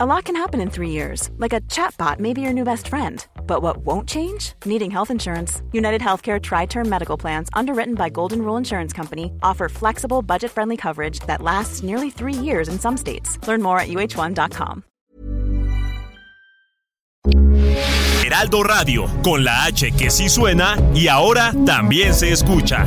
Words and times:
A 0.00 0.06
lot 0.06 0.26
can 0.26 0.36
happen 0.36 0.60
in 0.60 0.70
three 0.70 0.90
years, 0.90 1.28
like 1.38 1.52
a 1.52 1.60
chatbot 1.62 2.20
may 2.20 2.32
be 2.32 2.40
your 2.40 2.52
new 2.52 2.62
best 2.62 2.86
friend. 2.86 3.26
But 3.48 3.62
what 3.62 3.78
won't 3.78 4.08
change? 4.08 4.52
Needing 4.64 4.92
health 4.92 5.10
insurance. 5.10 5.60
United 5.72 6.00
Healthcare 6.00 6.40
Tri 6.40 6.66
Term 6.66 6.88
Medical 6.88 7.16
Plans, 7.16 7.48
underwritten 7.52 7.96
by 7.96 8.08
Golden 8.08 8.42
Rule 8.42 8.56
Insurance 8.56 8.92
Company, 8.92 9.32
offer 9.42 9.68
flexible, 9.68 10.22
budget 10.22 10.52
friendly 10.52 10.76
coverage 10.76 11.18
that 11.26 11.42
lasts 11.42 11.82
nearly 11.82 12.10
three 12.10 12.32
years 12.32 12.68
in 12.68 12.78
some 12.78 12.96
states. 12.96 13.44
Learn 13.48 13.60
more 13.60 13.80
at 13.80 13.88
uh1.com. 13.88 14.84
Heraldo 18.22 18.62
Radio, 18.62 19.06
con 19.24 19.42
la 19.42 19.64
H 19.64 19.90
que 19.98 20.10
sí 20.10 20.28
suena 20.28 20.76
y 20.94 21.08
ahora 21.08 21.52
también 21.66 22.14
se 22.14 22.30
escucha. 22.30 22.86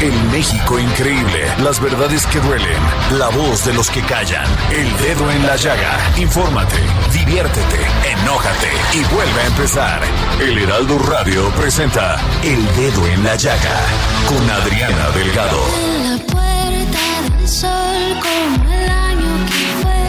El 0.00 0.12
México 0.30 0.78
increíble, 0.78 1.46
las 1.62 1.80
verdades 1.80 2.26
que 2.26 2.38
duelen, 2.40 2.76
la 3.18 3.28
voz 3.30 3.64
de 3.64 3.72
los 3.72 3.88
que 3.90 4.02
callan, 4.02 4.44
el 4.70 4.94
dedo 4.98 5.30
en 5.30 5.46
la 5.46 5.56
llaga. 5.56 5.98
Infórmate, 6.18 6.76
diviértete, 7.14 7.78
enójate 8.10 8.68
y 8.92 9.02
vuelve 9.14 9.40
a 9.40 9.46
empezar. 9.46 10.02
El 10.38 10.58
Heraldo 10.58 10.98
Radio 10.98 11.48
presenta 11.52 12.20
El 12.44 12.62
Dedo 12.76 13.06
en 13.06 13.24
la 13.24 13.36
Llaga 13.36 13.80
con 14.28 14.50
Adriana 14.50 15.10
Delgado. 15.14 15.64
En 15.82 16.10
la 16.10 16.18
puerta 16.26 17.00
del 17.38 17.48
sol 17.48 18.20
como 18.20 18.70
el 18.70 18.90
año 18.90 19.46
que 19.46 19.64
fue 19.80 20.04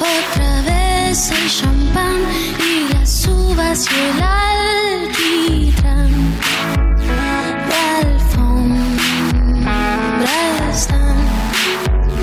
otra 0.00 0.62
vez 0.62 1.30
el 1.30 1.48
champán 1.48 2.26
y 2.58 2.92
las 2.92 3.26
uvas 3.28 3.86
y 3.88 3.94
el 3.94 4.20
alquitrán 5.08 6.10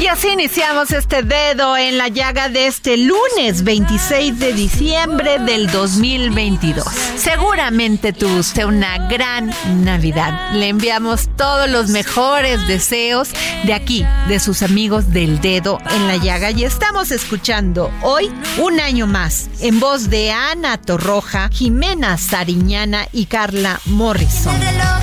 así 0.10 0.30
iniciamos 0.30 0.92
este 0.92 1.22
dedo 1.22 1.78
en 1.78 1.98
la 1.98 2.08
llaga 2.08 2.50
de 2.50 2.66
este 2.66 2.98
lunes 2.98 3.64
26 3.64 4.40
de 4.40 4.54
diciembre 4.54 5.38
del 5.38 5.70
2022. 5.70 6.84
Seguramente 7.16 8.12
tuvo 8.12 8.38
usted 8.38 8.66
una 8.66 9.08
gran 9.08 9.54
Navidad. 9.84 10.54
Le 10.54 10.70
enviamos 10.70 11.30
todos 11.36 11.70
los 11.70 11.90
mejores 11.90 12.68
deseos 12.68 13.30
de 13.66 13.74
aquí, 13.74 14.04
de 14.28 14.40
sus 14.40 14.64
amigos 14.64 15.14
del 15.14 15.42
dedo 15.42 15.78
en 15.92 16.08
la 16.08 16.18
llaga. 16.18 16.50
Y 16.52 16.64
estamos 16.64 17.12
escuchando 17.12 17.92
hoy 18.02 18.32
un 18.58 18.80
año 18.80 19.06
más 19.06 19.48
en 19.60 19.80
voz 19.80 20.10
de 20.10 20.32
Ana 20.32 20.82
Torroja, 20.82 21.50
Jimena 21.52 22.18
Sariñana 22.18 23.08
y 23.12 23.28
Carla 23.28 23.80
Morrison. 23.86 24.60
Reloj 24.60 25.00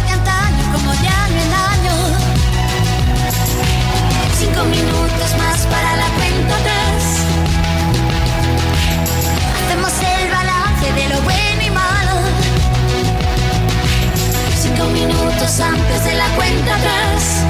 minutos 15.56 15.60
antes 15.60 16.04
de 16.04 16.14
la 16.14 16.28
cuenta 16.34 16.76
atrás. 16.76 17.44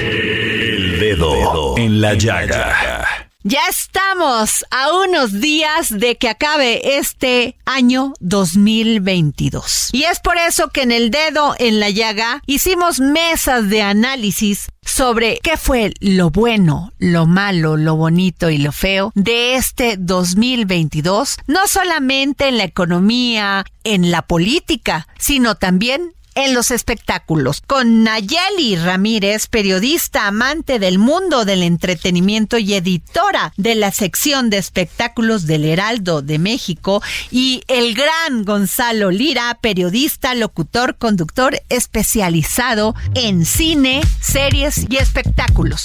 El 0.00 0.98
Dedo 0.98 1.76
en 1.78 2.00
la 2.00 2.14
Llaga. 2.14 3.06
Ya 3.46 3.60
estamos 3.68 4.64
a 4.70 4.90
unos 4.94 5.38
días 5.38 5.90
de 5.90 6.16
que 6.16 6.30
acabe 6.30 6.96
este 6.96 7.56
año 7.66 8.14
2022. 8.20 9.90
Y 9.92 10.04
es 10.04 10.20
por 10.20 10.38
eso 10.38 10.68
que 10.68 10.80
en 10.80 10.92
el 10.92 11.10
dedo 11.10 11.54
en 11.58 11.78
la 11.78 11.90
llaga 11.90 12.42
hicimos 12.46 13.00
mesas 13.00 13.68
de 13.68 13.82
análisis 13.82 14.68
sobre 14.82 15.40
qué 15.42 15.58
fue 15.58 15.92
lo 16.00 16.30
bueno, 16.30 16.90
lo 16.98 17.26
malo, 17.26 17.76
lo 17.76 17.96
bonito 17.96 18.48
y 18.48 18.56
lo 18.56 18.72
feo 18.72 19.12
de 19.14 19.56
este 19.56 19.96
2022, 19.98 21.36
no 21.46 21.66
solamente 21.66 22.48
en 22.48 22.56
la 22.56 22.64
economía, 22.64 23.66
en 23.84 24.10
la 24.10 24.22
política, 24.22 25.06
sino 25.18 25.54
también 25.56 26.14
en 26.34 26.54
los 26.54 26.70
espectáculos, 26.70 27.60
con 27.60 28.04
Nayeli 28.04 28.76
Ramírez, 28.76 29.46
periodista 29.46 30.26
amante 30.26 30.78
del 30.78 30.98
mundo 30.98 31.44
del 31.44 31.62
entretenimiento 31.62 32.58
y 32.58 32.74
editora 32.74 33.52
de 33.56 33.74
la 33.74 33.92
sección 33.92 34.50
de 34.50 34.58
espectáculos 34.58 35.46
del 35.46 35.64
Heraldo 35.64 36.22
de 36.22 36.38
México, 36.38 37.02
y 37.30 37.62
el 37.68 37.94
gran 37.94 38.44
Gonzalo 38.44 39.10
Lira, 39.10 39.58
periodista, 39.60 40.34
locutor, 40.34 40.96
conductor 40.96 41.60
especializado 41.68 42.94
en 43.14 43.44
cine, 43.44 44.02
series 44.20 44.86
y 44.88 44.96
espectáculos. 44.96 45.84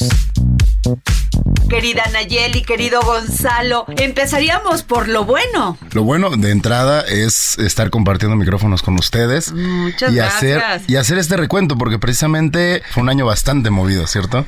Querida 1.70 2.04
Nayeli, 2.12 2.64
querido 2.64 3.00
Gonzalo, 3.02 3.86
empezaríamos 3.90 4.82
por 4.82 5.08
lo 5.08 5.24
bueno. 5.26 5.78
Lo 5.92 6.04
bueno 6.04 6.32
de 6.32 6.50
entrada 6.50 7.02
es 7.02 7.60
estar 7.60 7.92
compartiendo 7.92 8.36
micrófonos 8.36 8.82
con 8.82 8.96
ustedes 8.96 9.52
Muchas 9.52 10.12
y 10.12 10.16
gracias. 10.16 10.64
hacer 10.64 10.82
y 10.88 10.96
hacer 10.96 11.20
este 11.20 11.38
recuento 11.38 11.78
porque 11.78 12.00
precisamente 12.00 12.82
fue 12.92 13.04
un 13.04 13.10
año 13.10 13.26
bastante 13.26 13.70
movido, 13.70 14.08
¿cierto? 14.08 14.46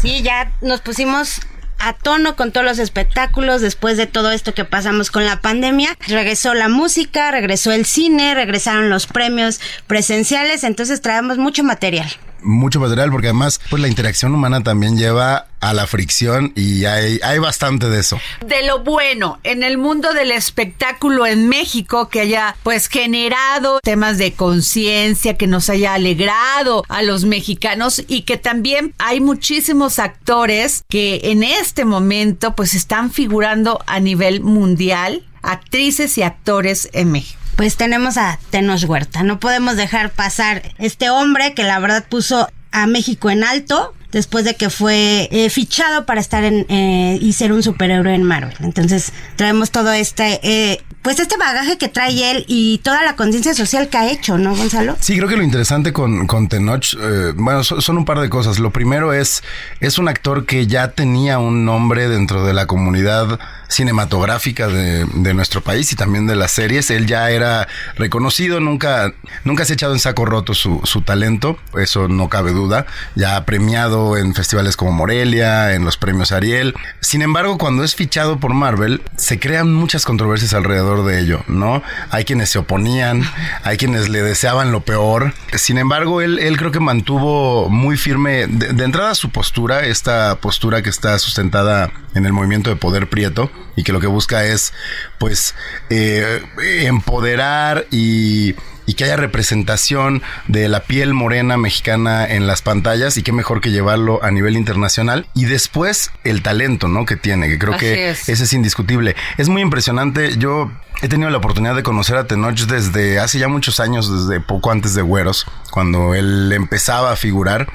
Sí, 0.00 0.22
ya 0.22 0.52
nos 0.60 0.80
pusimos 0.80 1.40
a 1.80 1.94
tono 1.94 2.36
con 2.36 2.52
todos 2.52 2.64
los 2.64 2.78
espectáculos 2.78 3.62
después 3.62 3.96
de 3.96 4.06
todo 4.06 4.30
esto 4.30 4.54
que 4.54 4.64
pasamos 4.64 5.10
con 5.10 5.24
la 5.24 5.40
pandemia. 5.40 5.96
Regresó 6.06 6.54
la 6.54 6.68
música, 6.68 7.30
regresó 7.32 7.72
el 7.72 7.84
cine, 7.86 8.34
regresaron 8.34 8.90
los 8.90 9.06
premios 9.06 9.60
presenciales, 9.86 10.62
entonces 10.62 11.00
traemos 11.00 11.38
mucho 11.38 11.64
material. 11.64 12.08
Mucho 12.42 12.80
material 12.80 13.10
porque 13.10 13.28
además 13.28 13.60
pues 13.70 13.80
la 13.82 13.88
interacción 13.88 14.34
humana 14.34 14.62
también 14.62 14.96
lleva 14.96 15.46
a 15.60 15.74
la 15.74 15.86
fricción 15.86 16.52
y 16.56 16.86
hay, 16.86 17.20
hay 17.22 17.38
bastante 17.38 17.88
de 17.88 18.00
eso. 18.00 18.18
de 18.46 18.66
lo 18.66 18.82
bueno 18.82 19.38
en 19.44 19.62
el 19.62 19.76
mundo 19.76 20.14
del 20.14 20.30
espectáculo 20.30 21.26
en 21.26 21.48
México 21.48 22.08
que 22.08 22.20
haya 22.20 22.56
pues 22.62 22.88
generado 22.88 23.80
temas 23.80 24.16
de 24.18 24.32
conciencia, 24.32 25.36
que 25.36 25.46
nos 25.46 25.68
haya 25.68 25.94
alegrado 25.94 26.84
a 26.88 27.02
los 27.02 27.24
mexicanos 27.24 28.02
y 28.08 28.22
que 28.22 28.36
también 28.36 28.94
hay 28.98 29.20
muchísimos 29.20 29.98
actores 29.98 30.82
que 30.88 31.20
en 31.24 31.42
este 31.42 31.84
momento 31.84 32.54
pues 32.54 32.74
están 32.74 33.10
figurando 33.10 33.80
a 33.86 34.00
nivel 34.00 34.40
mundial, 34.40 35.26
actrices 35.42 36.16
y 36.18 36.22
actores 36.22 36.88
en 36.92 37.12
México. 37.12 37.39
Pues 37.60 37.76
tenemos 37.76 38.16
a 38.16 38.38
Tenoch 38.48 38.88
Huerta. 38.88 39.22
No 39.22 39.38
podemos 39.38 39.76
dejar 39.76 40.08
pasar 40.12 40.62
este 40.78 41.10
hombre 41.10 41.52
que 41.52 41.62
la 41.62 41.78
verdad 41.78 42.06
puso 42.08 42.48
a 42.72 42.86
México 42.86 43.28
en 43.28 43.44
alto 43.44 43.94
después 44.12 44.44
de 44.44 44.56
que 44.56 44.70
fue 44.70 45.28
eh, 45.30 45.50
fichado 45.50 46.06
para 46.06 46.20
estar 46.20 46.44
en 46.44 46.66
eh, 46.68 47.18
y 47.20 47.32
ser 47.32 47.52
un 47.52 47.62
superhéroe 47.62 48.14
en 48.14 48.24
Marvel. 48.24 48.54
Entonces 48.60 49.12
traemos 49.36 49.70
todo 49.70 49.92
este, 49.92 50.40
eh, 50.42 50.82
pues 51.02 51.18
este 51.20 51.36
bagaje 51.36 51.78
que 51.78 51.88
trae 51.88 52.30
él 52.30 52.44
y 52.48 52.78
toda 52.78 53.02
la 53.04 53.16
conciencia 53.16 53.54
social 53.54 53.88
que 53.88 53.96
ha 53.98 54.10
hecho, 54.10 54.36
¿no, 54.38 54.54
Gonzalo? 54.54 54.96
Sí, 55.00 55.16
creo 55.16 55.28
que 55.28 55.36
lo 55.36 55.42
interesante 55.42 55.92
con, 55.92 56.26
con 56.26 56.48
Tenoch, 56.48 56.94
eh, 57.00 57.32
bueno, 57.36 57.64
so- 57.64 57.80
son 57.80 57.98
un 57.98 58.04
par 58.04 58.20
de 58.20 58.28
cosas. 58.28 58.58
Lo 58.58 58.70
primero 58.70 59.12
es, 59.12 59.42
es 59.80 59.98
un 59.98 60.08
actor 60.08 60.44
que 60.46 60.66
ya 60.66 60.88
tenía 60.92 61.38
un 61.38 61.64
nombre 61.64 62.08
dentro 62.08 62.44
de 62.44 62.52
la 62.52 62.66
comunidad 62.66 63.38
cinematográfica 63.68 64.68
de, 64.68 65.04
de 65.06 65.34
nuestro 65.34 65.62
país 65.62 65.92
y 65.92 65.96
también 65.96 66.26
de 66.26 66.36
las 66.36 66.50
series. 66.52 66.90
Él 66.90 67.06
ya 67.06 67.30
era 67.30 67.66
reconocido, 67.96 68.60
nunca, 68.60 69.12
nunca 69.44 69.64
se 69.64 69.72
ha 69.72 69.74
echado 69.74 69.92
en 69.94 70.00
saco 70.00 70.24
roto 70.24 70.54
su, 70.54 70.80
su 70.84 71.02
talento, 71.02 71.58
eso 71.78 72.08
no 72.08 72.28
cabe 72.28 72.52
duda. 72.52 72.86
Ya 73.14 73.44
premiado 73.44 73.99
en 74.16 74.34
festivales 74.34 74.76
como 74.76 74.92
Morelia, 74.92 75.74
en 75.74 75.84
los 75.84 75.96
premios 75.96 76.32
Ariel. 76.32 76.74
Sin 77.00 77.22
embargo, 77.22 77.58
cuando 77.58 77.84
es 77.84 77.94
fichado 77.94 78.38
por 78.38 78.54
Marvel, 78.54 79.02
se 79.16 79.38
crean 79.38 79.72
muchas 79.72 80.04
controversias 80.04 80.54
alrededor 80.54 81.04
de 81.04 81.20
ello, 81.20 81.44
¿no? 81.48 81.82
Hay 82.10 82.24
quienes 82.24 82.50
se 82.50 82.58
oponían, 82.58 83.22
hay 83.64 83.76
quienes 83.76 84.08
le 84.08 84.22
deseaban 84.22 84.72
lo 84.72 84.80
peor. 84.80 85.34
Sin 85.54 85.78
embargo, 85.78 86.20
él, 86.20 86.38
él 86.38 86.56
creo 86.56 86.72
que 86.72 86.80
mantuvo 86.80 87.68
muy 87.68 87.96
firme 87.96 88.46
de, 88.46 88.72
de 88.72 88.84
entrada 88.84 89.14
su 89.14 89.30
postura, 89.30 89.84
esta 89.86 90.36
postura 90.36 90.82
que 90.82 90.90
está 90.90 91.18
sustentada 91.18 91.90
en 92.14 92.26
el 92.26 92.32
movimiento 92.32 92.70
de 92.70 92.76
poder 92.76 93.08
prieto 93.08 93.50
y 93.76 93.82
que 93.82 93.92
lo 93.92 94.00
que 94.00 94.06
busca 94.06 94.44
es, 94.44 94.72
pues, 95.18 95.54
eh, 95.90 96.42
empoderar 96.82 97.86
y, 97.90 98.54
y 98.90 98.94
que 98.94 99.04
haya 99.04 99.14
representación 99.14 100.20
de 100.48 100.68
la 100.68 100.80
piel 100.80 101.14
morena 101.14 101.56
mexicana 101.56 102.26
en 102.26 102.48
las 102.48 102.60
pantallas 102.60 103.16
y 103.16 103.22
qué 103.22 103.30
mejor 103.30 103.60
que 103.60 103.70
llevarlo 103.70 104.18
a 104.24 104.32
nivel 104.32 104.56
internacional 104.56 105.28
y 105.32 105.44
después 105.44 106.10
el 106.24 106.42
talento, 106.42 106.88
¿no? 106.88 107.06
Que 107.06 107.14
tiene, 107.14 107.48
que 107.48 107.56
creo 107.56 107.74
Así 107.74 107.86
que 107.86 108.10
es. 108.10 108.28
ese 108.28 108.42
es 108.42 108.52
indiscutible. 108.52 109.14
Es 109.38 109.48
muy 109.48 109.62
impresionante. 109.62 110.36
Yo 110.38 110.72
he 111.02 111.08
tenido 111.08 111.30
la 111.30 111.38
oportunidad 111.38 111.74
de 111.74 111.82
conocer 111.82 112.16
a 112.16 112.26
Tenoch 112.26 112.58
desde 112.60 113.18
hace 113.18 113.38
ya 113.38 113.48
muchos 113.48 113.80
años, 113.80 114.28
desde 114.28 114.40
poco 114.40 114.70
antes 114.70 114.94
de 114.94 115.02
Güeros, 115.02 115.46
cuando 115.70 116.14
él 116.14 116.52
empezaba 116.52 117.12
a 117.12 117.16
figurar 117.16 117.68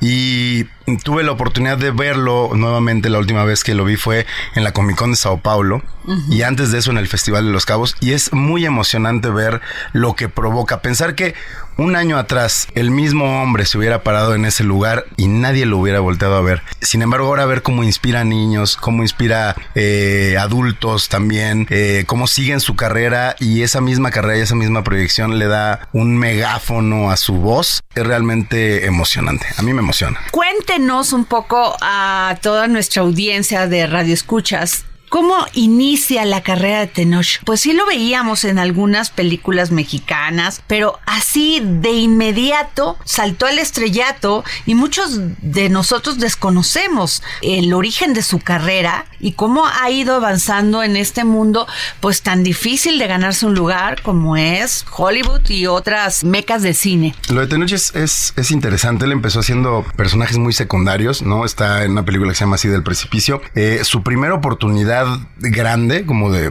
y 0.00 0.64
tuve 1.02 1.22
la 1.22 1.32
oportunidad 1.32 1.78
de 1.78 1.90
verlo 1.90 2.50
nuevamente. 2.54 3.08
La 3.08 3.18
última 3.18 3.44
vez 3.44 3.64
que 3.64 3.74
lo 3.74 3.84
vi 3.84 3.96
fue 3.96 4.26
en 4.54 4.64
la 4.64 4.72
Comic 4.72 4.96
Con 4.96 5.12
de 5.12 5.16
Sao 5.16 5.38
Paulo 5.38 5.82
y 6.30 6.42
antes 6.42 6.70
de 6.70 6.78
eso 6.78 6.90
en 6.90 6.98
el 6.98 7.08
Festival 7.08 7.46
de 7.46 7.52
los 7.52 7.66
Cabos 7.66 7.96
y 8.00 8.12
es 8.12 8.32
muy 8.32 8.64
emocionante 8.64 9.30
ver 9.30 9.60
lo 9.92 10.14
que 10.14 10.28
provoca. 10.28 10.80
Pensar 10.80 11.14
que 11.14 11.34
un 11.78 11.94
año 11.94 12.18
atrás 12.18 12.66
el 12.74 12.90
mismo 12.90 13.40
hombre 13.40 13.64
se 13.64 13.78
hubiera 13.78 14.02
parado 14.02 14.34
en 14.34 14.44
ese 14.44 14.64
lugar 14.64 15.06
y 15.16 15.28
nadie 15.28 15.64
lo 15.64 15.78
hubiera 15.78 16.00
volteado 16.00 16.36
a 16.36 16.42
ver. 16.42 16.62
Sin 16.80 17.02
embargo, 17.02 17.28
ahora 17.28 17.46
ver 17.46 17.62
cómo 17.62 17.84
inspira 17.84 18.20
a 18.20 18.24
niños, 18.24 18.76
cómo 18.76 19.02
inspira 19.02 19.54
eh, 19.74 20.36
adultos 20.38 21.08
también, 21.08 21.66
eh, 21.70 22.04
cómo 22.06 22.26
siguen 22.26 22.60
su 22.60 22.74
carrera 22.74 23.36
y 23.38 23.62
esa 23.62 23.80
misma 23.80 24.10
carrera 24.10 24.38
y 24.38 24.42
esa 24.42 24.56
misma 24.56 24.82
proyección 24.82 25.38
le 25.38 25.46
da 25.46 25.88
un 25.92 26.18
megáfono 26.18 27.10
a 27.10 27.16
su 27.16 27.34
voz, 27.34 27.80
es 27.94 28.06
realmente 28.06 28.84
emocionante. 28.86 29.46
A 29.56 29.62
mí 29.62 29.72
me 29.72 29.80
emociona. 29.80 30.20
Cuéntenos 30.32 31.12
un 31.12 31.24
poco 31.24 31.76
a 31.80 32.36
toda 32.42 32.66
nuestra 32.66 33.02
audiencia 33.02 33.68
de 33.68 33.86
Radio 33.86 34.14
Escuchas. 34.14 34.84
¿Cómo 35.08 35.46
inicia 35.54 36.24
la 36.26 36.42
carrera 36.42 36.80
de 36.80 36.86
Tenoch? 36.86 37.42
Pues 37.44 37.60
sí 37.62 37.72
lo 37.72 37.86
veíamos 37.86 38.44
en 38.44 38.58
algunas 38.58 39.10
películas 39.10 39.70
mexicanas, 39.70 40.62
pero 40.66 40.98
así 41.06 41.62
de 41.64 41.92
inmediato 41.92 42.98
saltó 43.04 43.46
al 43.46 43.58
estrellato 43.58 44.44
y 44.66 44.74
muchos 44.74 45.18
de 45.40 45.70
nosotros 45.70 46.18
desconocemos 46.18 47.22
el 47.42 47.72
origen 47.72 48.12
de 48.12 48.22
su 48.22 48.38
carrera 48.38 49.06
y 49.20 49.32
cómo 49.32 49.66
ha 49.66 49.90
ido 49.90 50.14
avanzando 50.14 50.82
en 50.82 50.96
este 50.96 51.24
mundo 51.24 51.66
pues 52.00 52.22
tan 52.22 52.44
difícil 52.44 52.98
de 52.98 53.06
ganarse 53.06 53.46
un 53.46 53.54
lugar 53.54 54.02
como 54.02 54.36
es 54.36 54.84
Hollywood 54.94 55.48
y 55.48 55.66
otras 55.66 56.22
mecas 56.22 56.62
de 56.62 56.74
cine. 56.74 57.14
Lo 57.30 57.40
de 57.40 57.46
Tenoch 57.46 57.72
es, 57.72 57.94
es, 57.94 58.34
es 58.36 58.50
interesante. 58.50 59.06
Él 59.06 59.12
empezó 59.12 59.40
haciendo 59.40 59.84
personajes 59.96 60.36
muy 60.36 60.52
secundarios, 60.52 61.22
¿no? 61.22 61.44
Está 61.44 61.84
en 61.84 61.92
una 61.92 62.04
película 62.04 62.30
que 62.30 62.36
se 62.36 62.44
llama 62.44 62.56
así 62.56 62.68
del 62.68 62.82
precipicio. 62.82 63.40
Eh, 63.54 63.80
su 63.84 64.02
primera 64.02 64.34
oportunidad 64.34 64.97
grande, 65.38 66.04
como 66.04 66.30
de, 66.30 66.50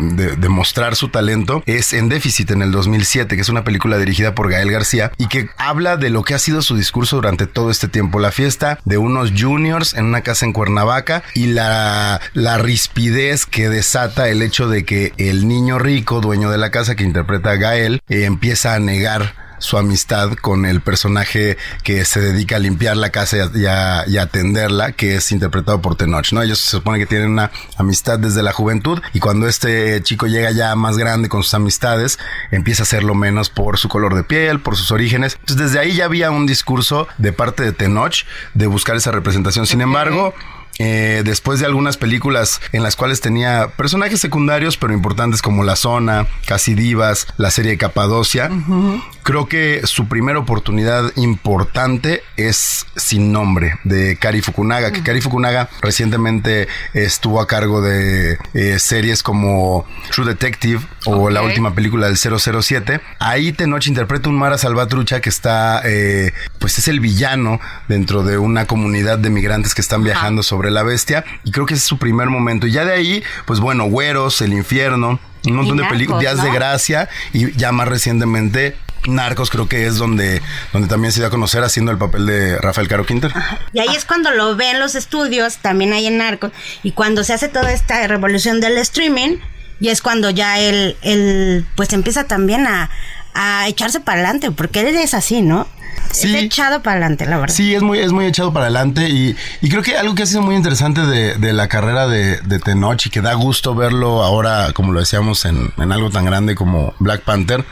mostrar 0.49 0.95
su 0.95 1.09
talento, 1.09 1.63
es 1.65 1.93
en 1.93 2.09
Déficit 2.09 2.51
en 2.51 2.61
el 2.61 2.71
2007, 2.71 3.35
que 3.35 3.41
es 3.41 3.49
una 3.49 3.63
película 3.63 3.97
dirigida 3.97 4.33
por 4.33 4.49
Gael 4.49 4.71
García 4.71 5.11
y 5.17 5.27
que 5.27 5.49
habla 5.57 5.97
de 5.97 6.09
lo 6.09 6.23
que 6.23 6.33
ha 6.33 6.39
sido 6.39 6.61
su 6.61 6.75
discurso 6.75 7.17
durante 7.17 7.47
todo 7.47 7.69
este 7.69 7.87
tiempo. 7.87 8.19
La 8.19 8.31
fiesta 8.31 8.79
de 8.85 8.97
unos 8.97 9.33
juniors 9.37 9.93
en 9.93 10.05
una 10.05 10.21
casa 10.21 10.45
en 10.45 10.53
Cuernavaca 10.53 11.23
y 11.33 11.47
la, 11.47 12.21
la 12.33 12.57
rispidez 12.57 13.45
que 13.45 13.69
desata 13.69 14.29
el 14.29 14.41
hecho 14.41 14.67
de 14.67 14.85
que 14.85 15.13
el 15.17 15.47
niño 15.47 15.79
rico, 15.79 16.21
dueño 16.21 16.49
de 16.49 16.57
la 16.57 16.71
casa 16.71 16.95
que 16.95 17.03
interpreta 17.03 17.51
a 17.51 17.55
Gael, 17.55 18.01
eh, 18.07 18.25
empieza 18.25 18.73
a 18.73 18.79
negar 18.79 19.46
su 19.59 19.77
amistad 19.77 20.33
con 20.33 20.65
el 20.65 20.81
personaje 20.81 21.57
que 21.83 22.05
se 22.05 22.19
dedica 22.19 22.57
a 22.57 22.59
limpiar 22.59 22.97
la 22.97 23.09
casa 23.09 23.37
y 23.37 23.65
a, 23.65 24.03
y 24.07 24.17
a, 24.17 24.21
atenderla, 24.21 24.91
que 24.91 25.15
es 25.15 25.31
interpretado 25.31 25.81
por 25.81 25.95
Tenoch, 25.95 26.31
¿no? 26.31 26.41
Ellos 26.41 26.59
se 26.59 26.71
supone 26.71 26.99
que 26.99 27.05
tienen 27.05 27.31
una 27.31 27.51
amistad 27.77 28.19
desde 28.19 28.43
la 28.43 28.51
juventud 28.51 29.01
y 29.13 29.19
cuando 29.19 29.47
este 29.47 30.01
chico 30.03 30.27
llega 30.27 30.51
ya 30.51 30.75
más 30.75 30.97
grande 30.97 31.29
con 31.29 31.43
sus 31.43 31.53
amistades, 31.53 32.19
empieza 32.51 32.83
a 32.83 32.85
hacerlo 32.85 33.15
menos 33.15 33.49
por 33.49 33.77
su 33.77 33.89
color 33.89 34.15
de 34.15 34.23
piel, 34.23 34.59
por 34.59 34.75
sus 34.75 34.91
orígenes. 34.91 35.37
Entonces 35.39 35.67
desde 35.67 35.79
ahí 35.79 35.95
ya 35.95 36.05
había 36.05 36.31
un 36.31 36.45
discurso 36.45 37.07
de 37.17 37.33
parte 37.33 37.63
de 37.63 37.71
Tenoch 37.71 38.25
de 38.53 38.67
buscar 38.67 38.95
esa 38.95 39.11
representación. 39.11 39.65
Sin 39.65 39.81
embargo, 39.81 40.33
eh, 40.79 41.21
después 41.25 41.59
de 41.59 41.65
algunas 41.65 41.97
películas 41.97 42.61
en 42.71 42.83
las 42.83 42.95
cuales 42.95 43.21
tenía 43.21 43.69
personajes 43.77 44.19
secundarios 44.19 44.77
pero 44.77 44.93
importantes 44.93 45.41
como 45.41 45.63
La 45.63 45.75
Zona, 45.75 46.27
Casi 46.45 46.75
Divas, 46.75 47.27
la 47.37 47.51
serie 47.51 47.71
de 47.71 47.77
Capadocia, 47.77 48.49
uh 48.51 48.55
-huh. 48.55 49.03
creo 49.23 49.47
que 49.47 49.81
su 49.85 50.07
primera 50.07 50.39
oportunidad 50.39 51.11
importante 51.15 52.23
es 52.35 52.85
Sin 52.95 53.31
Nombre 53.31 53.79
de 53.83 54.17
Kari 54.17 54.41
Fukunaga, 54.41 54.87
uh 54.87 54.91
-huh. 54.91 54.93
que 54.93 55.03
Kari 55.03 55.21
Fukunaga 55.21 55.69
recientemente 55.81 56.67
estuvo 56.93 57.41
a 57.41 57.47
cargo 57.47 57.81
de 57.81 58.37
eh, 58.53 58.79
series 58.79 59.23
como 59.23 59.85
True 60.11 60.27
Detective 60.27 60.81
o 61.05 61.23
okay. 61.23 61.33
la 61.33 61.41
última 61.41 61.73
película 61.73 62.07
del 62.07 62.17
007. 62.17 63.01
Ahí 63.19 63.51
Tenoch 63.51 63.87
interpreta 63.87 64.29
un 64.29 64.37
Mara 64.37 64.57
Salvatrucha 64.57 65.21
que 65.21 65.29
está, 65.29 65.81
eh, 65.85 66.33
pues 66.59 66.77
es 66.77 66.87
el 66.87 66.99
villano 66.99 67.59
dentro 67.87 68.23
de 68.23 68.37
una 68.37 68.65
comunidad 68.65 69.17
de 69.17 69.29
migrantes 69.29 69.73
que 69.73 69.81
están 69.81 70.03
viajando 70.03 70.41
uh 70.41 70.43
-huh. 70.43 70.47
sobre 70.47 70.66
la 70.71 70.83
bestia 70.83 71.25
y 71.43 71.51
creo 71.51 71.65
que 71.65 71.73
ese 71.73 71.81
es 71.81 71.87
su 71.87 71.97
primer 71.97 72.29
momento 72.29 72.67
y 72.67 72.71
ya 72.71 72.85
de 72.85 72.93
ahí 72.93 73.23
pues 73.45 73.59
bueno 73.59 73.85
güeros 73.85 74.41
el 74.41 74.53
infierno 74.53 75.19
un 75.45 75.55
montón 75.55 75.77
de 75.77 75.85
películas 75.85 76.19
días 76.19 76.37
¿no? 76.37 76.43
de 76.43 76.51
gracia 76.51 77.09
y 77.33 77.51
ya 77.53 77.71
más 77.71 77.87
recientemente 77.87 78.75
Narcos 79.05 79.49
creo 79.49 79.67
que 79.67 79.85
es 79.85 79.97
donde, 79.97 80.41
donde 80.73 80.87
también 80.87 81.11
se 81.11 81.19
dio 81.19 81.27
a 81.27 81.29
conocer 81.29 81.63
haciendo 81.63 81.91
el 81.91 81.97
papel 81.97 82.25
de 82.25 82.57
Rafael 82.57 82.87
Caro 82.87 83.05
Quinter. 83.05 83.31
Y 83.71 83.79
ahí 83.79 83.95
es 83.95 84.05
cuando 84.05 84.31
lo 84.31 84.55
ven 84.55 84.79
los 84.79 84.95
estudios, 84.95 85.57
también 85.57 85.93
hay 85.93 86.07
en 86.07 86.17
Narcos, 86.17 86.51
y 86.83 86.91
cuando 86.91 87.23
se 87.23 87.33
hace 87.33 87.47
toda 87.47 87.71
esta 87.71 88.05
revolución 88.07 88.59
del 88.59 88.77
streaming, 88.79 89.37
y 89.79 89.89
es 89.89 90.01
cuando 90.01 90.29
ya 90.29 90.59
él, 90.59 90.97
él 91.03 91.65
pues 91.75 91.93
empieza 91.93 92.25
también 92.25 92.67
a, 92.67 92.89
a 93.33 93.67
echarse 93.67 93.99
para 93.99 94.19
adelante, 94.21 94.51
porque 94.51 94.81
él 94.81 94.87
es 94.87 95.13
así, 95.13 95.41
¿no? 95.41 95.67
Sí. 96.11 96.35
Es 96.35 96.43
echado 96.43 96.81
para 96.81 96.97
adelante, 96.97 97.25
la 97.25 97.37
verdad. 97.37 97.53
Sí, 97.53 97.75
es 97.75 97.83
muy, 97.83 97.99
es 97.99 98.11
muy 98.11 98.25
echado 98.25 98.51
para 98.53 98.65
adelante 98.65 99.09
y, 99.09 99.35
y 99.61 99.69
creo 99.69 99.83
que 99.83 99.97
algo 99.97 100.15
que 100.15 100.23
ha 100.23 100.25
sido 100.25 100.41
muy 100.41 100.55
interesante 100.55 101.01
de, 101.01 101.35
de 101.35 101.53
la 101.53 101.67
carrera 101.67 102.07
de, 102.07 102.37
de, 102.41 102.59
Tenoch 102.59 103.05
y 103.05 103.09
que 103.09 103.21
da 103.21 103.33
gusto 103.33 103.75
verlo 103.75 104.23
ahora, 104.23 104.71
como 104.73 104.93
lo 104.93 104.99
decíamos, 104.99 105.45
en, 105.45 105.73
en, 105.77 105.91
algo 105.91 106.09
tan 106.09 106.25
grande 106.25 106.55
como 106.55 106.95
Black 106.99 107.21
Panther, 107.21 107.65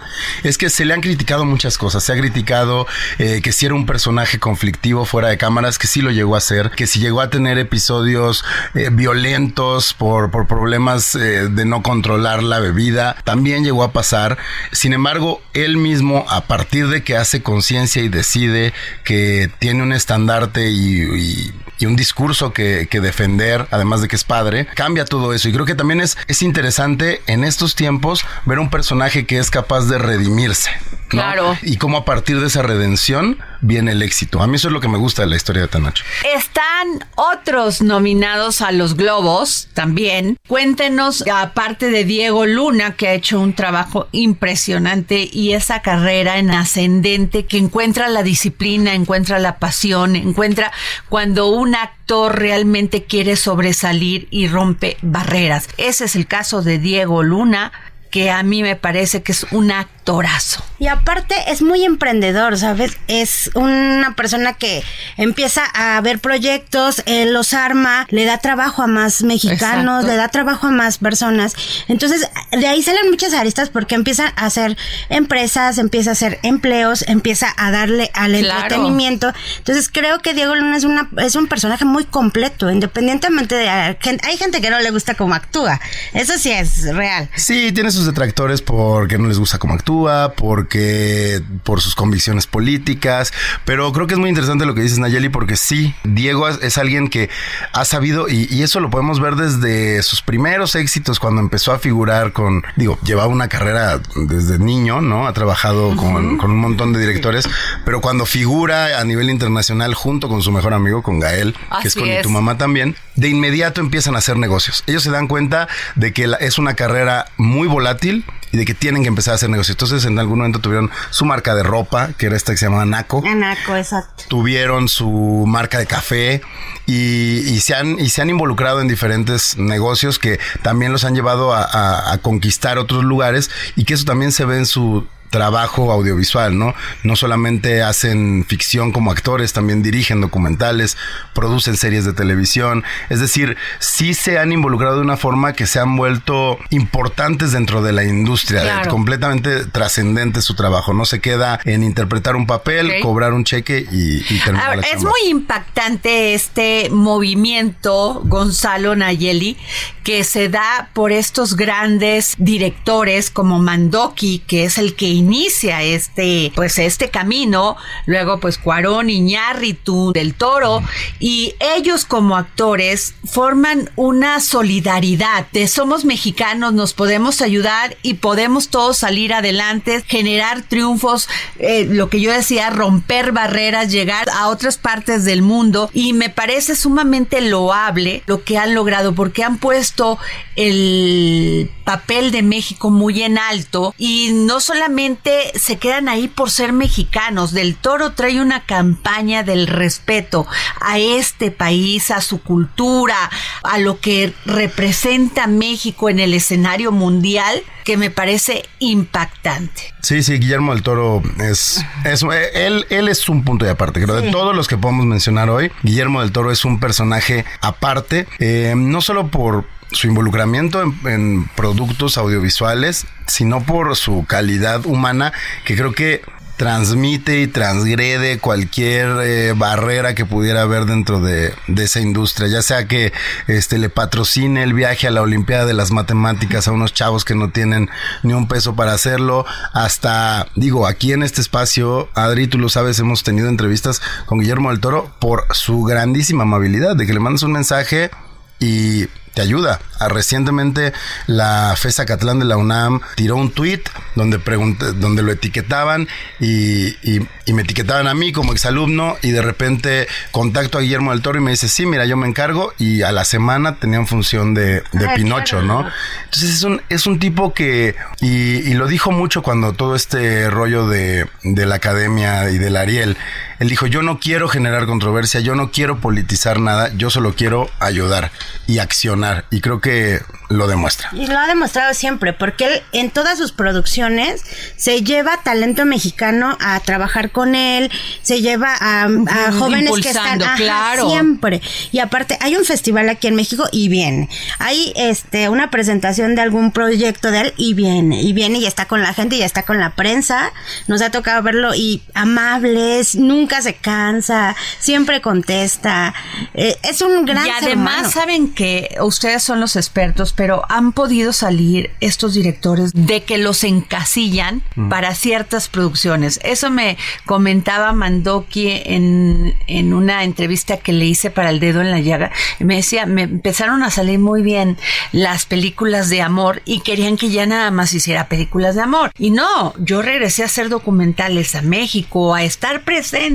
es 0.44 0.58
que 0.58 0.70
se 0.70 0.86
le 0.86 0.94
han 0.94 1.02
criticado 1.02 1.46
muchas 1.46 1.78
cosas. 1.78 2.04
Se 2.04 2.14
ha 2.14 2.18
criticado 2.18 2.86
eh, 3.18 3.42
que 3.44 3.52
si 3.52 3.66
era 3.66 3.74
un 3.74 3.86
personaje 3.86 4.40
conflictivo 4.40 5.06
fuera 5.06 5.30
de 5.30 5.38
cámaras, 5.38 5.80
que 5.80 5.88
sí 5.88 6.02
lo 6.02 6.12
llegó 6.12 6.36
a 6.36 6.42
ser, 6.42 6.72
que 6.72 6.88
si 6.88 7.00
llegó 7.00 7.22
a 7.22 7.30
tener 7.30 7.58
episodios 7.58 8.44
eh, 8.76 8.90
violentos 8.92 9.94
por, 9.94 10.30
por 10.30 10.48
problemas 10.48 11.16
eh, 11.16 11.48
de 11.50 11.66
no 11.66 11.82
controlar 11.82 12.44
la 12.44 12.60
bebida, 12.60 13.16
también 13.24 13.64
llegó 13.64 13.84
a 13.84 13.92
pasar. 13.92 14.38
Sin 14.72 14.94
embargo, 14.94 15.42
él 15.54 15.78
mismo, 15.78 16.26
a 16.30 16.42
partir 16.42 16.90
de 16.90 17.04
que 17.04 17.18
hace 17.18 17.42
conciencia 17.42 18.04
y 18.06 18.10
decide 18.10 18.74
que 19.04 19.50
tiene 19.60 19.84
un 19.84 19.94
estandarte 19.94 20.70
y, 20.70 21.02
y, 21.02 21.54
y 21.78 21.86
un 21.86 21.96
discurso 21.96 22.54
que, 22.54 22.88
que, 22.90 23.02
defender, 23.02 23.68
además 23.72 24.02
de 24.02 24.08
que 24.08 24.16
es 24.16 24.24
padre, 24.24 24.68
cambia 24.76 25.06
todo 25.06 25.34
eso. 25.34 25.50
Y 25.50 25.54
creo 25.54 25.66
que 25.66 25.76
también 25.76 26.02
es, 26.02 26.18
es 26.28 26.42
interesante 26.42 27.22
en 27.28 27.44
estos 27.44 27.76
tiempos 27.76 28.26
ver 28.46 28.60
un 28.60 28.70
personaje 28.70 29.26
que 29.26 29.40
es 29.40 29.52
capaz 29.52 29.86
de 29.86 29.98
redimirse. 29.98 30.72
¿no? 30.92 31.08
Claro. 31.10 31.58
Y 31.62 31.78
cómo 31.78 31.98
a 31.98 32.06
partir 32.06 32.40
de 32.40 32.48
esa 32.48 32.62
redención 32.62 33.38
viene 33.62 33.92
el 33.92 34.02
éxito. 34.02 34.42
A 34.42 34.48
mí 34.48 34.56
eso 34.56 34.68
es 34.68 34.74
lo 34.74 34.80
que 34.80 34.88
me 34.88 34.98
gusta 34.98 35.24
de 35.24 35.30
la 35.30 35.36
historia 35.36 35.64
de 35.64 35.68
Tenoch. 35.68 36.00
Están 36.36 37.06
otros 37.16 37.82
nominados 37.82 38.62
a 38.62 38.72
los 38.72 38.96
Globos 38.96 39.70
también. 39.74 40.38
Cuéntenos, 40.48 41.24
aparte 41.32 41.90
de 41.90 42.04
Diego 42.04 42.46
Luna, 42.46 42.96
que 42.96 43.08
ha 43.08 43.14
hecho 43.14 43.40
un 43.40 43.54
trabajo 43.54 44.08
impresionante 44.12 45.30
y 45.32 45.54
esa 45.54 45.82
carrera 45.82 46.38
en 46.38 46.52
ascendente 46.52 47.46
que 47.46 47.58
encuentra 47.58 48.08
la 48.10 48.24
disciplina, 48.24 48.94
encuentra 48.94 49.40
la 49.40 49.58
pasión, 49.58 50.16
encuentra 50.16 50.72
cuando 51.10 51.48
un 51.48 51.76
actor 51.76 52.38
realmente 52.38 53.04
quiere 53.04 53.36
sobresalir 53.36 54.28
y 54.32 54.48
rompe 54.48 54.98
barreras. 55.02 55.70
Ese 55.78 56.06
es 56.06 56.16
el 56.16 56.28
caso 56.28 56.62
de 56.62 56.78
Diego 56.78 57.24
Luna 57.24 57.72
que 58.16 58.32
a 58.32 58.44
mí 58.44 58.64
me 58.64 58.78
parece 58.78 59.24
que 59.24 59.34
es 59.34 59.46
un 59.52 59.72
actorazo. 60.06 60.64
Y 60.78 60.88
aparte 60.88 61.36
es 61.48 61.62
muy 61.62 61.84
emprendedor, 61.84 62.58
¿sabes? 62.58 62.98
Es 63.08 63.50
una 63.56 64.14
persona 64.16 64.54
que 64.54 64.84
empieza 65.18 65.64
a 65.74 66.00
ver 66.02 66.20
proyectos, 66.20 67.02
él 67.06 67.34
los 67.34 67.54
arma, 67.54 68.06
le 68.10 68.26
da 68.26 68.38
trabajo 68.38 68.84
a 68.84 68.88
más 68.88 69.24
mexicanos, 69.24 70.04
Exacto. 70.04 70.08
le 70.08 70.16
da 70.16 70.28
trabajo 70.28 70.68
a 70.68 70.72
más 70.72 71.00
personas. 71.00 71.56
Entonces, 71.88 72.30
de 72.52 72.68
ahí 72.68 72.84
salen 72.84 73.10
muchas 73.10 73.34
aristas 73.34 73.70
porque 73.70 73.96
empieza 73.96 74.32
a 74.36 74.46
hacer 74.46 74.78
empresas, 75.10 75.80
empieza 75.80 76.12
a 76.12 76.14
hacer 76.14 76.40
empleos, 76.44 77.04
empieza 77.08 77.54
a 77.58 77.72
darle 77.72 78.12
al 78.14 78.38
claro. 78.38 78.64
entretenimiento. 78.64 79.34
Entonces, 79.58 79.90
creo 79.92 80.20
que 80.20 80.34
Diego 80.34 80.56
Luna 80.56 80.78
es 80.78 80.84
una 80.84 81.10
es 81.18 81.36
un 81.36 81.48
personaje 81.48 81.86
muy 81.86 82.04
completo, 82.04 82.70
independientemente 82.70 83.56
de 83.56 83.70
hay 83.70 84.38
gente 84.38 84.62
que 84.62 84.70
no 84.70 84.80
le 84.82 84.92
gusta 84.92 85.16
cómo 85.16 85.34
actúa. 85.34 85.80
Eso 86.14 86.38
sí 86.38 86.52
es 86.52 86.94
real. 86.94 87.30
Sí, 87.36 87.72
tiene 87.72 87.90
sus 87.92 88.06
detractores 88.06 88.62
porque 88.62 89.18
no 89.18 89.28
les 89.28 89.40
gusta 89.40 89.58
cómo 89.58 89.74
actúa 89.74 89.95
actúa, 89.96 90.34
porque 90.36 91.42
por 91.64 91.82
sus 91.82 91.96
convicciones 91.96 92.48
políticas, 92.48 93.34
pero 93.66 93.92
creo 93.94 94.08
que 94.08 94.14
es 94.14 94.20
muy 94.20 94.30
interesante 94.30 94.66
lo 94.66 94.76
que 94.76 94.82
dices 94.82 95.00
Nayeli 95.00 95.30
porque 95.30 95.56
sí, 95.56 95.96
Diego 96.04 96.48
es, 96.50 96.78
alguien 96.78 97.08
que 97.10 97.30
ha 97.74 97.86
sabido 97.86 98.28
y, 98.28 98.48
y 98.54 98.64
eso 98.64 98.80
lo 98.80 98.90
podemos 98.90 99.20
ver 99.20 99.36
desde 99.36 100.02
sus 100.04 100.22
primeros 100.22 100.76
éxitos 100.76 101.20
cuando 101.20 101.42
empezó 101.42 101.72
a 101.72 101.80
figurar 101.80 102.34
con, 102.34 102.64
digo, 102.76 103.00
llevaba 103.04 103.28
una 103.28 103.48
carrera 103.48 104.00
desde 104.16 104.60
niño, 104.60 105.02
¿no? 105.02 105.28
Ha 105.28 105.34
trabajado 105.34 105.96
con, 105.96 106.38
con 106.38 106.52
un 106.52 106.58
montón 106.58 106.92
de 106.94 107.00
directores, 107.00 107.48
pero 107.86 108.02
cuando 108.02 108.26
figura 108.26 109.00
a 109.00 109.04
nivel 109.06 109.30
internacional 109.30 109.94
junto 109.94 110.28
con 110.28 110.42
su 110.42 110.52
mejor 110.52 110.74
amigo, 110.74 111.02
con 111.04 111.20
Gael, 111.20 111.56
que 111.82 111.88
es 111.88 111.96
con 111.96 112.08
es. 112.08 112.22
tu 112.22 112.30
mamá 112.30 112.58
también, 112.58 112.96
de 113.16 113.30
inmediato 113.30 113.80
empiezan 113.82 114.16
a 114.16 114.18
hacer 114.20 114.38
negocios. 114.38 114.84
Ellos 114.88 115.04
se 115.04 115.12
dan 115.12 115.28
cuenta 115.28 115.68
de 115.96 116.12
que 116.12 116.28
la- 116.28 116.38
es 116.38 116.58
una 116.58 116.74
carrera 116.74 117.26
muy 117.38 117.68
volátil 117.68 118.26
y 118.56 118.58
de 118.58 118.64
que 118.66 118.74
tienen 118.74 119.02
que 119.04 119.10
empezar 119.10 119.34
a 119.34 119.36
hacer 119.36 119.50
negocios. 119.50 119.76
Entonces, 119.76 120.06
en 120.06 120.18
algún 120.18 120.38
momento 120.38 120.60
tuvieron 120.60 120.90
su 121.10 121.26
marca 121.26 121.54
de 121.56 121.64
ropa, 121.64 122.12
que 122.18 122.28
era 122.28 122.38
esta 122.38 122.54
que 122.54 122.58
se 122.58 122.66
llamaba 122.68 122.86
Naco 122.86 123.22
Anaco, 123.28 123.76
exacto. 123.76 124.24
tuvieron 124.30 124.88
su 124.88 125.44
marca 125.46 125.78
de 125.78 125.86
café 125.86 126.42
y, 126.86 127.40
y 127.40 127.60
se 127.60 127.76
han, 127.76 128.00
y 128.00 128.08
se 128.10 128.22
han 128.22 128.30
involucrado 128.30 128.80
en 128.80 128.88
diferentes 128.88 129.58
negocios 129.58 130.20
que 130.20 130.40
también 130.62 130.94
los 130.94 131.04
han 131.04 131.16
llevado 131.16 131.54
a, 131.54 131.64
a- 131.64 132.14
a 132.14 132.18
conquistar 132.20 132.78
otros 132.78 133.04
lugares 133.04 133.50
y 133.76 133.84
que 133.84 133.94
eso 133.96 134.06
también 134.06 134.32
se 134.32 134.46
ve 134.46 134.58
en 134.58 134.66
su 134.66 135.06
trabajo 135.36 135.92
audiovisual, 135.92 136.58
¿no? 136.58 136.74
No 137.04 137.18
solamente 137.18 137.84
hacen 137.84 138.46
ficción 138.48 138.94
como 138.94 139.12
actores, 139.12 139.52
también 139.52 139.84
dirigen 139.84 140.22
documentales, 140.22 140.96
producen 141.34 141.76
series 141.76 142.06
de 142.06 142.14
televisión, 142.14 142.84
es 143.10 143.20
decir, 143.20 143.58
sí 143.80 144.14
se 144.14 144.40
han 144.40 144.54
involucrado 144.54 144.96
de 144.96 145.02
una 145.02 145.18
forma 145.18 145.52
que 145.52 145.68
se 145.68 145.80
han 145.80 145.98
vuelto 145.98 146.58
importantes 146.70 147.52
dentro 147.52 147.82
de 147.82 147.92
la 147.92 148.06
industria, 148.06 148.62
Claro. 148.62 148.90
completamente 148.90 149.66
trascendente 149.66 150.42
su 150.42 150.56
trabajo, 150.56 150.94
no 150.94 151.04
se 151.04 151.20
queda 151.20 151.60
en 151.66 151.84
interpretar 151.84 152.36
un 152.38 152.48
papel, 152.48 152.94
cobrar 153.02 153.34
un 153.34 153.44
cheque 153.44 153.86
y, 153.92 154.18
y 154.34 154.40
terminar 154.40 154.70
Ahora, 154.70 154.82
la 154.82 154.88
es 154.88 155.04
muy 155.04 155.30
impactante 155.30 156.34
este 156.34 156.90
movimiento, 156.92 158.22
Gonzalo 158.24 158.96
Nayeli, 158.96 159.58
que 160.04 160.24
se 160.24 160.48
da 160.50 160.90
por 160.94 161.12
estos 161.12 161.56
grandes 161.56 162.36
directores 162.38 163.30
como 163.32 163.60
Mandoki, 163.60 164.40
que 164.48 164.64
es 164.66 164.78
el 164.78 164.96
que 164.96 165.08
inicia 165.26 165.82
este, 165.84 166.52
pues 166.56 166.80
este 166.80 167.10
camino, 167.10 167.76
luego 168.06 168.40
pues 168.40 168.58
Cuarón, 168.58 169.10
Iñárritu, 169.10 170.12
Del 170.14 170.34
Toro, 170.34 170.82
y 171.20 171.56
ellos 171.60 172.06
como 172.06 172.36
actores 172.38 173.16
forman 173.26 173.90
una 173.96 174.40
solidaridad 174.40 175.48
somos 175.68 176.06
mexicanos, 176.06 176.74
nos 176.74 176.94
podemos 176.94 177.42
ayudar 177.42 177.98
y 178.02 178.16
podemos 178.16 178.70
todos 178.70 178.98
salir 178.98 179.34
adelante, 179.34 180.04
generar 180.08 180.64
triunfos, 180.64 181.28
eh, 181.60 181.88
lo 181.90 182.10
que 182.10 182.22
yo 182.22 182.32
decía, 182.32 182.70
romper 182.70 183.32
barreras, 183.32 183.92
llegar 183.92 184.30
a 184.30 184.48
otras 184.48 184.78
partes 184.78 185.26
del 185.26 185.42
mundo. 185.42 185.90
Y 185.94 186.14
me 186.14 186.30
parece 186.30 186.76
sumamente 186.76 187.42
loable 187.42 188.24
lo 188.26 188.44
que 188.44 188.58
han 188.58 188.74
logrado 188.74 189.14
porque 189.16 189.44
han 189.44 189.58
puesto 189.58 190.18
el 190.56 191.70
papel 191.84 192.32
de 192.32 192.44
México 192.44 192.90
muy 192.90 193.24
en 193.24 193.38
alto. 193.38 193.94
Y 193.98 194.32
no 194.34 194.60
solamente 194.60 195.15
se 195.56 195.78
quedan 195.78 196.08
ahí 196.08 196.28
por 196.28 196.52
ser 196.52 196.74
mexicanos, 196.74 197.52
del 197.52 197.76
Toro 197.76 198.14
trae 198.14 198.42
una 198.42 198.66
campaña 198.66 199.44
del 199.44 199.68
respeto 199.68 200.48
a 200.82 201.00
este 201.00 201.52
país, 201.52 202.12
a 202.12 202.22
su 202.22 202.42
cultura, 202.42 203.30
a 203.64 203.78
lo 203.78 204.00
que 204.00 204.34
representa 204.46 205.48
México 205.48 206.10
en 206.10 206.20
el 206.20 206.34
escenario 206.34 206.92
mundial 206.92 207.64
que 207.86 207.98
me 207.98 208.10
parece 208.10 208.66
impactante. 208.80 209.94
Sí, 210.02 210.24
sí, 210.24 210.40
Guillermo 210.40 210.74
del 210.74 210.82
Toro 210.82 211.22
es, 211.40 211.86
es 212.04 212.24
él, 212.54 212.86
él 212.90 213.08
es 213.08 213.30
un 213.30 213.44
punto 213.44 213.64
de 213.64 213.72
aparte. 213.72 214.02
Creo 214.02 214.16
de 214.16 214.32
todos 214.32 214.56
los 214.56 214.68
que 214.68 214.76
podemos 214.76 215.06
mencionar 215.06 215.50
hoy, 215.50 215.72
Guillermo 215.84 216.22
del 216.22 216.32
Toro 216.32 216.52
es 216.52 216.66
un 216.66 216.80
personaje 216.80 217.46
aparte, 217.62 218.28
eh, 218.40 218.74
no 218.76 219.02
solo 219.02 219.28
por 219.28 219.66
su 219.92 220.08
involucramiento 220.08 220.82
en, 221.06 221.48
productos 221.56 222.18
audiovisuales, 222.18 223.06
sino 223.28 223.64
por 223.64 223.96
su 223.96 224.26
calidad 224.26 224.86
humana, 224.86 225.34
que 225.66 225.76
creo 225.76 225.94
que 225.94 226.22
transmite 226.58 227.42
y 227.42 227.48
transgrede 227.48 228.40
cualquier 228.40 229.08
eh, 229.24 229.54
barrera 229.54 230.16
que 230.16 230.26
pudiera 230.26 230.62
haber 230.62 230.86
dentro 230.86 231.20
de, 231.20 231.54
de 231.68 231.84
esa 231.84 232.00
industria, 232.00 232.48
ya 232.48 232.62
sea 232.62 232.88
que 232.88 233.12
este 233.48 233.78
le 233.78 233.90
patrocine 233.90 234.64
el 234.64 234.74
viaje 234.74 235.08
a 235.08 235.12
la 235.12 235.22
Olimpiada 235.22 235.66
de 235.66 235.74
las 235.74 235.92
Matemáticas 235.92 236.70
a 236.70 236.72
unos 236.72 236.94
chavos 236.94 237.26
que 237.26 237.36
no 237.36 237.50
tienen 237.50 237.90
ni 238.24 238.32
un 238.32 238.48
peso 238.48 238.74
para 238.74 238.94
hacerlo, 238.94 239.46
hasta, 239.74 240.48
digo, 240.56 240.88
aquí 240.88 241.12
en 241.12 241.24
este 241.24 241.42
espacio, 241.42 242.08
Adri, 242.14 242.48
tú 242.48 242.58
lo 242.58 242.70
sabes, 242.70 243.00
hemos 243.00 243.24
tenido 243.24 243.50
entrevistas 243.50 244.02
con 244.26 244.40
Guillermo 244.40 244.70
del 244.70 244.80
Toro 244.80 245.14
por 245.20 245.46
su 245.52 245.84
grandísima 245.84 246.44
amabilidad, 246.44 246.96
de 246.96 247.06
que 247.06 247.14
le 247.14 247.20
mandas 247.20 247.44
un 247.44 247.52
mensaje 247.52 248.12
y 248.60 249.08
te 249.36 249.42
ayuda. 249.44 249.80
Ah, 250.00 250.10
recientemente 250.10 250.92
la 251.28 251.76
FESA 251.78 252.06
Catlán 252.06 252.40
de 252.40 252.46
la 252.46 252.58
UNAM 252.58 253.02
tiró 253.16 253.36
un 253.36 253.52
tweet 253.52 253.82
donde 254.16 254.40
pregunté, 254.40 254.94
donde 254.94 255.22
lo 255.22 255.32
etiquetaban 255.32 256.08
y, 256.40 256.88
y- 257.04 257.28
y 257.48 257.54
me 257.54 257.62
etiquetaban 257.62 258.08
a 258.08 258.16
mí 258.16 258.32
como 258.32 258.52
exalumno 258.54 259.18
y 259.22 259.30
de 259.32 259.42
repente 259.44 260.08
contacto 260.32 260.80
a 260.80 260.82
Guillermo 260.82 261.12
del 261.12 261.22
Toro 261.22 261.38
y 261.38 261.42
me 261.42 261.52
dice, 261.52 261.68
sí, 261.68 261.86
mira, 261.86 262.06
yo 262.06 262.18
me 262.18 262.28
encargo 262.28 262.74
y 262.80 263.04
a 263.04 263.12
la 263.12 263.24
semana 263.24 263.76
tenían 263.76 264.08
función 264.08 264.54
de, 264.56 264.82
de 264.94 265.06
Ah, 265.08 265.14
Pinocho, 265.16 265.60
claro. 265.60 265.82
¿no? 265.84 265.90
Entonces 266.26 266.50
es 266.56 266.64
un, 266.64 266.82
es 266.90 267.06
un 267.06 267.20
tipo 267.20 267.54
que, 267.54 267.96
y, 268.22 268.28
y 268.28 268.74
lo 268.74 268.88
dijo 268.88 269.12
mucho 269.12 269.44
cuando 269.44 269.74
todo 269.74 269.96
este 269.96 270.50
rollo 270.50 270.88
de, 270.88 271.28
de 271.44 271.66
la 271.68 271.76
academia 271.76 272.50
y 272.50 272.58
del 272.58 272.78
Ariel, 272.78 273.16
él 273.60 273.70
dijo, 273.70 273.88
yo 273.88 274.02
no 274.02 274.20
quiero 274.20 274.48
generar 274.48 274.86
controversia, 274.86 275.40
yo 275.40 275.56
no 275.56 275.72
quiero 275.72 276.00
politizar 276.00 276.60
nada, 276.60 276.92
yo 276.96 277.10
solo 277.10 277.36
quiero 277.36 277.70
ayudar 277.80 278.32
y 278.68 278.80
accionar. 278.80 279.46
Y 279.52 279.62
creo 279.62 279.80
que 279.80 280.20
lo 280.50 280.68
demuestra. 280.68 281.10
Y 281.14 281.28
lo 281.28 281.38
ha 281.38 281.48
demostrado 281.48 281.94
siempre, 281.94 282.34
porque 282.34 282.66
él 282.66 282.82
en 282.92 283.12
todas 283.12 283.38
sus 283.38 283.52
producciones 283.52 284.42
se 284.76 285.02
lleva 285.02 285.42
talento 285.44 285.86
mexicano 285.86 286.58
a 286.60 286.80
trabajar 286.82 287.32
con 287.32 287.56
él, 287.56 287.92
se 288.22 288.42
lleva 288.42 288.76
a, 288.80 289.06
a 289.06 289.52
jóvenes 289.52 289.92
que 290.02 290.10
están 290.10 290.42
ajá, 290.42 290.56
claro. 290.56 291.10
siempre. 291.10 291.62
Y 291.92 292.00
aparte, 292.00 292.38
hay 292.42 292.56
un 292.56 292.66
festival 292.66 293.10
aquí 293.10 293.28
en 293.28 293.36
México 293.36 293.66
y 293.72 293.90
viene. 293.90 294.30
Hay 294.60 294.94
este 294.96 295.50
una 295.50 295.70
presentación 295.70 296.36
de 296.36 296.42
algún 296.42 296.72
proyecto 296.72 297.32
de 297.32 297.42
él 297.42 297.54
y 297.58 297.74
viene, 297.74 298.22
y 298.22 298.34
viene 298.34 298.60
y 298.60 298.66
está 298.66 298.86
con 298.86 299.02
la 299.02 299.14
gente 299.14 299.36
y 299.36 299.42
está 299.42 299.64
con 299.64 299.80
la 299.80 299.96
prensa. 299.96 300.52
Nos 300.88 301.02
ha 301.02 301.10
tocado 301.10 301.42
verlo 301.42 301.74
y 301.76 302.04
amables, 302.14 303.16
nunca 303.16 303.45
se 303.62 303.76
cansa, 303.76 304.56
siempre 304.80 305.22
contesta. 305.22 306.14
Eh, 306.54 306.78
es 306.84 307.02
un 307.02 307.26
gran 307.26 307.46
y 307.46 307.50
ser 307.50 307.64
además 307.64 307.94
humano. 307.94 308.12
saben 308.12 308.54
que 308.54 308.98
ustedes 309.02 309.44
son 309.44 309.60
los 309.60 309.76
expertos, 309.76 310.34
pero 310.34 310.64
han 310.70 310.92
podido 310.92 311.34
salir 311.34 311.92
estos 312.00 312.34
directores 312.34 312.92
de 312.94 313.24
que 313.24 313.38
los 313.38 313.64
encasillan 313.64 314.62
para 314.90 315.16
ciertas 315.16 315.68
producciones. 315.68 316.40
Eso 316.44 316.70
me 316.70 316.98
comentaba 317.26 317.94
Mandoki 317.94 318.70
en, 318.70 319.56
en 319.68 319.94
una 319.94 320.24
entrevista 320.24 320.78
que 320.78 320.94
le 320.94 321.06
hice 321.06 321.30
para 321.30 321.50
El 321.50 321.60
Dedo 321.60 321.82
en 321.82 321.92
la 321.92 322.00
Llaga. 322.00 322.32
Me 322.60 322.78
decía, 322.78 323.06
me 323.06 323.24
empezaron 323.24 323.84
a 323.84 323.92
salir 323.92 324.20
muy 324.20 324.42
bien 324.42 324.78
las 325.12 325.46
películas 325.46 326.10
de 326.10 326.22
amor 326.22 326.62
y 326.66 326.82
querían 326.82 327.18
que 327.18 327.30
ya 327.30 327.46
nada 327.46 327.72
más 327.72 327.94
hiciera 327.94 328.28
películas 328.28 328.76
de 328.76 328.82
amor. 328.82 329.12
Y 329.18 329.32
no, 329.32 329.74
yo 329.78 330.02
regresé 330.02 330.44
a 330.44 330.48
hacer 330.48 330.70
documentales 330.70 331.56
a 331.56 331.62
México, 331.62 332.34
a 332.34 332.44
estar 332.44 332.84
presente 332.84 333.35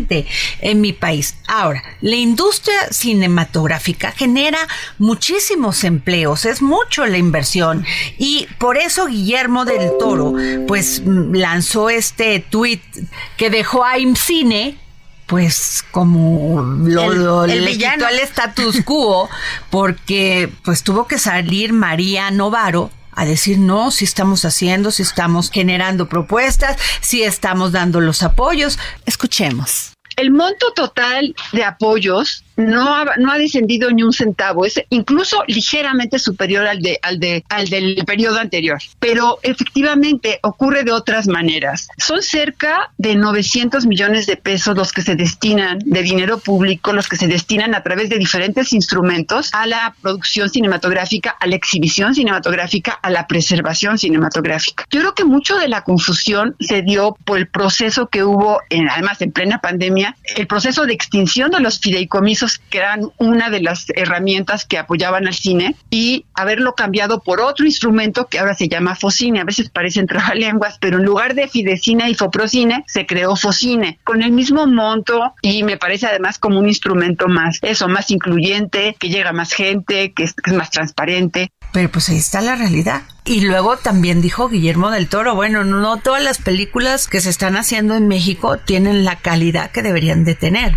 en 0.61 0.81
mi 0.81 0.93
país. 0.93 1.37
Ahora, 1.47 1.83
la 2.01 2.17
industria 2.17 2.75
cinematográfica 2.91 4.13
genera 4.13 4.59
muchísimos 4.99 5.85
empleos, 5.85 6.45
es 6.45 6.63
mucho 6.63 7.07
la 7.07 7.19
inversión 7.19 7.85
y 8.19 8.47
por 8.59 8.77
eso 8.77 9.07
Guillermo 9.07 9.65
del 9.65 9.91
Toro 9.99 10.35
pues 10.67 11.03
lanzó 11.05 11.91
este 11.91 12.41
tweet 12.41 12.81
que 13.37 13.51
dejó 13.51 13.85
a 13.85 13.99
IMCINE 13.99 14.77
pues 15.27 15.85
como 15.93 16.61
lo, 16.63 17.13
El- 17.13 17.25
lo- 17.25 17.45
el 17.45 17.65
le 17.65 17.71
villano. 17.71 18.07
quitó 18.07 18.09
el 18.09 18.19
status 18.21 18.81
quo 18.85 19.29
porque 19.71 20.51
pues 20.65 20.83
tuvo 20.83 21.07
que 21.07 21.19
salir 21.19 21.73
María 21.73 22.31
Novaro 22.33 22.91
a 23.21 23.27
decir 23.27 23.59
no, 23.59 23.91
si 23.91 24.07
estamos 24.07 24.47
haciendo, 24.47 24.91
si 24.91 25.03
estamos 25.03 25.51
generando 25.51 26.09
propuestas, 26.09 26.79
si 27.03 27.23
estamos 27.23 27.71
dando 27.71 28.01
los 28.01 28.23
apoyos. 28.23 28.79
Escuchemos. 29.05 29.93
El 30.17 30.31
monto 30.31 30.73
total 30.73 31.35
de 31.53 31.63
apoyos 31.63 32.45
no 32.61 32.95
ha, 32.95 33.17
no 33.19 33.33
ha 33.33 33.39
descendido 33.39 33.91
ni 33.91 34.03
un 34.03 34.13
centavo, 34.13 34.65
es 34.65 34.83
incluso 34.91 35.43
ligeramente 35.47 36.19
superior 36.19 36.67
al 36.67 36.81
de 36.81 36.99
al 37.03 37.19
de 37.19 37.45
al 37.49 37.69
del 37.69 38.03
periodo 38.07 38.39
anterior, 38.39 38.79
pero 38.99 39.39
efectivamente 39.43 40.39
ocurre 40.43 40.85
de 40.85 40.93
otras 40.93 41.27
maneras. 41.27 41.89
Son 41.99 42.23
cerca 42.23 42.93
de 42.99 43.15
900 43.15 43.87
millones 43.87 44.27
de 44.27 44.37
pesos 44.37 44.77
los 44.77 44.93
que 44.93 45.03
se 45.03 45.17
destinan 45.17 45.79
de 45.85 46.03
dinero 46.03 46.39
público, 46.39 46.93
los 46.93 47.09
que 47.09 47.17
se 47.17 47.27
destinan 47.27 47.75
a 47.75 47.83
través 47.83 48.11
de 48.11 48.19
diferentes 48.19 48.73
instrumentos 48.73 49.51
a 49.53 49.67
la 49.67 49.95
producción 50.01 50.49
cinematográfica, 50.49 51.31
a 51.41 51.47
la 51.47 51.57
exhibición 51.57 52.15
cinematográfica, 52.15 52.93
a 52.93 53.11
la 53.11 53.27
preservación 53.27 53.99
cinematográfica. 53.99 54.85
Yo 54.91 55.01
creo 55.01 55.15
que 55.15 55.25
mucho 55.25 55.57
de 55.59 55.69
la 55.69 55.83
confusión 55.83 56.57
se 56.61 56.83
dio 56.83 57.17
por 57.25 57.39
el 57.39 57.49
proceso 57.49 58.09
que 58.09 58.25
hubo, 58.25 58.61
en, 58.71 58.89
además 58.89 59.21
en 59.23 59.33
plena 59.33 59.59
pandemia, 59.59 60.17
el 60.37 60.47
proceso 60.47 60.87
de 60.87 60.93
extinción 60.93 61.51
de 61.51 61.61
los 61.61 61.81
fideicomisos, 61.81 62.50
que 62.59 62.79
eran 62.79 63.11
una 63.19 63.51
de 63.51 63.61
las 63.61 63.87
herramientas 63.95 64.65
que 64.65 64.79
apoyaban 64.79 65.27
al 65.27 65.35
cine, 65.35 65.77
y 65.91 66.25
haberlo 66.35 66.75
cambiado 66.75 67.21
por 67.21 67.41
otro 67.41 67.67
instrumento 67.67 68.27
que 68.27 68.39
ahora 68.39 68.55
se 68.55 68.69
llama 68.69 68.95
Focine. 68.95 69.41
A 69.41 69.45
veces 69.45 69.71
parecen 69.71 70.07
trabalenguas, 70.07 70.79
pero 70.81 70.99
en 70.99 71.05
lugar 71.05 71.35
de 71.35 71.49
Fidecine 71.49 72.09
y 72.11 72.15
Foprocine, 72.15 72.85
se 72.87 73.07
creó 73.07 73.37
Focine, 73.37 73.99
con 74.05 74.23
el 74.23 74.33
mismo 74.33 74.67
monto 74.67 75.35
y 75.43 75.63
me 75.63 75.77
parece 75.77 76.07
además 76.07 76.39
como 76.39 76.59
un 76.59 76.69
instrumento 76.69 77.29
más, 77.29 77.59
eso, 77.63 77.89
más 77.89 78.11
incluyente, 78.11 78.97
que 78.99 79.09
llega 79.09 79.33
más 79.33 79.53
gente, 79.53 80.13
que 80.13 80.25
es 80.25 80.35
más 80.53 80.71
transparente. 80.71 81.51
Pero 81.73 81.91
pues 81.91 82.09
ahí 82.09 82.17
está 82.19 82.41
la 82.41 82.57
realidad. 82.57 83.03
Y 83.25 83.43
luego 83.43 83.77
también 83.77 84.21
dijo 84.21 84.49
Guillermo 84.49 84.91
del 84.91 85.09
Toro, 85.09 85.35
bueno, 85.35 85.65
no 85.65 85.99
todas 85.99 86.23
las 86.23 86.39
películas 86.39 87.07
que 87.07 87.21
se 87.21 87.31
están 87.31 87.57
haciendo 87.57 87.95
en 87.95 88.09
México 88.09 88.59
tienen 88.59 89.05
la 89.05 89.17
calidad 89.17 89.71
que 89.71 89.83
deberían 89.83 90.25
de 90.25 90.35
tener. 90.35 90.77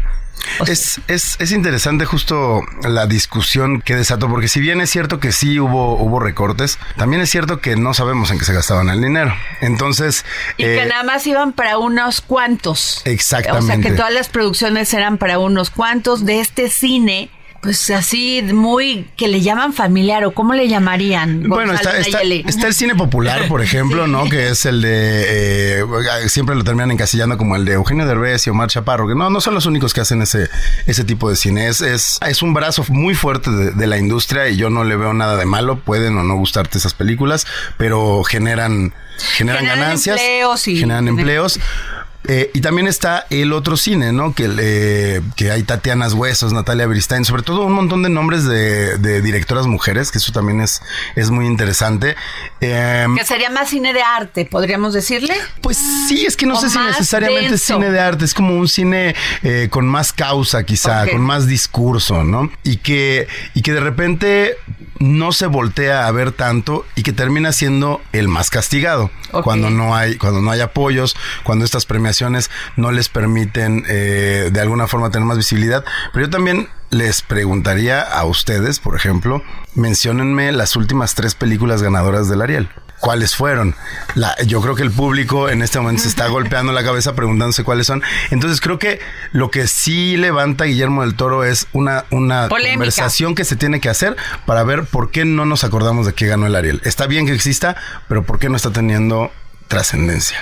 O 0.59 0.65
sea, 0.65 0.73
Es, 0.73 1.00
es, 1.07 1.35
es 1.39 1.51
interesante 1.51 2.05
justo 2.05 2.62
la 2.83 3.07
discusión 3.07 3.81
que 3.81 3.95
desató, 3.95 4.29
porque 4.29 4.47
si 4.47 4.59
bien 4.59 4.81
es 4.81 4.89
cierto 4.89 5.19
que 5.19 5.31
sí 5.31 5.59
hubo, 5.59 5.97
hubo 5.97 6.19
recortes, 6.19 6.79
también 6.97 7.21
es 7.21 7.29
cierto 7.29 7.59
que 7.59 7.75
no 7.75 7.93
sabemos 7.93 8.29
en 8.31 8.39
qué 8.39 8.45
se 8.45 8.53
gastaban 8.53 8.89
el 8.89 9.01
dinero. 9.01 9.33
Entonces, 9.62 10.25
y 10.57 10.65
eh, 10.65 10.75
que 10.75 10.85
nada 10.85 11.03
más 11.03 11.25
iban 11.27 11.53
para 11.53 11.77
unos 11.77 12.21
cuantos. 12.21 13.01
Exactamente. 13.05 13.63
O 13.63 13.67
sea, 13.67 13.79
que 13.79 13.95
todas 13.95 14.13
las 14.13 14.29
producciones 14.29 14.93
eran 14.93 15.17
para 15.17 15.39
unos 15.39 15.69
cuantos 15.69 16.25
de 16.25 16.41
este 16.41 16.69
cine. 16.69 17.31
Pues 17.63 17.89
así, 17.91 18.41
muy, 18.53 19.08
que 19.15 19.29
le 19.29 19.39
llaman 19.39 19.72
familiar, 19.72 20.25
o 20.25 20.34
cómo 20.34 20.53
le 20.53 20.67
llamarían. 20.67 21.48
Bueno, 21.48 21.74
está, 21.74 21.98
el 21.98 22.74
cine 22.74 22.93
popular, 22.93 23.48
por 23.48 23.62
ejemplo, 23.63 24.05
¿no? 24.05 24.25
Que 24.25 24.50
es 24.50 24.65
el 24.65 24.82
de. 24.82 25.79
eh, 25.79 25.86
siempre 26.27 26.55
lo 26.55 26.65
terminan 26.65 26.91
encasillando 26.91 27.38
como 27.38 27.55
el 27.55 27.63
de 27.63 27.74
Eugenio 27.74 28.05
Derbez 28.05 28.46
y 28.48 28.50
Omar 28.50 28.70
Chaparro, 28.70 29.08
que 29.08 29.15
no, 29.15 29.29
no 29.29 29.39
son 29.39 29.53
los 29.53 29.65
únicos 29.65 29.93
que 29.93 30.01
hacen 30.01 30.22
ese, 30.22 30.50
ese 30.88 31.05
tipo 31.05 31.29
de 31.29 31.38
cine. 31.38 31.67
Es, 31.70 31.79
es, 31.79 32.20
es 32.27 32.41
un 32.41 32.53
brazo 32.53 32.84
muy 32.89 33.15
fuerte 33.15 33.50
de, 33.50 33.72
de 33.72 33.88
la 33.88 33.98
industria 33.98 34.50
y 34.50 34.58
yo 34.58 34.70
no 34.70 34.84
le 34.84 34.98
veo 34.98 35.13
nada 35.13 35.38
de 35.38 35.46
malo. 35.46 35.79
Pueden 35.79 36.17
o 36.17 36.24
no 36.24 36.36
gustarte 36.36 36.77
esas 36.77 36.93
películas, 36.93 37.48
pero 37.77 38.24
generan, 38.25 38.93
generan, 39.38 39.62
Generan 39.62 39.79
ganancias. 39.79 40.20
empleos 40.20 40.67
y- 40.67 40.77
generan 40.77 41.08
empleos. 41.08 41.60
Eh, 42.25 42.51
y 42.53 42.62
también 42.62 42.88
está 42.88 43.25
el 43.30 43.51
otro 43.51 43.75
cine, 43.75 44.13
¿no? 44.13 44.34
Que, 44.34 44.50
eh, 44.58 45.22
que 45.36 45.51
hay 45.51 45.63
Tatianas 45.63 46.13
Huesos, 46.13 46.53
Natalia 46.53 46.88
Beristain, 46.88 47.25
sobre 47.25 47.44
todo 47.44 47.65
un 47.65 47.74
montón 47.74 48.01
de 48.03 48.10
nombres 48.10 48.46
de, 48.46 48.98
de 48.98 49.22
directoras 49.22 49.68
mujeres, 49.68 50.12
que 50.12 50.20
eso 50.20 50.32
también 50.32 50.62
es, 50.62 50.82
es 51.15 51.30
muy 51.32 51.46
interesante. 51.46 52.15
Eh, 52.62 53.06
Que 53.18 53.25
sería 53.25 53.50
más 53.50 53.70
cine 53.70 53.94
de 53.94 54.01
arte, 54.01 54.46
podríamos 54.46 54.94
decirle. 54.94 55.36
pues 55.62 55.77
sí, 56.08 56.25
es 56.25 56.38
que 56.38 56.46
no 56.46 56.56
O 56.56 56.62
sé 56.62 56.70
si 56.70 56.77
necesariamente 56.80 57.56
es 57.56 57.63
cine 57.63 57.92
de 57.92 58.00
arte, 58.00 58.25
es 58.25 58.34
como 58.34 58.56
un 58.58 58.68
cine 58.68 59.15
eh, 59.42 59.68
con 59.70 59.86
más 59.86 60.13
causa 60.13 60.63
quizá, 60.63 61.06
con 61.08 61.22
más 61.22 61.46
discurso, 61.48 62.24
¿no? 62.24 62.50
Y 62.63 62.77
que, 62.77 63.27
y 63.53 63.62
que 63.62 63.74
de 63.74 63.80
repente 63.82 64.56
no 65.00 65.34
se 65.34 65.48
voltea 65.48 66.08
a 66.08 66.12
ver 66.12 66.32
tanto 66.32 66.86
y 66.96 67.03
que 67.03 67.12
termina 67.12 67.51
siendo 67.51 68.01
el 68.13 68.30
más 68.30 68.50
castigado 68.50 69.12
Cuando 69.41 69.69
no 69.69 69.95
hay 69.95 70.17
cuando 70.17 70.41
no 70.41 70.51
hay 70.51 70.61
apoyos 70.61 71.15
cuando 71.43 71.65
estas 71.65 71.85
premiaciones 71.85 72.51
no 72.75 72.91
les 72.91 73.09
permiten 73.09 73.83
eh, 73.87 74.49
de 74.51 74.61
alguna 74.61 74.87
forma 74.87 75.09
tener 75.09 75.25
más 75.25 75.37
visibilidad. 75.37 75.83
Pero 76.13 76.27
yo 76.27 76.29
también 76.29 76.69
les 76.93 77.21
preguntaría 77.21 78.01
a 78.01 78.23
ustedes 78.25 78.79
por 78.79 78.95
ejemplo 78.95 79.41
menciónenme 79.75 80.51
las 80.51 80.75
últimas 80.75 81.15
tres 81.15 81.35
películas 81.35 81.81
ganadoras 81.81 82.29
del 82.29 82.41
Ariel 82.41 82.69
cuáles 83.03 83.35
fueron. 83.35 83.75
La, 84.15 84.33
yo 84.45 84.62
creo 84.62 84.75
que 84.75 84.81
el 84.81 84.89
público 84.89 85.50
en 85.50 85.62
este 85.62 85.77
momento 85.77 86.03
se 86.03 86.07
está 86.07 86.27
golpeando 86.27 86.71
la 86.71 86.85
cabeza 86.85 87.13
preguntándose 87.13 87.65
cuáles 87.65 87.85
son. 87.85 88.01
Entonces 88.31 88.62
creo 88.62 88.79
que 88.79 89.01
lo 89.33 89.51
que 89.51 89.67
sí 89.67 90.15
levanta 90.15 90.63
Guillermo 90.63 91.01
del 91.01 91.15
Toro 91.15 91.43
es 91.43 91.67
una, 91.73 92.05
una 92.12 92.47
Polémica. 92.47 92.75
conversación 92.75 93.35
que 93.35 93.43
se 93.43 93.57
tiene 93.57 93.81
que 93.81 93.89
hacer 93.89 94.15
para 94.45 94.63
ver 94.63 94.85
por 94.85 95.12
qué 95.12 95.25
no 95.25 95.43
nos 95.43 95.65
acordamos 95.65 96.05
de 96.05 96.13
que 96.13 96.27
ganó 96.27 96.47
el 96.47 96.55
Ariel. 96.55 96.79
Está 96.85 97.05
bien 97.05 97.25
que 97.25 97.33
exista, 97.33 97.75
pero 98.07 98.23
por 98.23 98.39
qué 98.39 98.47
no 98.47 98.55
está 98.55 98.71
teniendo 98.71 99.31
trascendencia. 99.67 100.38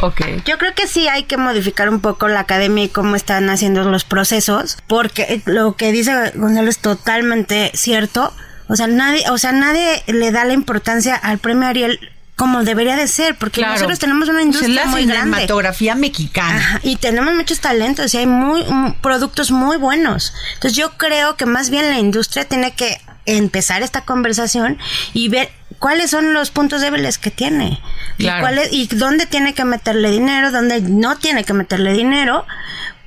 Ok. 0.00 0.20
Yo 0.46 0.58
creo 0.58 0.74
que 0.74 0.86
sí 0.86 1.08
hay 1.08 1.24
que 1.24 1.36
modificar 1.36 1.88
un 1.88 2.00
poco 2.00 2.28
la 2.28 2.40
academia 2.40 2.84
y 2.84 2.88
cómo 2.88 3.16
están 3.16 3.50
haciendo 3.50 3.84
los 3.84 4.04
procesos, 4.04 4.78
porque 4.86 5.42
lo 5.46 5.76
que 5.76 5.92
dice 5.92 6.32
Gonzalo 6.34 6.68
es 6.70 6.78
totalmente 6.78 7.70
cierto. 7.74 8.32
O 8.68 8.76
sea, 8.76 8.86
nadie, 8.86 9.24
o 9.30 9.38
sea, 9.38 9.52
nadie 9.52 10.02
le 10.06 10.30
da 10.30 10.44
la 10.44 10.52
importancia 10.52 11.16
al 11.16 11.38
premio 11.38 11.66
Ariel 11.68 11.98
como 12.36 12.62
debería 12.62 12.94
de 12.94 13.08
ser, 13.08 13.34
porque 13.36 13.60
Claro. 13.62 13.72
nosotros 13.74 13.98
tenemos 13.98 14.28
una 14.28 14.42
industria 14.42 14.86
muy 14.86 15.06
grande. 15.06 15.24
cinematografía 15.38 15.96
mexicana. 15.96 16.56
Ajá, 16.56 16.80
y 16.84 16.94
tenemos 16.94 17.34
muchos 17.34 17.58
talentos 17.58 18.14
y 18.14 18.18
hay 18.18 18.26
muy 18.26 18.62
mm, 18.62 19.00
productos 19.00 19.50
muy 19.50 19.76
buenos. 19.76 20.32
Entonces 20.54 20.76
yo 20.76 20.92
creo 20.96 21.34
que 21.36 21.46
más 21.46 21.68
bien 21.70 21.88
la 21.90 21.98
industria 21.98 22.44
tiene 22.44 22.74
que 22.76 23.00
empezar 23.26 23.82
esta 23.82 24.02
conversación 24.02 24.78
y 25.14 25.28
ver 25.28 25.50
cuáles 25.78 26.10
son 26.10 26.32
los 26.32 26.50
puntos 26.50 26.80
débiles 26.80 27.18
que 27.18 27.30
tiene 27.30 27.80
Claro. 28.18 28.60
y 28.72 28.82
y 28.82 28.86
dónde 28.96 29.26
tiene 29.26 29.54
que 29.54 29.64
meterle 29.64 30.10
dinero, 30.10 30.50
dónde 30.50 30.80
no 30.80 31.16
tiene 31.18 31.44
que 31.44 31.52
meterle 31.52 31.92
dinero, 31.92 32.46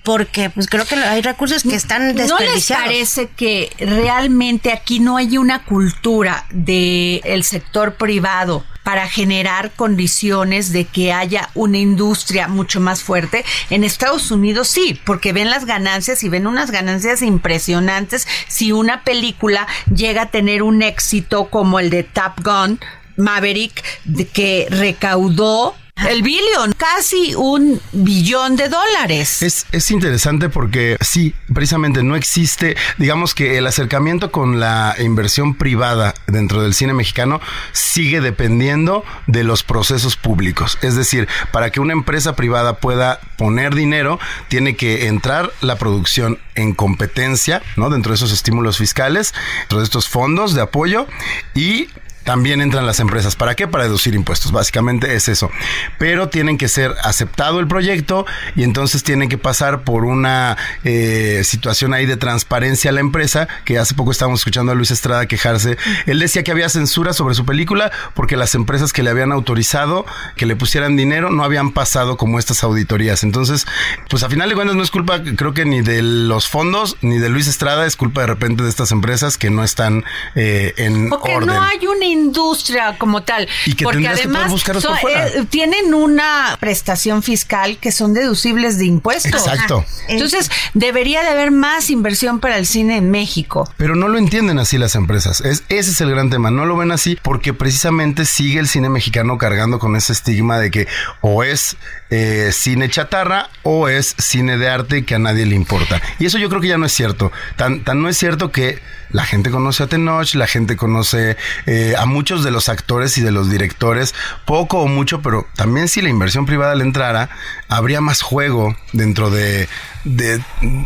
porque 0.03 0.49
pues 0.49 0.67
creo 0.67 0.85
que 0.85 0.95
hay 0.95 1.21
recursos 1.21 1.63
que 1.63 1.75
están 1.75 2.07
¿No 2.07 2.13
les 2.13 2.27
desperdiciados. 2.27 2.85
parece 2.85 3.29
que 3.29 3.71
realmente 3.79 4.71
aquí 4.71 4.99
no 4.99 5.17
hay 5.17 5.37
una 5.37 5.63
cultura 5.63 6.45
del 6.51 7.43
sector 7.43 7.95
privado 7.95 8.65
para 8.83 9.07
generar 9.07 9.71
condiciones 9.75 10.73
de 10.73 10.85
que 10.85 11.13
haya 11.13 11.49
una 11.53 11.77
industria 11.77 12.47
mucho 12.47 12.79
más 12.79 13.03
fuerte? 13.03 13.45
En 13.69 13.83
Estados 13.83 14.31
Unidos 14.31 14.69
sí, 14.69 14.99
porque 15.05 15.33
ven 15.33 15.51
las 15.51 15.65
ganancias 15.65 16.23
y 16.23 16.29
ven 16.29 16.47
unas 16.47 16.71
ganancias 16.71 17.21
impresionantes 17.21 18.27
si 18.47 18.71
una 18.71 19.03
película 19.03 19.67
llega 19.93 20.23
a 20.23 20.31
tener 20.31 20.63
un 20.63 20.81
éxito 20.81 21.49
como 21.49 21.79
el 21.79 21.89
de 21.89 22.03
Top 22.03 22.43
Gun. 22.43 22.79
Maverick, 23.17 23.83
de 24.05 24.25
que 24.25 24.67
recaudó 24.69 25.75
el 26.09 26.23
billón, 26.23 26.73
casi 26.77 27.35
un 27.35 27.81
billón 27.91 28.55
de 28.55 28.69
dólares. 28.69 29.41
Es, 29.41 29.65
es 29.71 29.91
interesante 29.91 30.49
porque 30.49 30.97
sí, 31.01 31.33
precisamente 31.53 32.03
no 32.03 32.15
existe, 32.15 32.75
digamos 32.97 33.35
que 33.35 33.57
el 33.57 33.67
acercamiento 33.67 34.31
con 34.31 34.59
la 34.59 34.95
inversión 34.99 35.55
privada 35.55 36.13
dentro 36.27 36.61
del 36.61 36.73
cine 36.73 36.93
mexicano 36.93 37.41
sigue 37.71 38.21
dependiendo 38.21 39.03
de 39.27 39.43
los 39.43 39.63
procesos 39.63 40.15
públicos. 40.17 40.77
Es 40.81 40.95
decir, 40.95 41.27
para 41.51 41.69
que 41.69 41.79
una 41.79 41.93
empresa 41.93 42.35
privada 42.35 42.77
pueda 42.77 43.19
poner 43.37 43.75
dinero, 43.75 44.19
tiene 44.47 44.75
que 44.75 45.07
entrar 45.07 45.51
la 45.61 45.77
producción 45.77 46.39
en 46.55 46.73
competencia, 46.73 47.61
¿no? 47.75 47.89
Dentro 47.89 48.11
de 48.11 48.15
esos 48.15 48.31
estímulos 48.31 48.77
fiscales, 48.77 49.33
dentro 49.61 49.79
de 49.79 49.85
estos 49.85 50.07
fondos 50.07 50.53
de 50.53 50.61
apoyo 50.61 51.07
y 51.55 51.87
también 52.23 52.61
entran 52.61 52.85
las 52.85 52.99
empresas. 52.99 53.35
¿Para 53.35 53.55
qué? 53.55 53.67
Para 53.67 53.85
deducir 53.85 54.15
impuestos. 54.15 54.51
Básicamente 54.51 55.15
es 55.15 55.27
eso. 55.27 55.51
Pero 55.97 56.29
tienen 56.29 56.57
que 56.57 56.67
ser 56.67 56.93
aceptado 57.03 57.59
el 57.59 57.67
proyecto 57.67 58.25
y 58.55 58.63
entonces 58.63 59.03
tienen 59.03 59.29
que 59.29 59.37
pasar 59.37 59.83
por 59.83 60.05
una 60.05 60.57
eh, 60.83 61.41
situación 61.43 61.93
ahí 61.93 62.05
de 62.05 62.17
transparencia 62.17 62.91
a 62.91 62.93
la 62.93 62.99
empresa, 62.99 63.47
que 63.65 63.77
hace 63.77 63.93
poco 63.93 64.11
estábamos 64.11 64.41
escuchando 64.41 64.71
a 64.71 64.75
Luis 64.75 64.91
Estrada 64.91 65.25
quejarse. 65.25 65.77
Él 66.05 66.19
decía 66.19 66.43
que 66.43 66.51
había 66.51 66.69
censura 66.69 67.13
sobre 67.13 67.35
su 67.35 67.45
película 67.45 67.91
porque 68.13 68.37
las 68.37 68.55
empresas 68.55 68.93
que 68.93 69.03
le 69.03 69.09
habían 69.09 69.31
autorizado 69.31 70.05
que 70.35 70.45
le 70.45 70.55
pusieran 70.55 70.95
dinero 70.95 71.29
no 71.29 71.43
habían 71.43 71.71
pasado 71.71 72.17
como 72.17 72.39
estas 72.39 72.63
auditorías. 72.63 73.23
Entonces, 73.23 73.65
pues 74.09 74.23
a 74.23 74.29
final 74.29 74.49
de 74.49 74.55
cuentas 74.55 74.75
no 74.75 74.83
es 74.83 74.91
culpa, 74.91 75.21
creo 75.35 75.53
que 75.53 75.65
ni 75.65 75.81
de 75.81 76.01
los 76.01 76.47
fondos 76.47 76.97
ni 77.01 77.17
de 77.17 77.29
Luis 77.29 77.47
Estrada, 77.47 77.85
es 77.85 77.95
culpa 77.95 78.21
de 78.21 78.27
repente 78.27 78.63
de 78.63 78.69
estas 78.69 78.91
empresas 78.91 79.37
que 79.37 79.49
no 79.49 79.63
están 79.63 80.03
eh, 80.35 80.73
en 80.77 81.11
orden. 81.11 81.47
no 81.47 81.61
hay 81.61 81.85
una 81.87 82.05
industria 82.11 82.97
como 82.97 83.23
tal. 83.23 83.47
Y 83.65 83.73
que 83.73 83.83
porque 83.83 83.97
tendrías 83.97 84.19
que 84.21 84.27
poder 84.27 84.35
además 84.37 84.51
buscarlos 84.51 84.83
por 84.85 84.91
son- 84.93 85.01
fuera. 85.01 85.27
eh, 85.27 85.45
tienen 85.49 85.93
una 85.93 86.57
prestación 86.59 87.23
fiscal 87.23 87.77
que 87.77 87.91
son 87.91 88.13
deducibles 88.13 88.77
de 88.77 88.85
impuestos. 88.85 89.31
Exacto. 89.47 89.85
Entonces, 90.07 90.49
debería 90.73 91.21
de 91.23 91.29
haber 91.29 91.51
más 91.51 91.89
inversión 91.89 92.39
para 92.39 92.57
el 92.57 92.65
cine 92.65 92.97
en 92.97 93.11
México. 93.11 93.71
Pero 93.77 93.95
no 93.95 94.07
lo 94.07 94.17
entienden 94.17 94.59
así 94.59 94.77
las 94.77 94.95
empresas. 94.95 95.41
Es, 95.41 95.63
ese 95.69 95.91
es 95.91 96.01
el 96.01 96.09
gran 96.11 96.29
tema. 96.29 96.51
No 96.51 96.65
lo 96.65 96.77
ven 96.77 96.91
así 96.91 97.17
porque 97.21 97.53
precisamente 97.53 98.25
sigue 98.25 98.59
el 98.59 98.67
cine 98.67 98.89
mexicano 98.89 99.37
cargando 99.37 99.79
con 99.79 99.95
ese 99.95 100.13
estigma 100.13 100.59
de 100.59 100.71
que 100.71 100.87
o 101.21 101.43
es 101.43 101.77
eh, 102.09 102.49
cine 102.53 102.89
chatarra 102.89 103.49
o 103.63 103.87
es 103.87 104.15
cine 104.17 104.57
de 104.57 104.69
arte 104.69 105.05
que 105.05 105.15
a 105.15 105.19
nadie 105.19 105.45
le 105.45 105.55
importa. 105.55 106.01
Y 106.19 106.25
eso 106.25 106.37
yo 106.37 106.49
creo 106.49 106.61
que 106.61 106.67
ya 106.67 106.77
no 106.77 106.85
es 106.85 106.91
cierto. 106.93 107.31
Tan, 107.55 107.83
tan 107.83 108.01
no 108.01 108.09
es 108.09 108.17
cierto 108.17 108.51
que 108.51 108.79
la 109.11 109.25
gente 109.25 109.51
conoce 109.51 109.83
a 109.83 109.87
Tenoch, 109.87 110.33
la 110.35 110.47
gente 110.47 110.75
conoce 110.77 111.37
eh, 111.65 111.95
a 111.97 112.05
muchos 112.05 112.43
de 112.43 112.51
los 112.51 112.69
actores 112.69 113.17
y 113.17 113.21
de 113.21 113.31
los 113.31 113.49
directores, 113.49 114.13
poco 114.45 114.79
o 114.79 114.87
mucho, 114.87 115.21
pero 115.21 115.45
también 115.55 115.87
si 115.87 116.01
la 116.01 116.09
inversión 116.09 116.45
privada 116.45 116.75
le 116.75 116.83
entrara, 116.83 117.29
habría 117.67 118.01
más 118.01 118.21
juego 118.21 118.75
dentro 118.93 119.29
de, 119.29 119.67
de, 120.03 120.41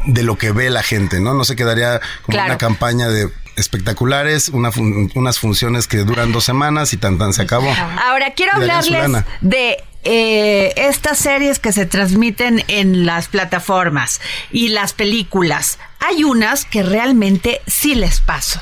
de 0.06 0.24
lo 0.24 0.38
que 0.38 0.52
ve 0.52 0.70
la 0.70 0.84
gente, 0.84 1.20
¿no? 1.20 1.34
No 1.34 1.44
se 1.44 1.56
quedaría 1.56 2.00
como 2.24 2.36
Claro. 2.36 2.48
una 2.52 2.58
campaña 2.58 3.08
de 3.08 3.30
espectaculares, 3.76 4.50
una 4.50 4.72
fun- 4.72 5.12
unas 5.16 5.40
funciones 5.40 5.88
que 5.88 5.98
duran 6.00 6.32
dos 6.32 6.44
semanas 6.44 6.94
y 6.94 6.98
tan 6.98 7.18
tan 7.18 7.34
se 7.34 7.42
acabó. 7.44 7.74
Ahora 8.06 8.34
quiero 8.36 8.52
hablarles 8.56 9.24
de 9.42 9.78
eh, 10.06 10.72
estas 10.78 11.18
series 11.18 11.60
que 11.60 11.72
se 11.72 11.86
transmiten 11.86 12.64
en 12.68 13.06
las 13.06 13.28
plataformas 13.28 14.22
y 14.52 14.70
las 14.70 14.94
películas. 14.94 15.80
Hay 16.00 16.24
unas 16.24 16.66
que 16.66 16.84
realmente 16.84 17.62
sí 17.66 17.96
les 17.96 18.20
paso. 18.20 18.62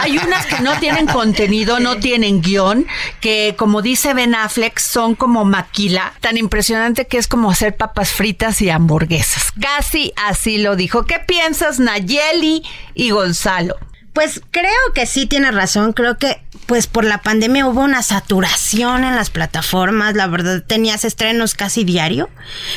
Hay 0.00 0.18
unas 0.18 0.44
que 0.44 0.60
no 0.60 0.78
tienen 0.80 1.06
contenido, 1.06 1.80
no 1.80 1.96
tienen 1.96 2.42
guion, 2.42 2.86
que 3.20 3.54
como 3.56 3.80
dice 3.80 4.12
Ben 4.12 4.34
Affleck 4.34 4.78
son 4.78 5.14
como 5.14 5.46
maquila, 5.46 6.12
tan 6.20 6.36
impresionante 6.36 7.06
que 7.06 7.16
es 7.16 7.28
como 7.28 7.50
hacer 7.50 7.76
papas 7.76 8.10
fritas 8.10 8.60
y 8.60 8.68
hamburguesas. 8.68 9.52
Casi 9.58 10.12
así 10.16 10.58
lo 10.58 10.76
dijo. 10.76 11.06
¿Qué 11.06 11.18
piensas 11.18 11.80
Nayeli 11.80 12.62
y 12.94 13.10
Gonzalo? 13.10 13.76
Pues 14.12 14.42
creo 14.52 14.92
que 14.94 15.06
sí 15.06 15.26
tiene 15.26 15.50
razón. 15.50 15.92
Creo 15.92 16.18
que 16.18 16.43
pues 16.66 16.86
por 16.86 17.04
la 17.04 17.22
pandemia 17.22 17.66
hubo 17.66 17.80
una 17.80 18.02
saturación 18.02 19.04
en 19.04 19.16
las 19.16 19.30
plataformas. 19.30 20.14
La 20.14 20.26
verdad 20.26 20.62
tenías 20.66 21.04
estrenos 21.04 21.54
casi 21.54 21.84
diario, 21.84 22.30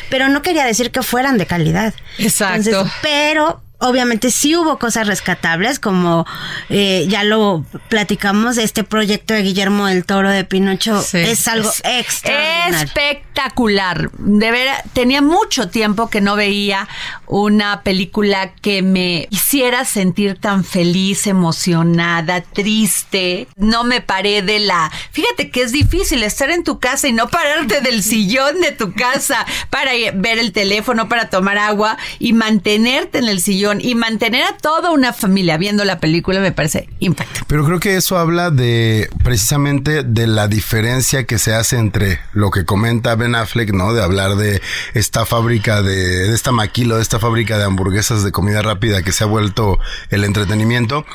pero 0.09 0.29
no 0.29 0.41
quería 0.41 0.65
decir 0.65 0.91
que 0.91 1.03
fueran 1.03 1.37
de 1.37 1.45
calidad. 1.45 1.93
Exacto. 2.17 2.89
pero 3.01 3.61
obviamente 3.79 4.31
sí 4.31 4.55
hubo 4.55 4.79
cosas 4.79 5.07
rescatables, 5.07 5.79
como 5.79 6.25
eh, 6.69 7.05
ya 7.07 7.23
lo 7.23 7.63
platicamos, 7.89 8.57
este 8.57 8.83
proyecto 8.83 9.33
de 9.33 9.43
Guillermo 9.43 9.85
del 9.87 10.05
Toro 10.05 10.29
de 10.31 10.43
Pinocho 10.43 11.01
Sí. 11.01 11.17
es 11.19 11.47
algo 11.47 11.69
Es 11.69 11.81
extraordinario. 11.85 12.77
Espectacular. 12.87 14.09
De 14.17 14.51
veras, 14.51 14.81
tenía 14.93 15.21
mucho 15.21 15.69
tiempo 15.69 16.09
que 16.09 16.21
no 16.21 16.35
veía 16.35 16.87
una 17.27 17.81
película 17.83 18.53
que 18.53 18.81
me 18.81 19.27
hiciera 19.29 19.85
sentir 19.85 20.39
tan 20.39 20.63
feliz, 20.63 21.27
emocionada, 21.27 22.41
triste. 22.41 23.47
No 23.55 23.83
me 23.83 24.01
paré 24.01 24.41
de 24.41 24.59
la. 24.59 24.91
Fíjate 25.11 25.51
que 25.51 25.61
es 25.61 25.71
difícil 25.71 26.23
estar 26.23 26.49
en 26.49 26.63
tu 26.63 26.79
casa 26.79 27.07
y 27.07 27.13
no 27.13 27.27
pararte 27.29 27.81
del 27.81 28.01
sillón 28.01 28.59
de 28.61 28.71
tu 28.71 28.93
casa 28.93 29.45
para 29.69 29.91
ver 30.15 30.39
el 30.39 30.51
teléfono, 30.51 31.07
para 31.09 31.29
tomar 31.29 31.57
agua 31.57 31.97
y 32.19 32.33
mantenerte 32.33 33.19
en 33.19 33.27
el 33.27 33.39
sillón 33.41 33.66
y 33.79 33.95
mantener 33.95 34.43
a 34.43 34.57
toda 34.57 34.91
una 34.91 35.13
familia 35.13 35.57
viendo 35.57 35.83
la 35.85 35.99
película 35.99 36.39
me 36.39 36.51
parece 36.51 36.89
impactante. 36.99 37.41
Pero 37.47 37.65
creo 37.65 37.79
que 37.79 37.95
eso 37.97 38.17
habla 38.17 38.49
de 38.51 39.09
precisamente 39.23 40.03
de 40.03 40.27
la 40.27 40.47
diferencia 40.47 41.25
que 41.25 41.37
se 41.37 41.53
hace 41.53 41.77
entre 41.77 42.19
lo 42.33 42.51
que 42.51 42.65
comenta 42.65 43.15
Ben 43.15 43.35
Affleck, 43.35 43.73
¿no? 43.73 43.93
De 43.93 44.03
hablar 44.03 44.35
de 44.35 44.61
esta 44.93 45.25
fábrica 45.25 45.81
de, 45.81 45.95
de 45.95 46.33
esta 46.33 46.51
maquila, 46.51 46.95
de 46.95 47.01
esta 47.01 47.19
fábrica 47.19 47.57
de 47.57 47.65
hamburguesas 47.65 48.23
de 48.23 48.31
comida 48.31 48.61
rápida 48.61 49.03
que 49.03 49.11
se 49.11 49.23
ha 49.23 49.27
vuelto 49.27 49.79
el 50.09 50.23
entretenimiento 50.23 51.05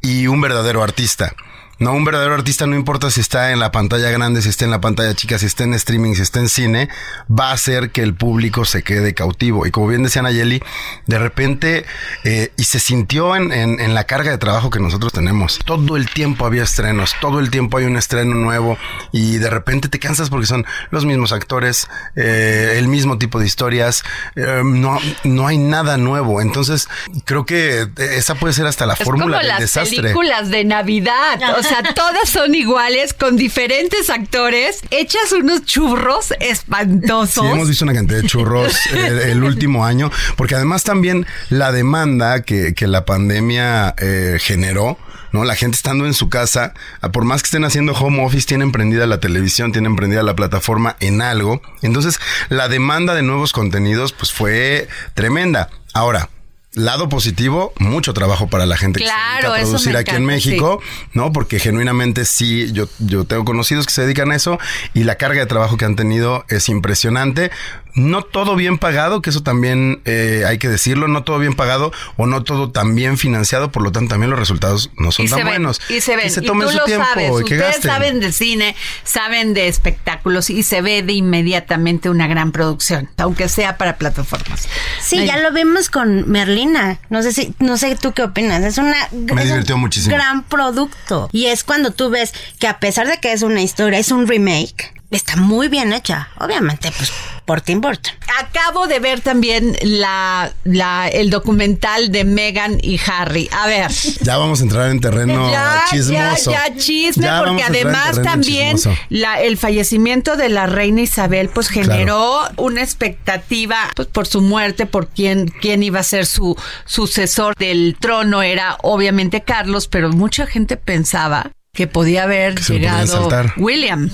y 0.00 0.26
un 0.26 0.40
verdadero 0.40 0.82
artista. 0.82 1.34
No, 1.82 1.92
un 1.94 2.04
verdadero 2.04 2.34
artista 2.34 2.66
no 2.66 2.76
importa 2.76 3.10
si 3.10 3.20
está 3.20 3.50
en 3.50 3.58
la 3.58 3.72
pantalla 3.72 4.10
grande, 4.10 4.40
si 4.40 4.48
está 4.48 4.64
en 4.64 4.70
la 4.70 4.80
pantalla 4.80 5.14
chica, 5.14 5.38
si 5.38 5.46
está 5.46 5.64
en 5.64 5.74
streaming, 5.74 6.14
si 6.14 6.22
está 6.22 6.38
en 6.38 6.48
cine, 6.48 6.88
va 7.28 7.50
a 7.50 7.52
hacer 7.54 7.90
que 7.90 8.02
el 8.02 8.14
público 8.14 8.64
se 8.64 8.82
quede 8.82 9.14
cautivo. 9.14 9.66
Y 9.66 9.70
como 9.72 9.88
bien 9.88 10.02
decía 10.04 10.22
Nayeli, 10.22 10.62
de 11.06 11.18
repente, 11.18 11.84
eh, 12.24 12.52
y 12.56 12.64
se 12.64 12.78
sintió 12.78 13.34
en, 13.34 13.52
en- 13.52 13.80
en 13.80 13.94
la 13.94 14.04
carga 14.04 14.30
de 14.30 14.38
trabajo 14.38 14.70
que 14.70 14.78
nosotros 14.78 15.12
tenemos. 15.12 15.58
Todo 15.64 15.96
el 15.96 16.08
tiempo 16.08 16.46
había 16.46 16.62
estrenos, 16.62 17.14
todo 17.20 17.40
el 17.40 17.50
tiempo 17.50 17.78
hay 17.78 17.84
un 17.86 17.96
estreno 17.96 18.34
nuevo 18.34 18.78
y 19.10 19.38
de 19.38 19.50
repente 19.50 19.88
te 19.88 19.98
cansas 19.98 20.30
porque 20.30 20.46
son 20.46 20.64
los 20.90 21.04
mismos 21.04 21.32
actores, 21.32 21.88
eh, 22.14 22.74
el 22.78 22.86
mismo 22.86 23.18
tipo 23.18 23.40
de 23.40 23.46
historias, 23.46 24.04
eh, 24.36 24.62
no, 24.64 25.00
no 25.24 25.46
hay 25.48 25.58
nada 25.58 25.96
nuevo. 25.96 26.40
Entonces, 26.40 26.88
creo 27.24 27.44
que 27.44 27.88
esa 27.96 28.36
puede 28.36 28.54
ser 28.54 28.66
hasta 28.66 28.86
la 28.86 28.94
Es 28.94 29.00
fórmula 29.04 29.24
como 29.24 29.38
del 29.38 29.48
las 29.48 29.58
desastre. 29.60 30.00
películas 30.02 30.48
de 30.50 30.64
Navidad. 30.64 31.40
O 31.58 31.62
sea, 31.62 31.71
todas 31.94 32.28
son 32.28 32.54
iguales, 32.54 33.14
con 33.14 33.36
diferentes 33.36 34.10
actores. 34.10 34.80
Echas 34.90 35.32
unos 35.32 35.64
churros 35.64 36.26
Sí, 36.26 36.34
espantosos. 36.40 37.44
hemos 37.46 37.68
visto 37.68 37.84
una 37.84 37.94
cantidad 37.94 38.20
de 38.20 38.26
churros 38.28 38.74
el, 38.92 39.18
el 39.18 39.42
último 39.44 39.84
año, 39.84 40.10
porque 40.36 40.54
además 40.54 40.84
también 40.84 41.26
la 41.50 41.72
demanda 41.72 42.42
que, 42.42 42.74
que 42.74 42.86
la 42.86 43.04
pandemia 43.04 43.94
eh, 43.98 44.38
generó, 44.40 44.98
¿no? 45.32 45.44
La 45.44 45.54
gente 45.54 45.76
estando 45.76 46.06
en 46.06 46.14
su 46.14 46.28
casa, 46.28 46.74
ah, 47.00 47.10
por 47.10 47.24
más 47.24 47.42
que 47.42 47.46
estén 47.46 47.64
haciendo 47.64 47.92
home 47.92 48.24
office, 48.24 48.46
tienen 48.46 48.72
prendida 48.72 49.06
la 49.06 49.20
televisión, 49.20 49.72
tienen 49.72 49.96
prendida 49.96 50.22
la 50.22 50.36
plataforma 50.36 50.96
en 51.00 51.22
algo. 51.22 51.62
Entonces, 51.82 52.18
la 52.48 52.68
demanda 52.68 53.14
de 53.14 53.22
nuevos 53.22 53.52
contenidos, 53.52 54.12
pues 54.12 54.32
fue 54.32 54.88
tremenda. 55.14 55.70
Ahora, 55.94 56.28
Lado 56.74 57.10
positivo, 57.10 57.74
mucho 57.78 58.14
trabajo 58.14 58.46
para 58.46 58.64
la 58.64 58.78
gente 58.78 58.98
que 58.98 59.06
se 59.06 59.12
dedica 59.12 59.54
a 59.54 59.60
producir 59.60 59.94
aquí 59.94 60.14
en 60.16 60.24
México, 60.24 60.80
¿no? 61.12 61.30
Porque 61.30 61.58
genuinamente 61.58 62.24
sí, 62.24 62.72
yo, 62.72 62.88
yo 62.98 63.24
tengo 63.24 63.44
conocidos 63.44 63.86
que 63.86 63.92
se 63.92 64.02
dedican 64.02 64.32
a 64.32 64.36
eso 64.36 64.58
y 64.94 65.04
la 65.04 65.16
carga 65.16 65.40
de 65.40 65.46
trabajo 65.46 65.76
que 65.76 65.84
han 65.84 65.96
tenido 65.96 66.46
es 66.48 66.70
impresionante. 66.70 67.50
No 67.94 68.22
todo 68.22 68.56
bien 68.56 68.78
pagado, 68.78 69.20
que 69.20 69.30
eso 69.30 69.42
también 69.42 70.00
eh, 70.04 70.44
hay 70.46 70.58
que 70.58 70.68
decirlo, 70.68 71.08
no 71.08 71.24
todo 71.24 71.38
bien 71.38 71.54
pagado 71.54 71.92
o 72.16 72.26
no 72.26 72.42
todo 72.42 72.70
tan 72.70 72.94
bien 72.94 73.18
financiado, 73.18 73.70
por 73.70 73.82
lo 73.82 73.92
tanto 73.92 74.10
también 74.14 74.30
los 74.30 74.38
resultados 74.38 74.90
no 74.96 75.12
son 75.12 75.26
y 75.26 75.28
tan 75.28 75.38
ven, 75.40 75.46
buenos. 75.48 75.80
y 75.88 76.00
se 76.00 76.16
ven. 76.16 76.24
Que 76.24 76.30
se 76.30 76.40
Y 76.40 76.46
tú 76.46 76.54
su 76.70 76.78
lo 76.78 76.84
tiempo 76.84 77.04
sabes. 77.06 77.26
y 77.30 77.34
que 77.34 77.40
Ustedes 77.54 77.60
gasten. 77.60 77.90
saben 77.90 78.20
de 78.20 78.32
cine, 78.32 78.76
saben 79.04 79.52
de 79.54 79.68
espectáculos 79.68 80.48
y 80.50 80.62
se 80.62 80.80
ve 80.82 81.02
de 81.02 81.12
inmediatamente 81.12 82.08
una 82.08 82.26
gran 82.28 82.52
producción, 82.52 83.10
aunque 83.18 83.48
sea 83.48 83.76
para 83.76 83.96
plataformas. 83.96 84.68
Sí, 85.02 85.26
ya 85.26 85.38
lo 85.38 85.52
vimos 85.52 85.90
con 85.90 86.30
Merlina. 86.30 86.98
No 87.10 87.22
sé 87.22 87.32
si, 87.32 87.54
no 87.58 87.76
sé 87.76 87.96
tú 87.96 88.12
qué 88.12 88.22
opinas. 88.22 88.62
Es 88.64 88.78
una 88.78 88.96
Me 89.12 89.42
es 89.42 89.70
un 89.70 89.80
muchísimo. 89.80 90.14
gran 90.14 90.44
producto. 90.44 91.28
Y 91.32 91.46
es 91.46 91.64
cuando 91.64 91.90
tú 91.90 92.10
ves 92.10 92.32
que 92.58 92.66
a 92.68 92.78
pesar 92.80 93.06
de 93.08 93.18
que 93.18 93.32
es 93.32 93.42
una 93.42 93.60
historia, 93.62 93.98
es 93.98 94.10
un 94.10 94.26
remake, 94.26 94.94
está 95.16 95.36
muy 95.36 95.68
bien 95.68 95.92
hecha. 95.92 96.28
Obviamente, 96.38 96.92
pues 96.96 97.12
por 97.44 97.60
Tim 97.60 97.80
Burton. 97.80 98.14
Acabo 98.40 98.86
de 98.86 98.98
ver 98.98 99.20
también 99.20 99.76
la, 99.82 100.52
la, 100.64 101.08
el 101.08 101.30
documental 101.30 102.10
de 102.12 102.24
Meghan 102.24 102.78
y 102.80 103.00
Harry. 103.06 103.48
A 103.52 103.66
ver. 103.66 103.90
Ya 104.22 104.36
vamos 104.38 104.60
a 104.60 104.62
entrar 104.62 104.90
en 104.90 105.00
terreno 105.00 105.50
ya, 105.50 105.84
chismoso. 105.90 106.50
ya, 106.50 106.68
ya 106.68 106.76
chisme, 106.76 107.24
Ya 107.24 107.42
porque 107.44 107.62
además 107.62 108.22
también 108.22 108.76
la, 109.08 109.40
el 109.40 109.56
fallecimiento 109.58 110.36
de 110.36 110.48
la 110.48 110.66
reina 110.66 111.02
Isabel 111.02 111.48
pues 111.48 111.68
generó 111.68 112.40
una 112.56 112.82
expectativa 112.82 113.76
pues, 113.94 114.08
por 114.08 114.26
su 114.26 114.40
muerte, 114.40 114.86
por 114.86 115.08
quién, 115.08 115.48
quién 115.60 115.82
iba 115.82 116.00
a 116.00 116.04
ser 116.04 116.26
su 116.26 116.56
sucesor 116.84 117.54
del 117.56 117.96
trono, 117.98 118.42
era 118.42 118.76
obviamente 118.82 119.42
Carlos, 119.42 119.88
pero 119.88 120.10
mucha 120.10 120.46
gente 120.46 120.76
pensaba 120.76 121.50
que 121.74 121.86
podía 121.86 122.24
haber 122.24 122.54
Que 122.54 122.64
llegado 122.64 123.06
saltar. 123.06 123.54
William. 123.56 124.10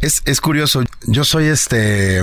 Es, 0.00 0.22
es 0.26 0.40
curioso. 0.40 0.84
Yo 1.06 1.24
soy 1.24 1.46
este. 1.46 2.22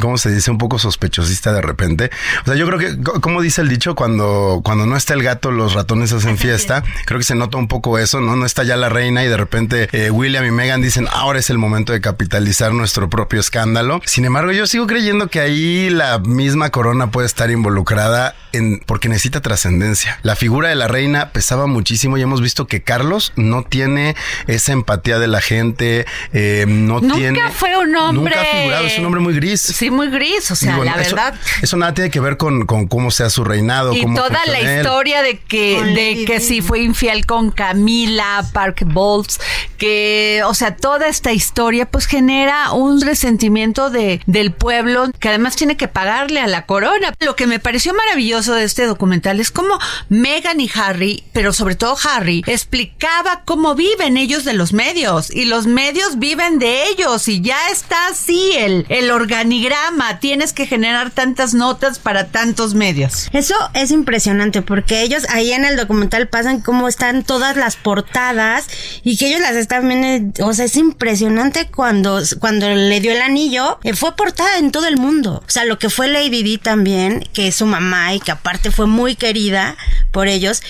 ¿Cómo 0.00 0.16
se 0.16 0.30
dice? 0.30 0.50
Un 0.50 0.56
poco 0.58 0.78
sospechosista 0.78 1.52
de 1.52 1.60
repente. 1.60 2.10
O 2.42 2.46
sea, 2.46 2.54
yo 2.54 2.66
creo 2.66 2.78
que, 2.78 3.02
co- 3.02 3.20
como 3.20 3.42
dice 3.42 3.60
el 3.60 3.68
dicho, 3.68 3.94
cuando, 3.94 4.62
cuando 4.64 4.86
no 4.86 4.96
está 4.96 5.12
el 5.12 5.22
gato, 5.22 5.50
los 5.50 5.74
ratones 5.74 6.12
hacen 6.12 6.38
fiesta. 6.38 6.82
Creo 7.04 7.18
que 7.18 7.24
se 7.24 7.34
nota 7.34 7.58
un 7.58 7.68
poco 7.68 7.98
eso, 7.98 8.20
¿no? 8.20 8.34
No 8.34 8.46
está 8.46 8.62
ya 8.64 8.76
la 8.76 8.88
reina 8.88 9.22
y 9.22 9.28
de 9.28 9.36
repente 9.36 9.88
eh, 9.92 10.10
William 10.10 10.46
y 10.46 10.50
Megan 10.50 10.80
dicen, 10.80 11.08
ahora 11.12 11.40
es 11.40 11.50
el 11.50 11.58
momento 11.58 11.92
de 11.92 12.00
capitalizar 12.00 12.72
nuestro 12.72 13.10
propio 13.10 13.38
escándalo. 13.40 14.00
Sin 14.06 14.24
embargo, 14.24 14.52
yo 14.52 14.66
sigo 14.66 14.86
creyendo 14.86 15.28
que 15.28 15.40
ahí 15.40 15.90
la 15.90 16.18
misma 16.20 16.70
corona 16.70 17.10
puede 17.10 17.26
estar 17.26 17.50
involucrada 17.50 18.34
en, 18.52 18.78
porque 18.86 19.08
necesita 19.10 19.40
trascendencia. 19.42 20.18
La 20.22 20.36
figura 20.36 20.70
de 20.70 20.74
la 20.74 20.88
reina 20.88 21.30
pesaba 21.32 21.66
muchísimo 21.66 22.16
y 22.16 22.22
hemos 22.22 22.40
visto 22.40 22.66
que 22.66 22.82
Carlos 22.82 23.32
no 23.36 23.62
tiene 23.62 24.16
esa 24.46 24.72
empatía 24.72 25.18
de 25.18 25.26
la 25.26 25.40
gente, 25.42 26.06
eh, 26.32 26.64
no 26.66 27.00
Nunca 27.00 27.16
tiene. 27.16 27.50
fue 27.50 27.76
un 27.76 27.94
hombre- 27.94 28.34
Nunca 28.36 28.44
figurado, 28.50 28.86
es 28.86 28.98
un 28.98 29.04
hombre 29.04 29.20
muy 29.20 29.34
gris. 29.34 29.60
sí, 29.60 29.81
muy 29.90 30.08
gris, 30.08 30.50
o 30.50 30.56
sea, 30.56 30.72
Digo, 30.72 30.84
la 30.84 30.92
eso- 31.00 31.16
verdad. 31.16 31.34
Eso, 31.62 31.76
nada 31.76 31.94
tiene 31.94 32.10
que 32.10 32.20
ver 32.20 32.36
con, 32.36 32.66
con 32.66 32.86
cómo 32.88 33.10
sea 33.10 33.30
su 33.30 33.44
reinado. 33.44 33.92
Y 33.92 34.02
cómo 34.02 34.16
toda 34.16 34.40
la 34.46 34.58
él. 34.58 34.78
historia 34.78 35.22
de 35.22 35.38
que, 35.38 35.82
de 35.82 36.24
que 36.24 36.40
si 36.40 36.60
fue 36.60 36.80
infiel 36.82 37.26
con 37.26 37.50
Camila, 37.50 38.44
Park 38.52 38.82
Bowles, 38.86 39.40
que, 39.78 40.42
o 40.46 40.54
sea, 40.54 40.76
toda 40.76 41.08
esta 41.08 41.32
historia 41.32 41.86
pues 41.86 42.06
genera 42.06 42.72
un 42.72 43.00
resentimiento 43.00 43.90
de, 43.90 44.20
del 44.26 44.52
pueblo 44.52 45.10
que 45.18 45.28
además 45.28 45.56
tiene 45.56 45.76
que 45.76 45.88
pagarle 45.88 46.40
a 46.40 46.46
la 46.46 46.66
corona. 46.66 47.12
Lo 47.20 47.36
que 47.36 47.46
me 47.46 47.58
pareció 47.58 47.94
maravilloso 47.94 48.54
de 48.54 48.64
este 48.64 48.86
documental 48.86 49.40
es 49.40 49.50
cómo 49.50 49.78
Meghan 50.08 50.60
y 50.60 50.70
Harry, 50.74 51.24
pero 51.32 51.52
sobre 51.52 51.74
todo 51.74 51.96
Harry, 52.08 52.42
explicaba 52.46 53.42
cómo 53.44 53.74
viven 53.74 54.16
ellos 54.16 54.44
de 54.44 54.52
los 54.52 54.72
medios 54.72 55.30
y 55.30 55.44
los 55.46 55.66
medios 55.66 56.18
viven 56.18 56.58
de 56.58 56.86
ellos 56.88 57.26
y 57.28 57.40
ya 57.40 57.68
está 57.70 58.06
así 58.08 58.52
el, 58.56 58.86
el 58.88 59.10
organigrama. 59.10 59.71
Tienes 60.20 60.52
que 60.52 60.66
generar 60.66 61.10
tantas 61.10 61.54
notas 61.54 61.98
para 61.98 62.28
tantos 62.28 62.74
medios. 62.74 63.28
Eso 63.32 63.54
es 63.74 63.90
impresionante 63.90 64.62
porque 64.62 65.02
ellos 65.02 65.26
ahí 65.30 65.52
en 65.52 65.64
el 65.64 65.76
documental 65.76 66.28
pasan 66.28 66.60
cómo 66.60 66.88
están 66.88 67.24
todas 67.24 67.56
las 67.56 67.76
portadas 67.76 68.66
y 69.02 69.16
que 69.16 69.28
ellos 69.28 69.40
las 69.40 69.56
están 69.56 69.88
viendo. 69.88 70.46
O 70.46 70.52
sea, 70.52 70.66
es 70.66 70.76
impresionante 70.76 71.68
cuando, 71.68 72.20
cuando 72.38 72.68
le 72.68 73.00
dio 73.00 73.12
el 73.12 73.22
anillo. 73.22 73.78
eh, 73.82 73.94
fue 73.94 74.14
portada 74.14 74.58
en 74.58 74.70
todo 74.70 74.86
el 74.86 74.96
mundo. 74.96 75.42
O 75.46 75.50
sea, 75.50 75.64
lo 75.64 75.78
que 75.78 75.90
fue 75.90 76.08
Lady 76.08 76.42
Di 76.42 76.58
también, 76.58 77.26
que 77.32 77.48
es 77.48 77.56
su 77.56 77.66
mamá 77.66 78.14
y 78.14 78.20
que 78.20 78.30
aparte 78.32 78.70
fue 78.70 78.86
muy 78.86 79.16
querida 79.16 79.76
por 80.10 80.28
ellos. 80.28 80.62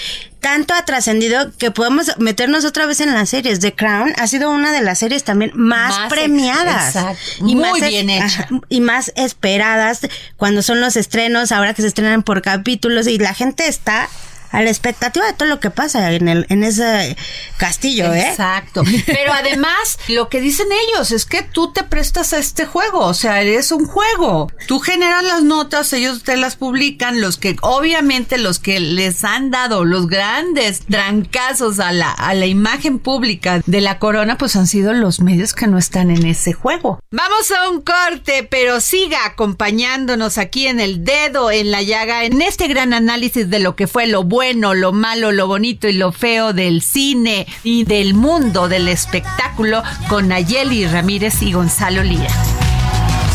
Tanto 0.43 0.75
ha 0.75 0.85
trascendido 0.85 1.53
que 1.57 1.71
podemos 1.71 2.19
meternos 2.19 2.65
otra 2.67 2.85
vez 2.85 3.01
en 3.01 3.15
las 3.15 3.31
series. 3.31 3.61
The 3.61 3.75
Crown 3.75 4.13
ha 4.19 4.27
sido 4.27 4.51
una 4.51 4.73
de 4.73 4.83
las 4.83 4.99
series 4.99 5.23
también 5.25 5.53
más, 5.55 5.97
Más 5.97 6.11
premiadas. 6.13 6.97
exacto. 6.97 7.45
Muy 7.45 7.81
es- 7.81 7.89
bien 7.89 8.11
hecha. 8.11 8.25
ajá, 8.43 8.49
y 8.69 8.81
más 8.81 9.13
esperadas 9.15 10.01
cuando 10.37 10.61
son 10.63 10.81
los 10.81 10.97
estrenos, 10.97 11.53
ahora 11.53 11.75
que 11.75 11.83
se 11.83 11.89
estrenan 11.89 12.23
por 12.25 12.43
capítulos 12.43 13.07
y 13.07 13.19
la 13.19 13.35
gente 13.35 13.69
está 13.69 14.09
a 14.53 14.63
la 14.63 14.71
expectativa 14.71 15.27
de 15.27 15.33
todo 15.33 15.49
lo 15.49 15.61
que 15.61 15.71
pasa 15.71 16.13
en 16.13 16.29
el 16.29 16.47
en 16.49 16.63
ese 16.63 17.17
castillo, 17.57 18.13
¿eh? 18.13 18.29
Exacto. 18.31 18.83
Pero 19.07 19.33
además, 19.33 19.99
lo 20.09 20.29
que 20.29 20.41
dicen 20.41 20.69
ellos 20.89 21.11
es 21.11 21.25
que 21.25 21.43
tú 21.43 21.73
te 21.73 21.83
prestas 21.83 22.33
a 22.33 22.39
este 22.39 22.67
juego, 22.67 23.01
o 23.01 23.15
sea, 23.15 23.43
es 23.43 23.73
un 23.73 23.87
juego. 23.87 24.51
Tú 24.67 24.79
generas 24.79 25.25
las 25.25 25.43
notas, 25.43 25.93
ellos 25.93 26.23
te 26.23 26.37
las 26.37 26.57
publican, 26.57 27.21
los 27.21 27.39
que, 27.39 27.57
obviamente, 27.63 28.39
los 28.39 28.59
que 28.59 28.81
les 28.81 29.25
han 29.25 29.51
dado 29.51 29.85
los 29.85 30.07
grandes 30.07 30.81
trancazos 30.81 31.81
a 31.81 31.93
la, 31.93 32.11
a 32.11 32.35
la 32.35 32.47
imagen 32.47 32.99
pública 32.99 33.63
de 33.65 33.81
la 33.81 33.99
corona, 33.99 34.37
pues 34.37 34.57
han 34.57 34.67
sido 34.67 34.93
los 34.93 35.21
medios 35.21 35.55
que 35.55 35.67
no 35.67 35.79
están 35.79 36.11
en 36.11 36.27
ese 36.27 36.53
juego. 36.53 37.01
Vamos 37.11 37.51
a 37.51 37.71
un 37.71 37.81
corte, 37.81 38.47
pero 38.51 38.81
siga 38.81 39.25
acompañándonos 39.25 40.39
aquí 40.39 40.67
en 40.67 40.81
el 40.81 41.05
dedo, 41.05 41.51
en 41.51 41.71
la 41.71 41.83
llaga, 41.83 42.25
en 42.25 42.43
este 42.43 42.69
gran 42.69 42.93
análisis 42.93 43.49
de 43.49 43.59
lo 43.59 43.77
que 43.77 43.87
fue 43.87 44.07
lo 44.07 44.25
bueno, 44.25 44.42
lo 44.53 44.93
malo, 44.93 45.31
lo 45.31 45.47
bonito 45.47 45.89
y 45.89 45.93
lo 45.93 46.11
feo 46.11 46.53
del 46.53 46.83
cine 46.83 47.47
y 47.63 47.85
del 47.85 48.15
mundo 48.15 48.67
del 48.69 48.89
espectáculo 48.89 49.85
con 50.09 50.29
Nayeli 50.29 50.85
Ramírez 50.87 51.43
y 51.43 51.53
Gonzalo 51.53 52.03
Lira. 52.03 52.29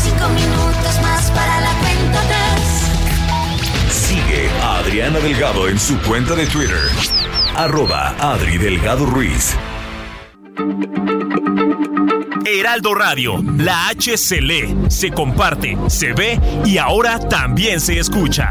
Cinco 0.02 0.28
minutos 0.28 1.00
más 1.02 1.30
para 1.30 1.60
la 1.60 1.72
cuenta. 1.78 2.22
Sigue 3.90 4.50
a 4.62 4.78
Adriana 4.80 5.18
Delgado 5.20 5.68
en 5.68 5.78
su 5.78 5.98
cuenta 6.00 6.34
de 6.34 6.46
Twitter. 6.46 6.76
Arroba 7.56 8.14
Adri 8.20 8.58
Delgado 8.58 9.06
Ruiz. 9.06 9.56
Heraldo 12.44 12.94
Radio, 12.94 13.42
la 13.56 13.88
H 13.88 14.16
se 14.18 14.42
lee, 14.42 14.76
se 14.88 15.10
comparte, 15.10 15.76
se 15.88 16.12
ve 16.12 16.38
y 16.64 16.76
ahora 16.76 17.18
también 17.18 17.80
se 17.80 17.98
escucha. 17.98 18.50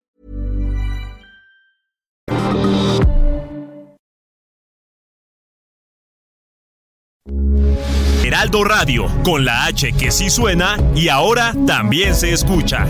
Heraldo 8.41 8.63
Radio, 8.63 9.05
con 9.23 9.45
la 9.45 9.65
H 9.65 9.91
que 9.91 10.09
sí 10.09 10.31
suena 10.31 10.75
y 10.95 11.09
ahora 11.09 11.53
también 11.67 12.15
se 12.15 12.33
escucha. 12.33 12.87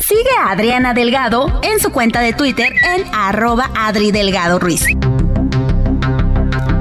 Sigue 0.00 0.30
a 0.38 0.52
Adriana 0.52 0.94
Delgado 0.94 1.60
en 1.64 1.80
su 1.80 1.90
cuenta 1.90 2.20
de 2.20 2.34
Twitter 2.34 2.72
en 2.94 3.04
arroba 3.12 3.68
Adri 3.74 4.12
Delgado 4.12 4.60
Ruiz. 4.60 4.86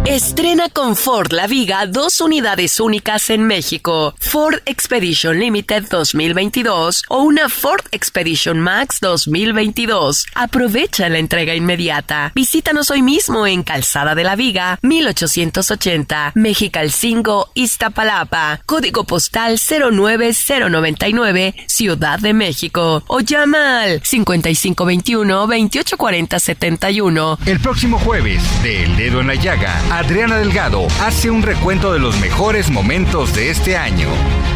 Estrena 0.09 0.69
con 0.69 0.95
Ford 0.95 1.31
La 1.33 1.45
Viga 1.45 1.85
dos 1.85 2.19
unidades 2.19 2.79
únicas 2.79 3.29
en 3.29 3.43
México, 3.43 4.15
Ford 4.19 4.55
Expedition 4.65 5.37
Limited 5.39 5.85
2022 5.87 7.03
o 7.09 7.19
una 7.21 7.47
Ford 7.47 7.85
Expedition 7.91 8.59
Max 8.59 8.97
2022. 9.01 10.25
Aprovecha 10.33 11.07
la 11.09 11.19
entrega 11.19 11.53
inmediata. 11.53 12.31
Visítanos 12.33 12.89
hoy 12.89 13.03
mismo 13.03 13.45
en 13.45 13.61
Calzada 13.61 14.15
de 14.15 14.23
la 14.23 14.35
Viga, 14.35 14.79
1880, 14.81 16.31
Mexicalcingo, 16.33 17.51
Iztapalapa, 17.53 18.61
código 18.65 19.03
postal 19.03 19.59
09099, 19.59 21.53
Ciudad 21.67 22.17
de 22.17 22.33
México 22.33 23.03
o 23.05 23.19
llama 23.19 23.83
al 23.83 24.01
5521 24.03 25.35
2840 25.35 26.39
71. 26.39 27.37
El 27.45 27.59
próximo 27.59 27.99
jueves, 27.99 28.41
de 28.63 28.85
El 28.85 28.97
Dedo 28.97 29.21
en 29.21 29.27
la 29.27 29.35
Llaga, 29.35 29.79
Adriana 29.99 30.37
Delgado 30.37 30.87
hace 31.01 31.29
un 31.29 31.43
recuento 31.43 31.91
de 31.91 31.99
los 31.99 32.17
mejores 32.21 32.69
momentos 32.69 33.35
de 33.35 33.49
este 33.49 33.75
año. 33.75 34.07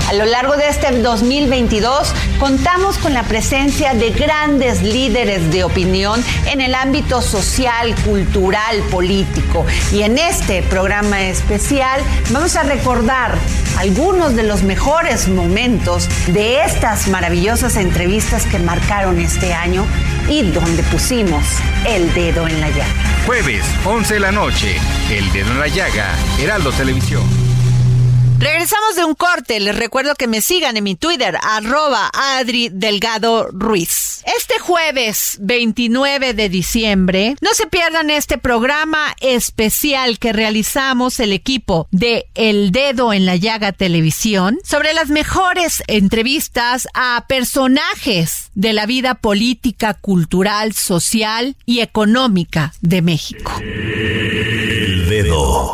A 0.07 0.13
lo 0.13 0.23
largo 0.23 0.55
de 0.55 0.69
este 0.69 0.89
2022 1.01 2.13
contamos 2.39 2.97
con 2.97 3.13
la 3.13 3.23
presencia 3.23 3.93
de 3.93 4.11
grandes 4.11 4.81
líderes 4.81 5.51
de 5.51 5.65
opinión 5.65 6.23
en 6.49 6.61
el 6.61 6.73
ámbito 6.73 7.21
social, 7.21 7.93
cultural, 8.05 8.79
político. 8.89 9.65
Y 9.91 10.03
en 10.03 10.17
este 10.17 10.63
programa 10.63 11.21
especial 11.23 12.01
vamos 12.29 12.55
a 12.55 12.63
recordar 12.63 13.37
algunos 13.77 14.35
de 14.35 14.43
los 14.43 14.63
mejores 14.63 15.27
momentos 15.27 16.07
de 16.27 16.63
estas 16.63 17.09
maravillosas 17.09 17.75
entrevistas 17.75 18.45
que 18.45 18.59
marcaron 18.59 19.19
este 19.19 19.53
año 19.53 19.85
y 20.29 20.43
donde 20.51 20.83
pusimos 20.83 21.43
el 21.87 22.13
dedo 22.13 22.47
en 22.47 22.59
la 22.59 22.69
llaga. 22.69 23.13
Jueves, 23.25 23.65
11 23.85 24.15
de 24.15 24.19
la 24.19 24.31
noche, 24.31 24.77
El 25.09 25.31
Dedo 25.31 25.51
en 25.51 25.59
la 25.59 25.67
Llaga, 25.67 26.13
Heraldo 26.39 26.71
Televisión. 26.73 27.42
Regresamos 28.39 28.95
de 28.95 29.05
un 29.05 29.15
corte. 29.15 29.59
Les 29.59 29.75
recuerdo 29.75 30.15
que 30.15 30.27
me 30.27 30.41
sigan 30.41 30.77
en 30.77 30.83
mi 30.83 30.95
Twitter, 30.95 31.37
arroba 31.41 32.09
Adri 32.13 32.69
Delgado 32.71 33.47
Ruiz. 33.51 34.21
Este 34.37 34.59
jueves 34.59 35.37
29 35.41 36.33
de 36.33 36.49
diciembre, 36.49 37.35
no 37.41 37.53
se 37.53 37.67
pierdan 37.67 38.09
este 38.09 38.37
programa 38.37 39.15
especial 39.19 40.19
que 40.19 40.33
realizamos 40.33 41.19
el 41.19 41.33
equipo 41.33 41.87
de 41.91 42.27
El 42.35 42.71
Dedo 42.71 43.13
en 43.13 43.25
la 43.25 43.35
Llaga 43.35 43.71
Televisión 43.71 44.59
sobre 44.63 44.93
las 44.93 45.09
mejores 45.09 45.83
entrevistas 45.87 46.87
a 46.93 47.25
personajes 47.27 48.49
de 48.55 48.73
la 48.73 48.85
vida 48.85 49.15
política, 49.15 49.93
cultural, 49.93 50.73
social 50.73 51.55
y 51.65 51.79
económica 51.79 52.73
de 52.81 53.01
México. 53.01 53.51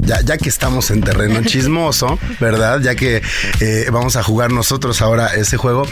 Ya, 0.00 0.20
ya, 0.20 0.38
que 0.38 0.48
estamos 0.48 0.90
en 0.90 1.02
terreno 1.02 1.42
chismoso, 1.44 2.18
¿verdad? 2.40 2.80
Ya 2.80 2.94
que 2.94 3.22
eh, 3.60 3.88
vamos 3.92 4.16
a 4.16 4.22
jugar 4.22 4.52
nosotros 4.52 5.02
ahora 5.02 5.34
ese 5.34 5.56
juego, 5.56 5.86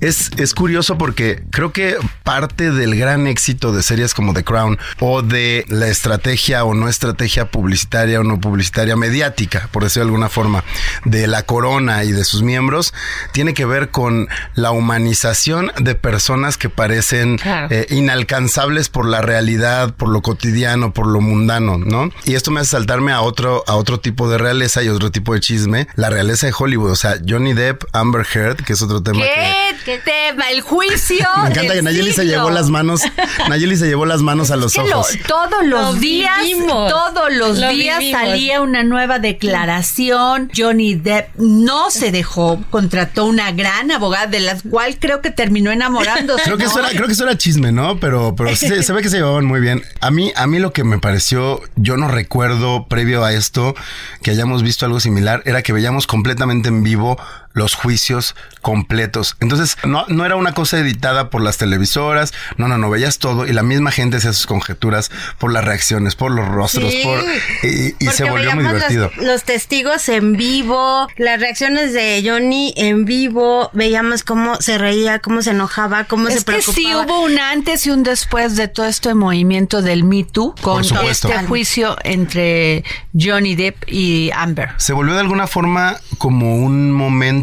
es, 0.00 0.30
es 0.36 0.54
curioso 0.54 0.98
porque 0.98 1.42
creo 1.50 1.72
que 1.72 1.96
parte 2.24 2.70
del 2.70 2.96
gran 2.96 3.26
éxito 3.26 3.72
de 3.72 3.82
series 3.82 4.14
como 4.14 4.34
The 4.34 4.44
Crown 4.44 4.78
o 5.00 5.22
de 5.22 5.64
la 5.68 5.88
estrategia 5.88 6.64
o 6.64 6.74
no 6.74 6.88
estrategia 6.88 7.50
publicitaria 7.50 8.20
o 8.20 8.24
no 8.24 8.40
publicitaria 8.40 8.96
mediática, 8.96 9.68
por 9.72 9.84
decirlo 9.84 10.06
de 10.06 10.10
alguna 10.10 10.28
forma, 10.28 10.64
de 11.04 11.26
la 11.26 11.42
corona 11.42 12.04
y 12.04 12.12
de 12.12 12.24
sus 12.24 12.42
miembros, 12.42 12.92
tiene 13.32 13.54
que 13.54 13.64
ver 13.64 13.90
con 13.90 14.28
la 14.54 14.70
humanización 14.70 15.72
de 15.78 15.94
personas 15.94 16.56
que 16.56 16.68
parecen 16.68 17.38
eh, 17.70 17.86
inalcanzables 17.90 18.88
por 18.88 19.06
la 19.06 19.20
realidad, 19.20 19.94
por 19.94 20.08
lo 20.08 20.22
cotidiano, 20.22 20.92
por 20.92 21.06
lo 21.06 21.20
mundano, 21.20 21.78
¿no? 21.78 22.10
Y 22.24 22.34
esto 22.34 22.50
me 22.50 22.60
hace 22.60 22.70
saltarme 22.70 23.12
a 23.12 23.20
otro 23.20 23.61
a 23.66 23.76
otro 23.76 24.00
tipo 24.00 24.28
de 24.28 24.38
realeza 24.38 24.82
y 24.82 24.88
otro 24.88 25.10
tipo 25.10 25.34
de 25.34 25.40
chisme, 25.40 25.86
la 25.96 26.10
realeza 26.10 26.46
de 26.46 26.54
Hollywood, 26.56 26.90
o 26.90 26.96
sea, 26.96 27.16
Johnny 27.26 27.54
Depp, 27.54 27.84
Amber 27.92 28.26
Heard, 28.32 28.64
que 28.64 28.72
es 28.72 28.82
otro 28.82 29.02
tema 29.02 29.20
¿Qué? 29.20 29.76
¿Qué 29.84 29.98
tema? 29.98 30.50
El 30.50 30.60
juicio. 30.60 31.26
Me 31.42 31.50
encanta 31.50 31.74
que 31.74 31.82
Nayeli 31.82 32.12
se 32.12 32.24
llevó 32.24 32.50
las 32.50 32.70
manos, 32.70 33.02
Nayeli 33.48 33.76
se 33.76 33.86
llevó 33.86 34.06
las 34.06 34.22
manos 34.22 34.50
a 34.50 34.56
los 34.56 34.76
ojos. 34.78 35.18
todos 35.26 35.64
los 35.64 36.00
días, 36.00 36.40
todos 36.66 37.32
los 37.32 37.58
días 37.58 38.02
salía 38.10 38.60
una 38.60 38.84
nueva 38.84 39.18
declaración. 39.18 40.50
Johnny 40.56 40.94
Depp 40.94 41.36
no 41.36 41.90
se 41.90 42.12
dejó, 42.12 42.62
contrató 42.70 43.26
una 43.26 43.52
gran 43.52 43.90
abogada 43.90 44.26
de 44.26 44.40
la 44.40 44.58
cual 44.60 44.98
creo 44.98 45.20
que 45.20 45.30
terminó 45.30 45.70
enamorándose. 45.70 46.44
Creo 46.44 46.58
que 46.58 46.64
eso 46.64 46.78
era, 46.78 46.90
creo 46.90 47.06
que 47.06 47.12
eso 47.12 47.24
era 47.24 47.36
chisme, 47.36 47.72
¿no? 47.72 47.98
Pero, 47.98 48.34
pero 48.36 48.54
se, 48.56 48.82
se 48.82 48.92
ve 48.92 49.02
que 49.02 49.08
se 49.08 49.16
llevaban 49.16 49.44
muy 49.44 49.60
bien. 49.60 49.82
A 50.00 50.10
mí, 50.10 50.32
a 50.36 50.46
mí 50.46 50.58
lo 50.58 50.72
que 50.72 50.84
me 50.84 50.98
pareció, 50.98 51.60
yo 51.76 51.96
no 51.96 52.08
recuerdo 52.08 52.86
previo 52.88 53.24
a 53.24 53.32
esto 53.42 53.74
que 54.22 54.30
hayamos 54.30 54.62
visto 54.62 54.86
algo 54.86 55.00
similar, 55.00 55.42
era 55.44 55.62
que 55.62 55.72
veíamos 55.72 56.06
completamente 56.06 56.68
en 56.68 56.82
vivo 56.82 57.18
los 57.52 57.74
juicios 57.74 58.34
completos. 58.60 59.36
Entonces, 59.40 59.76
no, 59.84 60.04
no 60.08 60.24
era 60.24 60.36
una 60.36 60.54
cosa 60.54 60.78
editada 60.78 61.30
por 61.30 61.42
las 61.42 61.58
televisoras, 61.58 62.32
no, 62.56 62.68
no, 62.68 62.78
no, 62.78 62.90
veías 62.90 63.18
todo 63.18 63.46
y 63.46 63.52
la 63.52 63.62
misma 63.62 63.90
gente 63.90 64.18
hacía 64.18 64.32
sus 64.32 64.46
conjeturas 64.46 65.10
por 65.38 65.52
las 65.52 65.64
reacciones, 65.64 66.14
por 66.14 66.30
los 66.30 66.46
rostros, 66.48 66.94
por 67.02 67.20
y, 67.62 67.94
se 68.12 68.28
volvió 68.28 68.54
muy 68.54 68.64
divertido. 68.64 69.10
Los, 69.16 69.42
testigos 69.42 70.08
en 70.08 70.34
vivo, 70.34 71.08
las 71.16 71.40
reacciones 71.40 71.92
de 71.92 72.22
Johnny 72.24 72.72
en 72.76 73.04
vivo, 73.04 73.70
veíamos 73.72 74.22
cómo 74.22 74.60
se 74.60 74.78
reía, 74.78 75.18
cómo 75.18 75.42
se 75.42 75.50
enojaba, 75.50 76.04
cómo 76.04 76.30
se 76.30 76.42
preocupaba. 76.42 76.74
Que 76.74 76.82
sí 76.82 76.94
hubo 76.94 77.22
un 77.22 77.38
antes 77.38 77.86
y 77.86 77.90
un 77.90 78.02
después 78.02 78.56
de 78.56 78.68
todo 78.68 78.86
este 78.86 79.14
movimiento 79.14 79.82
del 79.82 80.04
Me 80.04 80.24
Too 80.24 80.54
con 80.60 80.84
este 80.84 81.38
juicio 81.46 81.96
entre 82.04 82.84
Johnny 83.18 83.56
Depp 83.56 83.88
y 83.88 84.30
Amber. 84.34 84.70
Se 84.76 84.92
volvió 84.92 85.14
de 85.14 85.20
alguna 85.20 85.46
forma 85.46 85.96
como 86.18 86.56
un 86.56 86.92
momento 86.92 87.41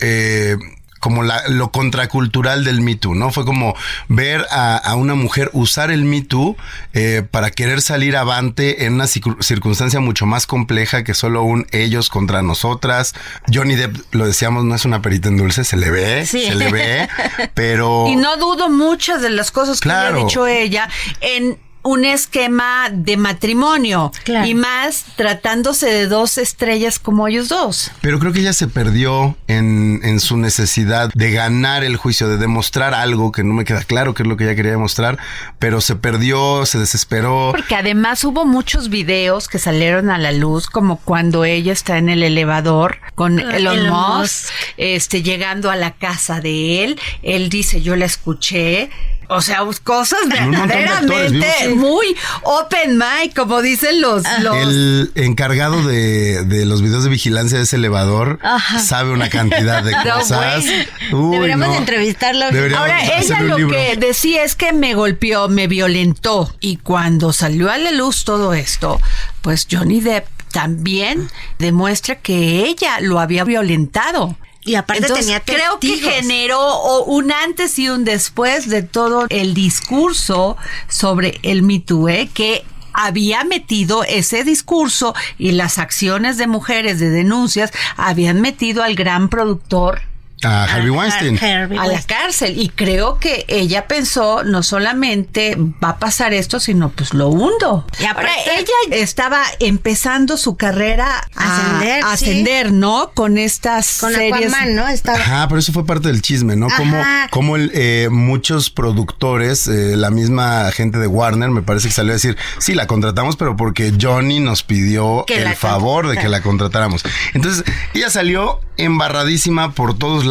eh, 0.00 0.56
como 1.00 1.22
la, 1.22 1.48
lo 1.48 1.72
contracultural 1.72 2.62
del 2.62 2.82
Me 2.82 2.94
Too, 2.94 3.14
¿no? 3.14 3.32
Fue 3.32 3.44
como 3.44 3.74
ver 4.08 4.46
a, 4.50 4.94
una 4.96 5.14
mujer 5.14 5.50
usar 5.54 5.90
el 5.90 6.04
Me 6.04 6.20
Too 6.20 6.56
eh, 6.92 7.22
para 7.28 7.50
querer 7.50 7.80
salir 7.80 8.16
avante 8.16 8.84
en 8.84 8.94
una 8.94 9.06
circunstancia 9.06 9.98
mucho 9.98 10.26
más 10.26 10.46
compleja 10.46 11.02
que 11.02 11.14
solo 11.14 11.42
un 11.42 11.66
ellos 11.72 12.10
contra 12.10 12.42
nosotras. 12.42 13.14
Johnny 13.52 13.76
Depp, 13.76 13.96
lo 14.12 14.26
decíamos, 14.26 14.64
no 14.64 14.74
es 14.74 14.84
una 14.84 15.00
perita 15.00 15.28
en 15.28 15.38
dulce, 15.38 15.64
se 15.64 15.78
le 15.78 15.90
ve, 15.90 16.26
se 16.26 16.54
le 16.54 16.70
ve, 16.70 17.08
pero... 17.54 18.06
Y 18.06 18.16
no 18.16 18.36
dudo 18.36 18.68
muchas 18.68 19.22
de 19.22 19.30
las 19.30 19.50
cosas 19.50 19.80
que 19.80 19.90
ha 19.90 20.12
dicho 20.12 20.46
ella 20.46 20.88
en 21.22 21.58
un 21.82 22.04
esquema 22.04 22.88
de 22.92 23.16
matrimonio 23.16 24.12
y 24.44 24.54
más 24.54 25.04
tratándose 25.16 25.86
de 25.86 26.06
dos 26.06 26.38
estrellas 26.38 26.98
como 26.98 27.26
ellos 27.26 27.48
dos. 27.48 27.90
Pero 28.00 28.18
creo 28.18 28.32
que 28.32 28.40
ella 28.40 28.52
se 28.52 28.68
perdió 28.68 29.36
en, 29.46 30.00
en, 30.02 30.20
su 30.20 30.36
necesidad 30.36 31.10
de 31.14 31.30
ganar 31.30 31.82
el 31.82 31.96
juicio, 31.96 32.28
de 32.28 32.36
demostrar 32.36 32.92
algo 32.92 33.32
que 33.32 33.44
no 33.44 33.54
me 33.54 33.64
queda 33.64 33.82
claro 33.84 34.14
qué 34.14 34.22
es 34.22 34.28
lo 34.28 34.36
que 34.36 34.44
ella 34.44 34.54
quería 34.54 34.72
demostrar, 34.72 35.18
pero 35.58 35.80
se 35.80 35.96
perdió, 35.96 36.66
se 36.66 36.78
desesperó. 36.78 37.52
Porque 37.52 37.74
además 37.74 38.24
hubo 38.24 38.44
muchos 38.44 38.90
videos 38.90 39.48
que 39.48 39.58
salieron 39.58 40.10
a 40.10 40.18
la 40.18 40.32
luz, 40.32 40.66
como 40.66 40.96
cuando 40.98 41.44
ella 41.44 41.72
está 41.72 41.98
en 41.98 42.08
el 42.08 42.22
elevador 42.22 42.98
con 43.14 43.38
Elon, 43.38 43.88
Musk, 43.88 44.50
este, 44.76 45.22
llegando 45.22 45.70
a 45.70 45.76
la 45.76 45.92
casa 45.92 46.40
de 46.40 46.84
él, 46.84 47.00
él 47.22 47.48
dice, 47.48 47.80
yo 47.80 47.96
la 47.96 48.04
escuché, 48.04 48.90
o 49.30 49.40
sea, 49.42 49.60
cosas 49.84 50.18
verdaderamente 50.28 51.68
muy 51.76 52.16
open 52.42 52.98
mind, 52.98 53.32
como 53.34 53.62
dicen 53.62 54.00
los, 54.00 54.24
El 54.26 55.12
encargado 55.14 55.86
de, 55.86 56.44
de, 56.44 56.66
los 56.66 56.82
videos 56.82 57.04
de 57.04 57.10
vigilancia 57.10 57.58
de 57.58 57.64
ese 57.64 57.76
elevador 57.76 58.40
sabe 58.82 59.12
una 59.12 59.30
cantidad 59.30 59.84
de 59.84 59.92
cosas. 60.12 60.64
Deberíamos 61.12 61.76
entrevistarlo. 61.76 62.46
Ahora, 62.76 63.18
ella 63.18 63.40
lo 63.42 63.68
que 63.68 63.96
decía 63.96 64.42
es 64.42 64.56
que 64.56 64.72
me 64.72 64.94
golpeó, 64.94 65.48
me 65.48 65.68
violentó. 65.68 66.52
Y 66.58 66.78
cuando 66.78 67.32
salió 67.32 67.70
a 67.70 67.78
la 67.78 67.92
luz 67.92 68.24
todo 68.24 68.52
esto, 68.52 69.00
pues 69.42 69.68
Johnny 69.70 70.00
Depp 70.00 70.26
también 70.50 71.30
demuestra 71.60 72.16
que 72.16 72.64
ella 72.66 73.00
lo 73.00 73.20
había 73.20 73.44
violentado. 73.44 74.36
Y 74.64 74.74
aparte 74.74 75.06
tenía 75.12 75.40
Creo 75.40 75.78
que 75.80 75.96
generó 75.96 77.02
un 77.04 77.32
antes 77.32 77.78
y 77.78 77.88
un 77.88 78.04
después 78.04 78.68
de 78.68 78.82
todo 78.82 79.26
el 79.30 79.54
discurso 79.54 80.56
sobre 80.88 81.38
el 81.42 81.62
Me 81.62 81.82
¿eh? 82.08 82.28
que 82.32 82.64
había 82.92 83.44
metido 83.44 84.04
ese 84.04 84.44
discurso 84.44 85.14
y 85.38 85.52
las 85.52 85.78
acciones 85.78 86.36
de 86.36 86.46
mujeres 86.46 86.98
de 86.98 87.08
denuncias 87.08 87.70
habían 87.96 88.40
metido 88.40 88.82
al 88.82 88.96
gran 88.96 89.28
productor 89.28 90.02
a 90.42 90.64
Harvey 90.64 90.90
Weinstein. 90.90 91.38
A, 91.78 91.86
la 91.86 92.02
cárcel. 92.02 92.58
Y 92.58 92.68
creo 92.68 93.18
que 93.18 93.44
ella 93.48 93.86
pensó, 93.86 94.44
no 94.44 94.62
solamente 94.62 95.56
va 95.82 95.90
a 95.90 95.98
pasar 95.98 96.32
esto, 96.32 96.60
sino 96.60 96.90
pues 96.90 97.14
lo 97.14 97.28
hundo. 97.28 97.86
Y 97.98 98.04
Ahora, 98.04 98.30
ella 98.46 98.96
estaba 98.96 99.42
empezando 99.58 100.36
su 100.36 100.56
carrera 100.56 101.26
a 101.36 101.80
ascender, 102.12 102.72
¿no? 102.72 103.12
Con 103.14 103.38
estas 103.38 103.98
Con 103.98 104.12
series. 104.12 104.52
Aquaman, 104.52 104.74
¿no? 104.74 104.84
Ajá, 104.84 105.48
pero 105.48 105.58
eso 105.58 105.72
fue 105.72 105.84
parte 105.84 106.08
del 106.08 106.22
chisme, 106.22 106.56
¿no? 106.56 106.68
Como, 106.76 106.96
como 107.30 107.56
eh, 107.56 108.08
muchos 108.10 108.70
productores, 108.70 109.66
eh, 109.66 109.96
la 109.96 110.10
misma 110.10 110.70
gente 110.72 110.98
de 110.98 111.06
Warner, 111.06 111.50
me 111.50 111.62
parece 111.62 111.88
que 111.88 111.94
salió 111.94 112.12
a 112.12 112.14
decir, 112.14 112.36
sí, 112.58 112.74
la 112.74 112.86
contratamos, 112.86 113.36
pero 113.36 113.56
porque 113.56 113.92
Johnny 114.00 114.40
nos 114.40 114.62
pidió 114.62 115.24
el 115.28 115.54
favor 115.54 116.08
de 116.08 116.16
que 116.16 116.28
la 116.28 116.42
contratáramos. 116.42 117.02
Entonces, 117.34 117.64
ella 117.94 118.10
salió 118.10 118.60
embarradísima 118.76 119.72
por 119.72 119.96
todos 119.96 120.24
lados. 120.24 120.29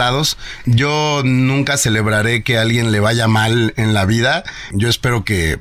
Yo 0.66 1.22
nunca 1.24 1.78
celebraré 1.78 2.44
que 2.44 2.58
a 2.58 2.62
alguien 2.62 2.92
le 2.92 3.00
vaya 3.00 3.28
mal 3.28 3.74
en 3.78 3.94
la 3.94 4.06
vida. 4.06 4.44
Yo 4.72 4.90
espero 4.90 5.24
que 5.24 5.60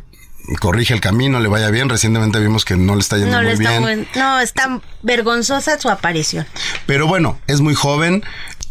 corrige 0.60 0.94
el 0.94 1.00
camino, 1.00 1.40
le 1.40 1.48
vaya 1.48 1.70
bien. 1.70 1.88
Recientemente 1.88 2.38
vimos 2.40 2.64
que 2.64 2.76
no 2.76 2.94
le 2.94 3.00
está 3.00 3.18
yendo 3.18 3.40
muy 3.42 3.56
bien. 3.56 4.06
no, 4.14 4.40
está 4.40 4.80
vergonzosa 5.02 5.78
su 5.78 5.90
aparición. 5.90 6.46
Pero 6.86 7.06
bueno, 7.06 7.38
es 7.46 7.60
muy 7.60 7.74
joven 7.74 8.22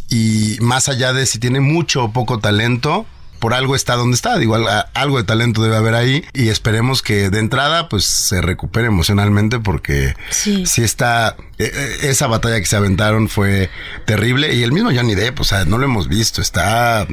y 0.09 0.57
más 0.61 0.89
allá 0.89 1.13
de 1.13 1.25
si 1.25 1.39
tiene 1.39 1.59
mucho 1.59 2.05
o 2.05 2.11
poco 2.13 2.39
talento, 2.39 3.05
por 3.39 3.53
algo 3.53 3.75
está 3.75 3.95
donde 3.95 4.15
está. 4.15 4.37
Digo, 4.37 4.55
algo 4.93 5.17
de 5.17 5.23
talento 5.23 5.63
debe 5.63 5.75
haber 5.75 5.95
ahí 5.95 6.25
y 6.33 6.49
esperemos 6.49 7.01
que 7.01 7.29
de 7.29 7.39
entrada 7.39 7.89
pues 7.89 8.05
se 8.05 8.41
recupere 8.41 8.87
emocionalmente 8.87 9.59
porque 9.59 10.15
sí, 10.29 10.63
está, 10.77 11.35
e, 11.57 11.65
e, 11.65 12.09
esa 12.09 12.27
batalla 12.27 12.59
que 12.59 12.65
se 12.65 12.75
aventaron 12.75 13.29
fue 13.29 13.69
terrible 14.05 14.53
y 14.53 14.63
el 14.63 14.71
mismo 14.71 14.91
Johnny 14.93 15.15
Depp, 15.15 15.39
o 15.39 15.43
sea, 15.43 15.65
no 15.65 15.77
lo 15.77 15.85
hemos 15.85 16.07
visto, 16.07 16.41
está 16.41 17.07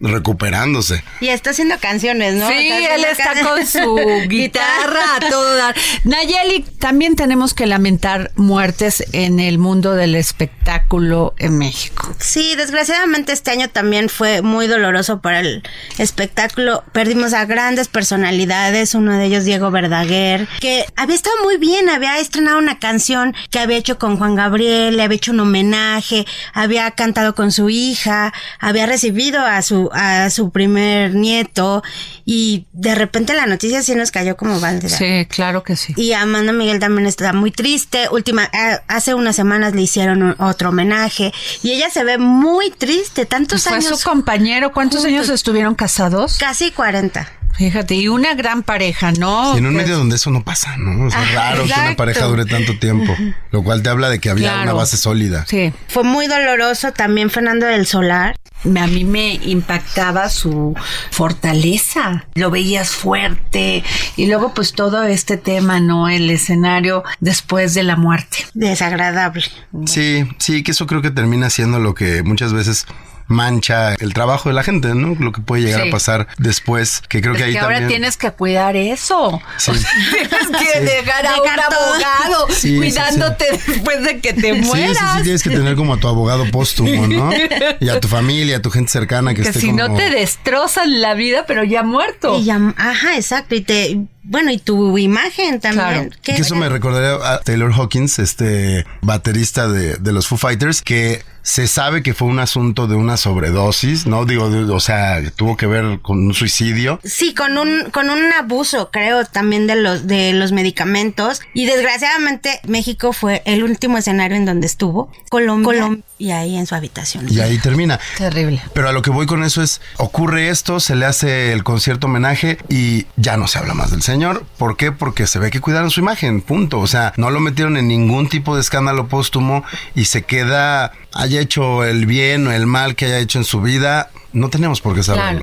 recuperándose. 0.00 1.02
Y 1.20 1.28
está 1.28 1.50
haciendo 1.50 1.76
canciones, 1.80 2.34
¿no? 2.34 2.48
Sí, 2.48 2.68
él 2.68 3.04
está 3.04 3.42
con 3.42 3.66
su 3.66 3.96
guitarra 4.28 5.16
a 5.16 5.28
todo 5.28 5.56
dar. 5.56 5.74
Nayeli, 6.04 6.62
también 6.78 7.16
tenemos 7.16 7.54
que 7.54 7.66
lamentar 7.66 8.30
muertes 8.36 9.04
en 9.12 9.40
el 9.40 9.58
mundo 9.58 9.94
del 9.94 10.14
espectáculo 10.14 11.34
en 11.38 11.58
México. 11.58 12.14
Sí, 12.18 12.54
desgraciadamente 12.56 13.32
este 13.32 13.50
año 13.50 13.68
también 13.68 14.08
fue 14.08 14.42
muy 14.42 14.66
doloroso 14.66 15.20
para 15.20 15.40
el 15.40 15.62
espectáculo. 15.98 16.84
Perdimos 16.92 17.32
a 17.32 17.44
grandes 17.44 17.88
personalidades, 17.88 18.94
uno 18.94 19.16
de 19.16 19.24
ellos 19.24 19.44
Diego 19.44 19.70
Verdaguer, 19.70 20.46
que 20.60 20.84
había 20.96 21.16
estado 21.16 21.36
muy 21.42 21.56
bien, 21.56 21.88
había 21.88 22.18
estrenado 22.18 22.58
una 22.58 22.78
canción 22.78 23.34
que 23.50 23.58
había 23.58 23.76
hecho 23.76 23.98
con 23.98 24.16
Juan 24.16 24.34
Gabriel, 24.36 24.96
le 24.96 25.02
había 25.02 25.16
hecho 25.16 25.32
un 25.32 25.40
homenaje, 25.40 26.26
había 26.52 26.90
cantado 26.92 27.34
con 27.34 27.50
su 27.50 27.70
hija, 27.70 28.32
había 28.60 28.86
recibido 28.86 29.40
a 29.40 29.62
su 29.62 29.87
su, 29.88 29.94
a 29.94 30.30
su 30.30 30.50
primer 30.50 31.14
nieto 31.14 31.82
y 32.24 32.66
de 32.72 32.94
repente 32.94 33.34
la 33.34 33.46
noticia 33.46 33.82
sí 33.82 33.94
nos 33.94 34.10
cayó 34.10 34.36
como 34.36 34.60
balde. 34.60 34.88
Sí, 34.88 35.26
claro 35.28 35.62
que 35.62 35.76
sí. 35.76 35.94
Y 35.96 36.12
Amanda 36.12 36.52
Miguel 36.52 36.78
también 36.78 37.06
está 37.06 37.32
muy 37.32 37.50
triste. 37.50 38.08
Última, 38.10 38.48
a- 38.52 38.82
hace 38.88 39.14
unas 39.14 39.36
semanas 39.36 39.74
le 39.74 39.82
hicieron 39.82 40.22
un- 40.22 40.36
otro 40.38 40.68
homenaje 40.70 41.32
y 41.62 41.72
ella 41.72 41.90
se 41.90 42.04
ve 42.04 42.18
muy 42.18 42.70
triste. 42.70 43.26
Tantos 43.26 43.64
Fue 43.64 43.74
años. 43.76 44.00
su 44.00 44.08
compañero. 44.08 44.72
¿Cuántos 44.72 45.00
juntos. 45.00 45.12
años 45.12 45.28
estuvieron 45.28 45.74
casados? 45.74 46.38
Casi 46.38 46.70
40. 46.70 47.28
Fíjate, 47.58 47.96
y 47.96 48.08
una 48.08 48.34
gran 48.34 48.62
pareja, 48.62 49.10
¿no? 49.12 49.54
Y 49.54 49.58
en 49.58 49.66
un 49.66 49.74
Pues, 49.74 49.84
medio 49.84 49.98
donde 49.98 50.16
eso 50.16 50.30
no 50.30 50.44
pasa, 50.44 50.76
¿no? 50.78 51.08
Es 51.08 51.14
Ah, 51.14 51.24
raro 51.34 51.64
que 51.66 51.72
una 51.72 51.96
pareja 51.96 52.24
dure 52.26 52.44
tanto 52.44 52.78
tiempo, 52.78 53.14
lo 53.50 53.62
cual 53.64 53.82
te 53.82 53.88
habla 53.90 54.08
de 54.08 54.20
que 54.20 54.30
había 54.30 54.50
Claro. 54.50 54.62
una 54.62 54.72
base 54.74 54.96
sólida. 54.96 55.44
Sí. 55.48 55.72
Fue 55.88 56.04
muy 56.04 56.28
doloroso 56.28 56.92
también 56.92 57.30
Fernando 57.30 57.66
del 57.66 57.84
Solar. 57.86 58.36
A 58.64 58.86
mí 58.88 59.04
me 59.04 59.34
impactaba 59.34 60.28
su 60.30 60.74
fortaleza. 61.10 62.24
Lo 62.34 62.50
veías 62.50 62.90
fuerte. 62.90 63.84
Y 64.16 64.26
luego, 64.26 64.54
pues 64.54 64.72
todo 64.72 65.02
este 65.04 65.36
tema, 65.36 65.78
¿no? 65.80 66.08
El 66.08 66.30
escenario 66.30 67.04
después 67.20 67.74
de 67.74 67.82
la 67.82 67.96
muerte. 67.96 68.38
Desagradable. 68.54 69.44
Sí, 69.86 70.24
sí, 70.38 70.62
que 70.62 70.70
eso 70.72 70.86
creo 70.86 71.02
que 71.02 71.10
termina 71.10 71.50
siendo 71.50 71.78
lo 71.78 71.94
que 71.94 72.22
muchas 72.22 72.52
veces 72.52 72.86
mancha 73.28 73.94
el 73.94 74.12
trabajo 74.14 74.48
de 74.48 74.54
la 74.54 74.62
gente, 74.64 74.94
¿no? 74.94 75.14
Lo 75.18 75.32
que 75.32 75.40
puede 75.40 75.62
llegar 75.62 75.82
Sí. 75.82 75.88
a 75.88 75.92
pasar 75.92 76.26
después, 76.38 77.02
que 77.08 77.20
creo 77.20 77.34
Es 77.34 77.38
que 77.38 77.44
ahí 77.44 77.52
que 77.52 77.58
ahora 77.58 77.76
también... 77.76 77.88
tienes 77.88 78.16
que 78.16 78.30
cuidar 78.32 78.74
eso. 78.76 79.40
Sí. 79.58 79.70
Tienes 80.10 80.48
que 80.72 80.80
dejar 80.80 81.26
a 81.26 81.34
un 81.36 81.42
todo. 81.42 81.78
abogado 81.86 82.46
Sí, 82.50 82.70
sí, 82.70 82.76
cuidándote 82.78 83.44
después 83.66 84.02
de 84.02 84.20
que 84.20 84.32
te 84.32 84.54
Sí, 84.54 84.62
sí, 84.62 84.66
mueras. 84.66 85.16
sí, 85.18 85.22
tienes 85.22 85.42
que 85.42 85.50
tener 85.50 85.76
como 85.76 85.94
a 85.94 86.00
tu 86.00 86.08
abogado 86.08 86.44
póstumo, 86.50 87.06
¿no? 87.06 87.30
Y 87.80 87.88
a 87.90 88.00
tu 88.00 88.08
familia, 88.08 88.56
a 88.56 88.62
tu 88.62 88.70
gente 88.70 88.90
cercana 88.90 89.34
que, 89.34 89.42
que 89.42 89.48
esté 89.48 89.60
si 89.60 89.66
como... 89.68 89.88
no 89.88 89.94
te 89.94 90.10
destrozan 90.10 91.00
la 91.00 91.14
vida, 91.14 91.44
pero 91.46 91.64
ya 91.64 91.82
muerto. 91.82 92.38
Y 92.38 92.44
ya, 92.44 92.58
ajá, 92.76 93.16
exacto. 93.16 93.54
Y 93.54 93.60
te, 93.60 94.00
bueno, 94.22 94.50
y 94.50 94.58
tu 94.58 94.96
imagen 94.98 95.60
también. 95.60 96.08
Claro. 96.08 96.10
¿Qué- 96.22 96.34
Que 96.36 96.42
eso 96.42 96.54
me 96.56 96.68
recordaría 96.68 97.14
a 97.32 97.40
Taylor 97.40 97.72
Hawkins, 97.72 98.18
este 98.18 98.86
baterista 99.02 99.68
de, 99.68 99.96
de 99.96 100.12
los 100.12 100.26
Foo 100.26 100.38
Fighters, 100.38 100.82
que 100.82 101.22
se 101.42 101.66
sabe 101.66 102.02
que 102.02 102.14
fue 102.14 102.28
un 102.28 102.38
asunto 102.40 102.86
de 102.86 102.94
una 102.96 103.16
sobredosis, 103.16 104.06
¿no? 104.06 104.24
Digo, 104.24 104.50
de- 104.50 104.70
o 104.72 104.80
sea, 104.80 105.20
tuvo 105.36 105.56
que 105.56 105.66
ver 105.66 106.00
con 106.00 106.18
un 106.26 106.34
suicidio. 106.34 107.00
Sí, 107.04 107.34
con 107.34 107.56
un, 107.58 107.90
con 107.90 108.10
un 108.10 108.32
abuso, 108.32 108.90
creo, 108.90 109.24
también 109.24 109.66
de 109.66 109.76
los, 109.76 110.06
de 110.06 110.32
los 110.32 110.52
medicamentos. 110.52 111.40
Y 111.54 111.66
desgraciadamente, 111.66 112.60
México 112.66 113.12
fue 113.12 113.42
el 113.44 113.62
último 113.64 113.98
escenario 113.98 114.36
en 114.36 114.44
donde 114.44 114.66
estuvo. 114.66 115.10
Colombia. 115.30 115.98
y 116.18 116.30
ahí 116.32 116.56
en 116.56 116.66
su 116.66 116.74
habitación. 116.74 117.26
Y 117.30 117.40
ahí 117.40 117.58
termina. 117.58 117.98
Terrible. 118.16 118.60
Pero 118.74 118.88
a 118.88 118.92
lo 118.92 119.02
que 119.02 119.10
voy 119.10 119.26
con 119.26 119.44
eso 119.44 119.62
es, 119.62 119.80
ocurre 119.96 120.48
esto, 120.48 120.80
se 120.80 120.96
le 120.96 121.06
hace 121.06 121.52
el 121.52 121.62
concierto 121.64 122.06
homenaje 122.08 122.58
y 122.68 123.06
ya 123.16 123.36
no 123.36 123.46
se 123.46 123.58
habla 123.58 123.74
más 123.74 123.90
del 123.90 124.02
señor. 124.02 124.44
¿Por 124.58 124.76
qué? 124.76 124.90
Porque 124.92 125.26
se 125.26 125.38
ve 125.38 125.50
que 125.50 125.60
cuidaron 125.60 125.90
su 125.90 126.00
imagen, 126.00 126.40
punto. 126.40 126.78
O 126.80 126.86
sea, 126.86 127.12
no 127.16 127.30
lo 127.30 127.40
metieron 127.40 127.76
en 127.76 127.88
ningún 127.88 128.28
tipo 128.28 128.54
de 128.54 128.60
escándalo 128.60 129.08
póstumo 129.08 129.64
y 129.94 130.06
se 130.06 130.22
queda, 130.22 130.92
haya 131.12 131.40
hecho 131.40 131.84
el 131.84 132.06
bien 132.06 132.46
o 132.46 132.52
el 132.52 132.66
mal 132.66 132.96
que 132.96 133.06
haya 133.06 133.18
hecho 133.18 133.38
en 133.38 133.44
su 133.44 133.60
vida, 133.60 134.10
no 134.32 134.50
tenemos 134.50 134.80
por 134.80 134.94
qué 134.94 135.02
saberlo. 135.02 135.40
Claro. 135.40 135.42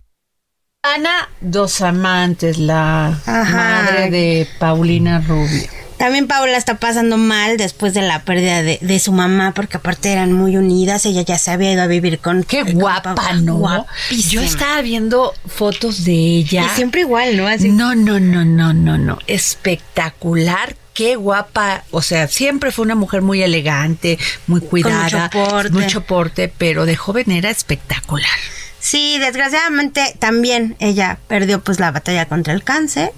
Ana 0.84 1.30
Dos 1.42 1.82
Amantes, 1.82 2.58
la 2.60 3.08
Ajá. 3.26 3.44
madre 3.84 4.12
de 4.12 4.48
Paulina 4.60 5.20
Rubio. 5.20 5.64
También 5.98 6.28
Paula 6.28 6.58
está 6.58 6.78
pasando 6.78 7.18
mal 7.18 7.56
después 7.58 7.94
de 7.94 8.02
la 8.02 8.24
pérdida 8.24 8.62
de, 8.62 8.78
de 8.82 9.00
su 9.00 9.14
mamá, 9.14 9.54
porque 9.56 9.78
aparte 9.78 10.12
eran 10.12 10.34
muy 10.34 10.58
unidas. 10.58 11.06
Ella 11.06 11.22
ya 11.22 11.38
se 11.40 11.52
había 11.52 11.72
ido 11.72 11.82
a 11.82 11.88
vivir 11.88 12.20
con. 12.20 12.44
Qué 12.44 12.64
con 12.64 12.74
guapa, 12.74 13.16
Paula. 13.16 13.42
¿no? 13.42 13.56
Guapísima. 13.56 14.32
Yo 14.32 14.42
estaba 14.42 14.82
viendo 14.82 15.34
fotos 15.48 16.04
de 16.04 16.12
ella. 16.14 16.66
Y 16.66 16.76
siempre 16.76 17.02
igual, 17.02 17.38
¿no? 17.38 17.48
Así. 17.48 17.70
No, 17.70 17.96
no, 17.96 18.20
no, 18.20 18.44
no, 18.44 18.74
no, 18.74 18.98
no. 18.98 19.18
Espectacular. 19.26 20.76
Qué 20.96 21.18
guapa. 21.18 21.84
O 21.92 22.02
sea, 22.02 22.28
siempre 22.28 22.72
fue 22.72 22.84
una 22.86 22.96
mujer 22.96 23.22
muy 23.22 23.44
elegante, 23.44 24.18
muy 24.48 24.62
cuidada. 24.62 25.26
mucho 25.26 25.30
porte. 25.30 25.70
Mucho 25.70 26.02
porte, 26.02 26.52
pero 26.58 26.86
de 26.86 26.96
joven 26.96 27.30
era 27.32 27.50
espectacular. 27.52 28.40
Sí, 28.80 29.18
desgraciadamente 29.20 30.16
también 30.20 30.78
ella 30.80 31.20
perdió 31.28 31.60
pues 31.60 31.80
la 31.80 31.92
batalla 31.92 32.28
contra 32.28 32.54
el 32.54 32.64
cáncer. 32.64 33.12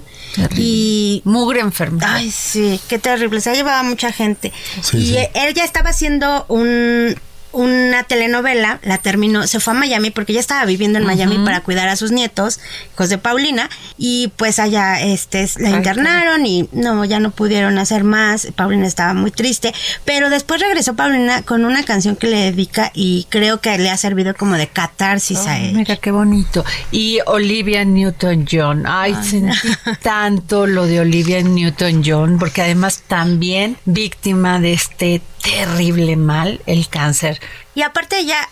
Y 0.56 1.22
Mugre 1.24 1.60
enfermedad. 1.60 2.16
Ay, 2.16 2.32
sí, 2.32 2.80
qué 2.88 3.00
terrible. 3.00 3.42
Se 3.42 3.52
ha 3.52 3.54
llevado 3.54 3.80
a 3.80 3.84
mucha 3.84 4.12
gente. 4.12 4.52
Sí, 4.82 4.98
y 4.98 5.06
sí. 5.10 5.18
ella 5.36 5.64
estaba 5.64 5.92
haciendo 5.92 6.46
un 6.48 7.16
una 7.58 8.04
telenovela, 8.04 8.80
la 8.84 9.00
terminó, 9.00 9.48
se 9.48 9.60
fue 9.60 9.74
a 9.74 9.78
Miami 9.78 10.12
porque 10.12 10.32
ella 10.32 10.42
estaba 10.42 10.64
viviendo 10.66 11.00
en 11.00 11.06
Miami 11.06 11.40
para 11.44 11.62
cuidar 11.62 11.90
a 11.90 11.96
sus 11.96 12.12
nietos, 12.12 12.60
hijos 12.94 13.10
de 13.10 13.18
Paulina, 13.18 13.68
y 13.98 14.32
pues 14.38 14.60
allá 14.60 15.02
este 15.02 15.48
la 15.58 15.72
internaron 15.72 16.46
y 16.46 16.70
no, 16.72 17.04
ya 17.06 17.20
no 17.20 17.32
pudieron 17.32 17.80
hacer 17.80 18.04
más, 18.04 18.48
Paulina 18.56 18.86
estaba 18.86 19.16
muy 19.16 19.32
triste, 19.32 19.74
pero 20.06 20.30
después 20.30 20.62
regresó 20.62 20.96
Paulina 20.96 21.42
con 21.42 21.66
una 21.66 21.84
canción 21.84 22.16
que 22.16 22.28
le 22.28 22.38
dedica 22.38 22.92
y 22.94 23.26
creo 23.30 23.60
que 23.60 23.76
le 23.80 23.90
ha 23.90 23.98
servido 23.98 24.36
como 24.36 24.56
de 24.56 24.68
catarsis 24.68 25.40
a 25.48 25.58
ella. 25.58 25.78
mira 25.78 25.96
qué 25.96 26.12
bonito. 26.12 26.64
Y 26.92 27.20
Olivia 27.26 27.84
Newton-John. 27.86 28.84
Ay, 28.86 29.16
sentí 29.24 29.70
tanto 30.04 30.68
lo 30.68 30.86
de 30.86 31.00
Olivia 31.00 31.42
Newton-John, 31.42 32.38
porque 32.38 32.62
además 32.62 33.04
también 33.08 33.78
víctima 33.86 34.60
de 34.60 34.74
este 34.74 35.22
terrible 35.42 36.16
mal, 36.16 36.62
el 36.66 36.88
cáncer. 36.90 37.40
Y 37.76 37.82
aparte 37.82 38.20
ella, 38.20 38.50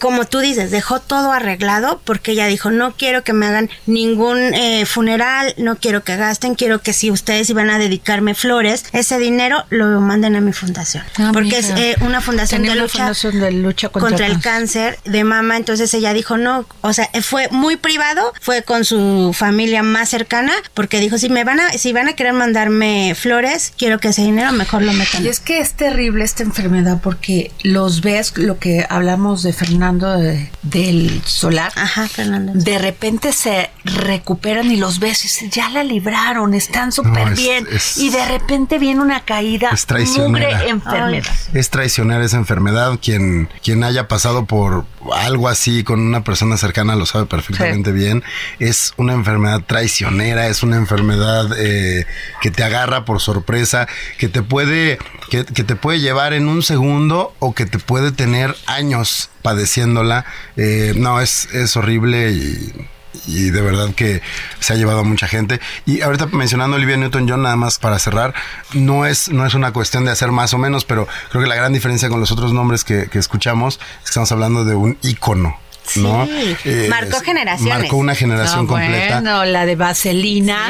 como 0.00 0.24
tú 0.24 0.38
dices, 0.38 0.70
dejó 0.70 1.00
todo 1.00 1.32
arreglado 1.32 2.00
porque 2.04 2.32
ella 2.32 2.46
dijo, 2.46 2.70
no 2.70 2.94
quiero 2.96 3.24
que 3.24 3.32
me 3.32 3.46
hagan 3.46 3.70
ningún 3.86 4.38
eh, 4.54 4.86
funeral, 4.86 5.54
no 5.58 5.76
quiero 5.76 6.02
que 6.02 6.16
gasten, 6.16 6.54
quiero 6.54 6.80
que 6.80 6.92
si 6.92 7.10
ustedes 7.10 7.48
iban 7.50 7.70
a 7.70 7.78
dedicarme 7.78 8.34
flores, 8.34 8.84
ese 8.92 9.18
dinero 9.18 9.64
lo 9.70 10.00
manden 10.00 10.36
a 10.36 10.40
mi 10.40 10.52
fundación. 10.52 11.04
Ah, 11.18 11.30
porque 11.32 11.58
es 11.58 11.70
eh, 11.70 11.96
una 12.00 12.20
fundación 12.20 12.62
de 12.62 12.74
lucha, 12.74 12.98
fundación 12.98 13.40
de 13.40 13.52
lucha 13.52 13.88
contra, 13.88 14.26
el 14.26 14.40
cáncer 14.40 14.98
de 15.04 15.24
mama, 15.24 15.56
entonces 15.56 15.92
ella 15.94 16.12
dijo, 16.12 16.36
no, 16.36 16.66
o 16.80 16.92
sea, 16.92 17.08
fue 17.22 17.48
muy 17.50 17.76
privado, 17.76 18.32
fue 18.40 18.62
con 18.62 18.84
su 18.84 19.34
familia 19.36 19.82
más 19.82 20.08
cercana, 20.08 20.52
porque 20.72 21.00
dijo, 21.00 21.18
si 21.18 21.28
me 21.28 21.44
van 21.44 21.60
a, 21.60 21.72
si 21.72 21.92
van 21.92 22.08
a 22.08 22.14
querer 22.14 22.32
mandarme 22.32 23.14
flores, 23.14 23.72
quiero 23.76 23.98
que 23.98 24.08
ese 24.08 24.22
dinero 24.22 24.52
mejor 24.52 24.82
lo 24.82 24.92
metan. 24.92 25.24
Y 25.24 25.28
es 25.28 25.40
que 25.40 25.60
es 25.60 25.74
terrible 25.74 26.24
esta 26.24 26.42
enfermedad 26.42 27.00
porque 27.02 27.52
los 27.62 28.00
ves, 28.00 28.36
lo 28.36 28.58
que 28.58 28.86
hablamos 28.88 29.42
de 29.42 29.52
Fernando 29.78 30.12
de- 30.18 30.48
del 30.62 31.20
solar, 31.24 31.72
Ajá, 31.74 32.06
Fernando. 32.08 32.52
de 32.54 32.78
repente 32.78 33.32
se 33.32 33.70
recuperan 33.84 34.70
y 34.70 34.76
los 34.76 35.00
ves 35.00 35.24
y 35.24 35.28
dices, 35.28 35.50
ya 35.50 35.68
la 35.68 35.82
libraron, 35.82 36.54
están 36.54 36.92
súper 36.92 37.32
es- 37.32 37.36
bien. 37.38 37.66
es- 37.72 37.98
y 37.98 38.10
de 38.10 38.24
repente 38.26 38.78
viene 38.78 39.00
una 39.00 39.24
caída, 39.24 39.70
Es 39.72 39.86
traicionera. 39.86 40.28
mugre 40.58 40.68
enfermedad. 40.70 41.34
Es 41.54 41.70
traicionar 41.70 42.22
esa 42.22 42.36
enfermedad. 42.36 42.98
Quien, 43.02 43.48
quien 43.64 43.82
haya 43.82 44.06
pasado 44.06 44.46
por 44.46 44.86
algo 45.12 45.48
así 45.48 45.82
con 45.82 45.98
una 46.00 46.22
persona 46.22 46.56
cercana 46.56 46.94
lo 46.94 47.04
sabe 47.04 47.26
perfectamente 47.26 47.90
bien. 47.90 48.22
Es 48.60 48.94
una 48.96 49.12
enfermedad 49.12 49.60
traicionera, 49.66 50.46
es 50.46 50.62
una 50.62 50.76
enfermedad 50.76 51.48
eh, 51.58 52.06
que 52.40 52.50
te 52.52 52.62
agarra 52.62 53.04
por 53.04 53.20
sorpresa, 53.20 53.88
que 54.18 54.28
te 54.28 54.42
puede, 54.42 54.98
que, 55.30 55.44
te 55.44 55.76
puede 55.76 56.00
llevar 56.00 56.32
en 56.32 56.48
un 56.48 56.62
segundo 56.62 57.34
o 57.38 57.54
que 57.54 57.66
te 57.66 57.78
puede 57.78 58.12
tener 58.12 58.54
años 58.66 59.30
padeciéndola. 59.42 60.24
Eh, 60.56 60.94
no, 60.96 61.20
es, 61.20 61.46
es 61.52 61.76
horrible 61.76 62.30
y 62.32 62.88
y 63.26 63.50
de 63.50 63.60
verdad 63.60 63.94
que 63.94 64.22
se 64.60 64.72
ha 64.72 64.76
llevado 64.76 65.00
a 65.00 65.04
mucha 65.04 65.28
gente. 65.28 65.60
Y 65.86 66.00
ahorita 66.00 66.26
mencionando 66.26 66.76
a 66.76 66.78
Olivia 66.78 66.96
Newton-John, 66.96 67.42
nada 67.42 67.56
más 67.56 67.78
para 67.78 67.98
cerrar, 67.98 68.34
no 68.72 69.06
es, 69.06 69.28
no 69.28 69.46
es 69.46 69.54
una 69.54 69.72
cuestión 69.72 70.04
de 70.04 70.10
hacer 70.10 70.32
más 70.32 70.54
o 70.54 70.58
menos, 70.58 70.84
pero 70.84 71.06
creo 71.30 71.42
que 71.42 71.48
la 71.48 71.54
gran 71.54 71.72
diferencia 71.72 72.08
con 72.08 72.20
los 72.20 72.32
otros 72.32 72.52
nombres 72.52 72.84
que, 72.84 73.08
que 73.08 73.18
escuchamos 73.18 73.74
es 73.74 74.04
que 74.04 74.10
estamos 74.10 74.32
hablando 74.32 74.64
de 74.64 74.74
un 74.74 74.98
ícono. 75.02 75.58
¿No? 75.96 76.26
Sí, 76.62 76.86
marcó 76.88 77.20
generaciones. 77.20 77.78
Marcó 77.78 77.96
una 77.96 78.14
generación 78.14 78.62
No, 78.62 78.66
completa. 78.68 79.20
Bueno, 79.20 79.44
la 79.44 79.66
de 79.66 79.76
Vaselina, 79.76 80.68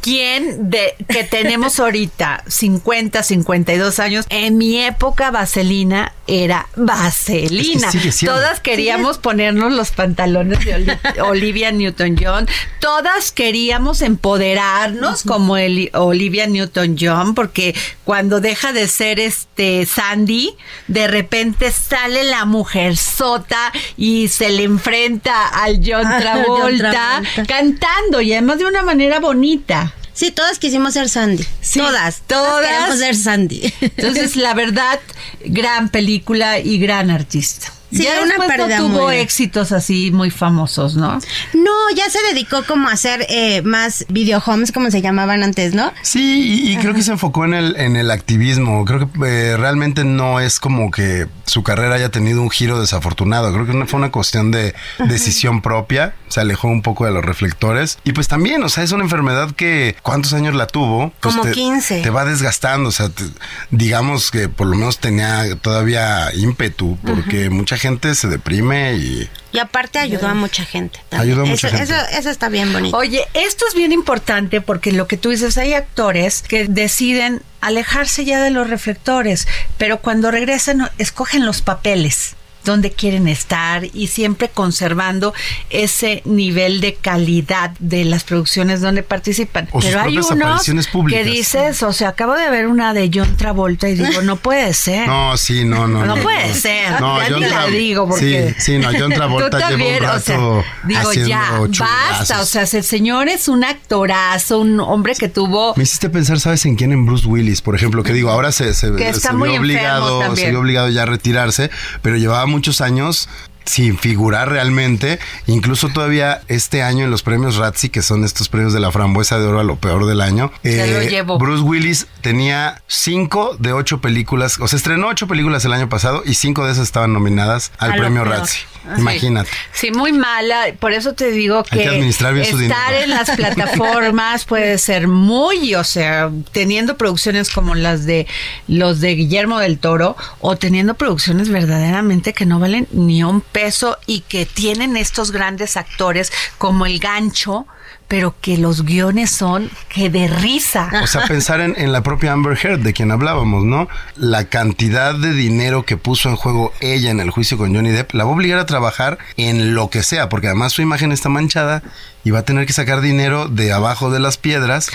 quien 0.00 0.70
de 0.70 0.94
que 1.08 1.24
tenemos 1.24 1.78
ahorita 1.80 2.42
50, 2.46 3.22
52 3.22 3.98
años, 3.98 4.26
en 4.28 4.58
mi 4.58 4.78
época 4.78 5.30
Vaselina 5.30 6.12
era 6.26 6.68
Vaselina. 6.76 7.86
Es 7.88 7.92
que 7.94 7.98
sigue 8.00 8.12
siendo. 8.12 8.36
Todas 8.36 8.60
queríamos 8.60 9.18
ponernos 9.18 9.72
los 9.72 9.90
pantalones 9.90 10.64
de 10.64 10.74
Oli- 10.74 11.20
Olivia 11.22 11.72
Newton-John, 11.72 12.46
todas 12.80 13.32
queríamos 13.32 14.02
empoderarnos 14.02 15.22
como 15.22 15.56
el, 15.56 15.90
Olivia 15.94 16.46
Newton-John 16.46 17.34
porque 17.34 17.74
cuando 18.04 18.40
deja 18.40 18.72
de 18.72 18.88
ser 18.88 19.20
este 19.20 19.86
Sandy, 19.86 20.54
de 20.88 21.06
repente 21.08 21.70
sale 21.72 22.24
la 22.24 22.44
mujer 22.44 22.96
sota 22.96 23.72
y 23.96 24.28
se 24.28 24.50
le 24.50 24.64
enfrenta 24.64 25.48
al 25.48 25.80
John 25.84 26.06
Ah, 26.06 26.12
John 26.12 26.20
Travolta, 26.20 26.90
Travolta. 26.90 27.46
cantando 27.46 28.20
y 28.20 28.32
además 28.32 28.58
de 28.58 28.66
una 28.66 28.82
manera 28.82 29.20
bonita. 29.20 29.92
Sí, 30.16 30.30
todas 30.30 30.58
quisimos 30.58 30.94
ser 30.94 31.10
Sandy. 31.10 31.44
Sí, 31.60 31.78
todas, 31.78 32.22
todas. 32.26 32.46
todas 32.46 32.66
queremos 32.66 32.98
ser 32.98 33.14
Sandy. 33.14 33.72
Entonces, 33.82 34.34
la 34.36 34.54
verdad, 34.54 34.98
gran 35.44 35.90
película 35.90 36.58
y 36.58 36.78
gran 36.78 37.10
artista. 37.10 37.70
Sí, 37.90 38.02
ya 38.04 38.14
una 38.22 38.26
después 38.34 38.48
pérdida 38.48 38.78
no 38.80 38.86
tuvo 38.88 39.02
muy- 39.06 39.16
éxitos 39.16 39.72
así 39.72 40.10
muy 40.10 40.30
famosos, 40.30 40.96
¿no? 40.96 41.18
No, 41.54 41.72
ya 41.94 42.08
se 42.10 42.18
dedicó 42.32 42.64
como 42.64 42.88
a 42.88 42.92
hacer 42.92 43.26
eh, 43.28 43.62
más 43.62 44.04
video 44.08 44.42
homes, 44.44 44.72
como 44.72 44.90
se 44.90 45.00
llamaban 45.02 45.42
antes, 45.42 45.74
¿no? 45.74 45.92
Sí, 46.02 46.62
y, 46.64 46.72
y 46.72 46.76
creo 46.78 46.94
que 46.94 47.02
se 47.02 47.12
enfocó 47.12 47.44
en 47.44 47.54
el, 47.54 47.76
en 47.76 47.96
el 47.96 48.10
activismo. 48.10 48.84
Creo 48.84 49.10
que 49.10 49.26
eh, 49.26 49.56
realmente 49.56 50.04
no 50.04 50.40
es 50.40 50.58
como 50.60 50.90
que 50.90 51.26
su 51.44 51.62
carrera 51.62 51.94
haya 51.94 52.10
tenido 52.10 52.42
un 52.42 52.50
giro 52.50 52.80
desafortunado. 52.80 53.52
Creo 53.52 53.66
que 53.66 53.74
no 53.74 53.86
fue 53.86 53.98
una 53.98 54.10
cuestión 54.10 54.50
de 54.50 54.74
decisión 55.08 55.62
propia. 55.62 56.14
Se 56.28 56.40
alejó 56.40 56.68
un 56.68 56.82
poco 56.82 57.04
de 57.06 57.12
los 57.12 57.24
reflectores. 57.24 57.98
Y 58.04 58.12
pues 58.12 58.26
también, 58.28 58.62
o 58.64 58.68
sea, 58.68 58.82
es 58.82 58.92
una 58.92 59.04
enfermedad 59.04 59.52
que 59.52 59.96
¿cuántos 60.02 60.32
años 60.32 60.54
la 60.54 60.66
tuvo? 60.66 61.12
Pues 61.20 61.34
Como 61.36 61.44
te, 61.46 61.52
15. 61.52 62.02
Te 62.02 62.10
va 62.10 62.24
desgastando. 62.24 62.88
O 62.88 62.92
sea, 62.92 63.08
te- 63.08 63.24
digamos 63.70 64.30
que 64.30 64.48
por 64.48 64.66
lo 64.66 64.76
menos 64.76 64.98
tenía 64.98 65.54
todavía 65.56 66.32
ímpetu, 66.34 66.98
porque 67.04 67.48
mucha 67.50 67.75
gente 67.76 68.14
se 68.14 68.28
deprime 68.28 68.94
y 68.94 69.28
Y 69.52 69.58
aparte 69.58 69.98
ayudó 69.98 70.26
a 70.28 70.34
mucha 70.34 70.64
gente. 70.64 71.00
también. 71.08 71.30
Ayudó 71.30 71.42
a 71.42 71.46
mucha 71.46 71.68
eso, 71.68 71.76
gente. 71.76 71.92
Eso, 71.92 72.18
eso 72.18 72.30
está 72.30 72.48
bien 72.48 72.72
bonito. 72.72 72.96
Oye, 72.96 73.24
esto 73.34 73.64
es 73.68 73.74
bien 73.74 73.92
importante 73.92 74.60
porque 74.60 74.92
lo 74.92 75.06
que 75.06 75.16
tú 75.16 75.30
dices, 75.30 75.58
hay 75.58 75.74
actores 75.74 76.42
que 76.42 76.66
deciden 76.66 77.42
alejarse 77.60 78.24
ya 78.24 78.40
de 78.42 78.50
los 78.50 78.70
reflectores, 78.70 79.48
pero 79.78 79.98
cuando 79.98 80.30
regresan 80.30 80.88
escogen 80.98 81.44
los 81.44 81.62
papeles 81.62 82.36
donde 82.66 82.90
quieren 82.90 83.28
estar 83.28 83.84
y 83.94 84.08
siempre 84.08 84.50
conservando 84.50 85.32
ese 85.70 86.22
nivel 86.26 86.80
de 86.80 86.94
calidad 86.94 87.70
de 87.78 88.04
las 88.04 88.24
producciones 88.24 88.80
donde 88.80 89.02
participan. 89.02 89.68
O 89.72 89.80
Pero 89.80 90.00
hay 90.00 90.18
unos 90.18 90.62
que 91.08 91.24
dices, 91.24 91.82
o 91.82 91.92
sea, 91.92 92.08
acabo 92.08 92.34
de 92.34 92.50
ver 92.50 92.66
una 92.66 92.92
de 92.92 93.10
John 93.12 93.36
Travolta 93.36 93.88
y 93.88 93.94
digo, 93.94 94.22
no 94.22 94.36
puede 94.36 94.74
ser. 94.74 95.06
No, 95.16 95.36
sí, 95.36 95.64
no, 95.64 95.86
no. 95.86 96.04
No 96.04 96.16
puede 96.16 96.52
ser. 96.52 97.00
No, 97.00 97.18
ya 97.20 97.28
John 97.30 97.40
ni 97.40 97.48
la 97.48 97.66
digo 97.66 98.08
porque. 98.08 98.54
Sí, 98.58 98.72
sí, 98.72 98.78
no, 98.78 98.90
John 98.98 99.12
Travolta 99.14 99.50
Tú 99.50 99.56
lleva 99.56 99.66
un 99.66 99.70
también, 99.70 100.04
o 100.04 100.06
rato 100.06 100.20
sea, 100.20 100.36
digo 100.84 101.12
ya, 101.12 101.60
basta. 101.78 102.40
O 102.40 102.44
sea, 102.44 102.62
el 102.62 102.84
señor 102.84 103.28
es 103.28 103.48
un 103.48 103.64
actorazo, 103.64 104.58
un 104.58 104.80
hombre 104.80 105.14
que 105.14 105.28
tuvo. 105.28 105.74
Me 105.76 105.84
hiciste 105.84 106.10
pensar, 106.10 106.40
¿sabes 106.40 106.66
en 106.66 106.74
quién? 106.74 106.92
En 106.92 107.06
Bruce 107.06 107.26
Willis, 107.26 107.62
por 107.62 107.74
ejemplo, 107.76 108.02
que 108.02 108.12
digo, 108.12 108.30
ahora 108.30 108.52
se, 108.52 108.74
se, 108.74 108.92
Que 108.92 109.08
está 109.08 109.30
se 109.30 109.36
muy 109.36 109.50
vio 109.50 109.60
obligado, 109.60 110.18
también. 110.20 110.46
se 110.46 110.50
vio 110.50 110.60
obligado 110.60 110.88
ya 110.90 111.02
a 111.02 111.06
retirarse, 111.06 111.70
pero 112.02 112.16
llevaba 112.16 112.46
muchos 112.56 112.80
años 112.80 113.28
sin 113.66 113.98
figurar 113.98 114.48
realmente, 114.48 115.18
incluso 115.46 115.88
todavía 115.88 116.40
este 116.48 116.82
año 116.82 117.04
en 117.04 117.10
los 117.10 117.22
premios 117.22 117.56
Razzie, 117.56 117.90
que 117.90 118.00
son 118.00 118.24
estos 118.24 118.48
premios 118.48 118.72
de 118.72 118.80
la 118.80 118.90
frambuesa 118.92 119.38
de 119.38 119.46
oro 119.46 119.60
a 119.60 119.64
lo 119.64 119.76
peor 119.76 120.06
del 120.06 120.20
año, 120.20 120.50
eh. 120.62 121.24
Bruce 121.38 121.62
Willis 121.62 122.06
tenía 122.22 122.80
cinco 122.86 123.56
de 123.58 123.72
ocho 123.72 124.00
películas, 124.00 124.58
o 124.60 124.68
sea, 124.68 124.76
estrenó 124.76 125.08
ocho 125.08 125.26
películas 125.26 125.64
el 125.64 125.72
año 125.72 125.88
pasado 125.88 126.22
y 126.24 126.34
cinco 126.34 126.64
de 126.64 126.72
esas 126.72 126.84
estaban 126.84 127.12
nominadas 127.12 127.72
al 127.78 127.92
A 127.92 127.96
premio. 127.96 128.24
Razzie. 128.24 128.62
Imagínate. 128.98 129.50
Sí, 129.72 129.90
muy 129.90 130.12
mala. 130.12 130.66
Por 130.78 130.92
eso 130.92 131.14
te 131.14 131.30
digo 131.30 131.64
que, 131.64 131.78
que 131.78 132.08
estar 132.08 132.94
en 132.94 133.10
las 133.10 133.30
plataformas 133.36 134.44
puede 134.44 134.78
ser 134.78 135.08
muy, 135.08 135.74
o 135.74 135.84
sea, 135.84 136.30
teniendo 136.52 136.96
producciones 136.96 137.50
como 137.50 137.74
las 137.74 138.04
de 138.04 138.26
los 138.68 139.00
de 139.00 139.14
Guillermo 139.14 139.58
del 139.58 139.78
Toro 139.78 140.16
o 140.40 140.56
teniendo 140.56 140.94
producciones 140.94 141.48
verdaderamente 141.48 142.32
que 142.32 142.46
no 142.46 142.58
valen 142.58 142.86
ni 142.92 143.24
un 143.24 143.40
peso 143.40 143.98
y 144.06 144.20
que 144.20 144.46
tienen 144.46 144.96
estos 144.96 145.32
grandes 145.32 145.76
actores 145.76 146.32
como 146.58 146.86
el 146.86 146.98
gancho, 146.98 147.66
pero 148.08 148.34
que 148.40 148.56
los 148.56 148.84
guiones 148.84 149.30
son 149.30 149.70
que 149.88 150.10
de 150.10 150.28
risa. 150.28 150.90
O 151.02 151.06
sea, 151.06 151.26
pensar 151.26 151.60
en, 151.60 151.74
en 151.76 151.92
la 151.92 152.02
propia 152.02 152.32
Amber 152.32 152.58
Heard, 152.60 152.80
de 152.80 152.92
quien 152.92 153.10
hablábamos, 153.10 153.64
¿no? 153.64 153.88
La 154.16 154.44
cantidad 154.44 155.14
de 155.14 155.32
dinero 155.32 155.84
que 155.84 155.96
puso 155.96 156.28
en 156.28 156.36
juego 156.36 156.72
ella 156.80 157.10
en 157.10 157.20
el 157.20 157.30
juicio 157.30 157.58
con 157.58 157.74
Johnny 157.74 157.90
Depp 157.90 158.14
la 158.14 158.24
va 158.24 158.30
a 158.30 158.34
obligar 158.34 158.58
a 158.58 158.66
trabajar 158.66 159.18
en 159.36 159.74
lo 159.74 159.90
que 159.90 160.02
sea, 160.02 160.28
porque 160.28 160.46
además 160.48 160.72
su 160.72 160.82
imagen 160.82 161.12
está 161.12 161.28
manchada 161.28 161.82
y 162.24 162.30
va 162.30 162.40
a 162.40 162.44
tener 162.44 162.66
que 162.66 162.72
sacar 162.72 163.00
dinero 163.00 163.48
de 163.48 163.72
abajo 163.72 164.10
de 164.10 164.20
las 164.20 164.36
piedras. 164.36 164.90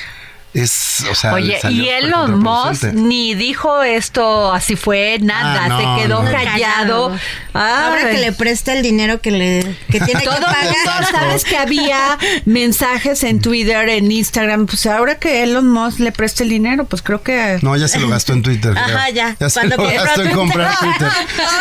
Es, 0.54 1.06
o 1.10 1.16
sea, 1.16 1.34
Oye, 1.34 1.58
y 1.70 1.88
Elon 1.88 2.39
Musk 2.39 2.84
ni 2.93 3.36
dijo 3.36 3.84
esto, 3.84 4.52
así 4.52 4.76
fue, 4.76 5.18
nada, 5.22 5.64
Ah, 5.64 5.68
no, 5.70 5.78
se 5.97 6.04
quedó 6.04 6.24
no. 6.24 6.32
callado. 6.32 7.18
Ahora 7.54 8.02
Ay. 8.08 8.16
que 8.16 8.22
le 8.22 8.32
presta 8.34 8.74
el 8.74 8.84
dinero 8.84 9.22
que 9.22 9.32
le 9.32 9.78
que 9.89 9.99
tiene 10.02 10.20
que 10.20 10.26
Todo 10.26 10.41
pagar. 10.41 11.06
sabes 11.10 11.45
que 11.45 11.56
había 11.58 12.18
mensajes 12.45 13.24
en 13.24 13.39
Twitter, 13.39 13.88
en 13.89 14.12
Instagram, 14.12 14.66
pues 14.66 14.86
ahora 14.88 15.18
que 15.20 15.41
Elon 15.43 15.70
Musk 15.70 15.99
le 15.99 16.12
presta 16.12 16.43
el 16.43 16.49
dinero, 16.49 16.84
pues 16.86 17.02
creo 17.02 17.22
que... 17.24 17.60
No, 17.62 17.76
ya 17.78 17.88
se 17.88 17.99
lo 18.02 18.10
gastó 18.10 18.34
en 18.34 18.41
Twitter. 18.43 18.74
creo. 18.74 18.84
Ajá, 18.97 19.10
ya. 19.10 19.38
Ya 19.39 19.49
se 19.49 19.60
Cuando 19.60 19.78
lo 19.78 19.84
gastó 19.84 20.22
en 20.24 20.32
Twitter. 20.32 20.36
comprar 20.36 20.78
Twitter. 20.80 21.12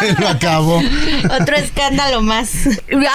Se 0.01 0.21
lo 0.21 0.29
acabó. 0.29 0.83
Otro 1.41 1.57
escándalo 1.57 2.23
más. 2.23 2.51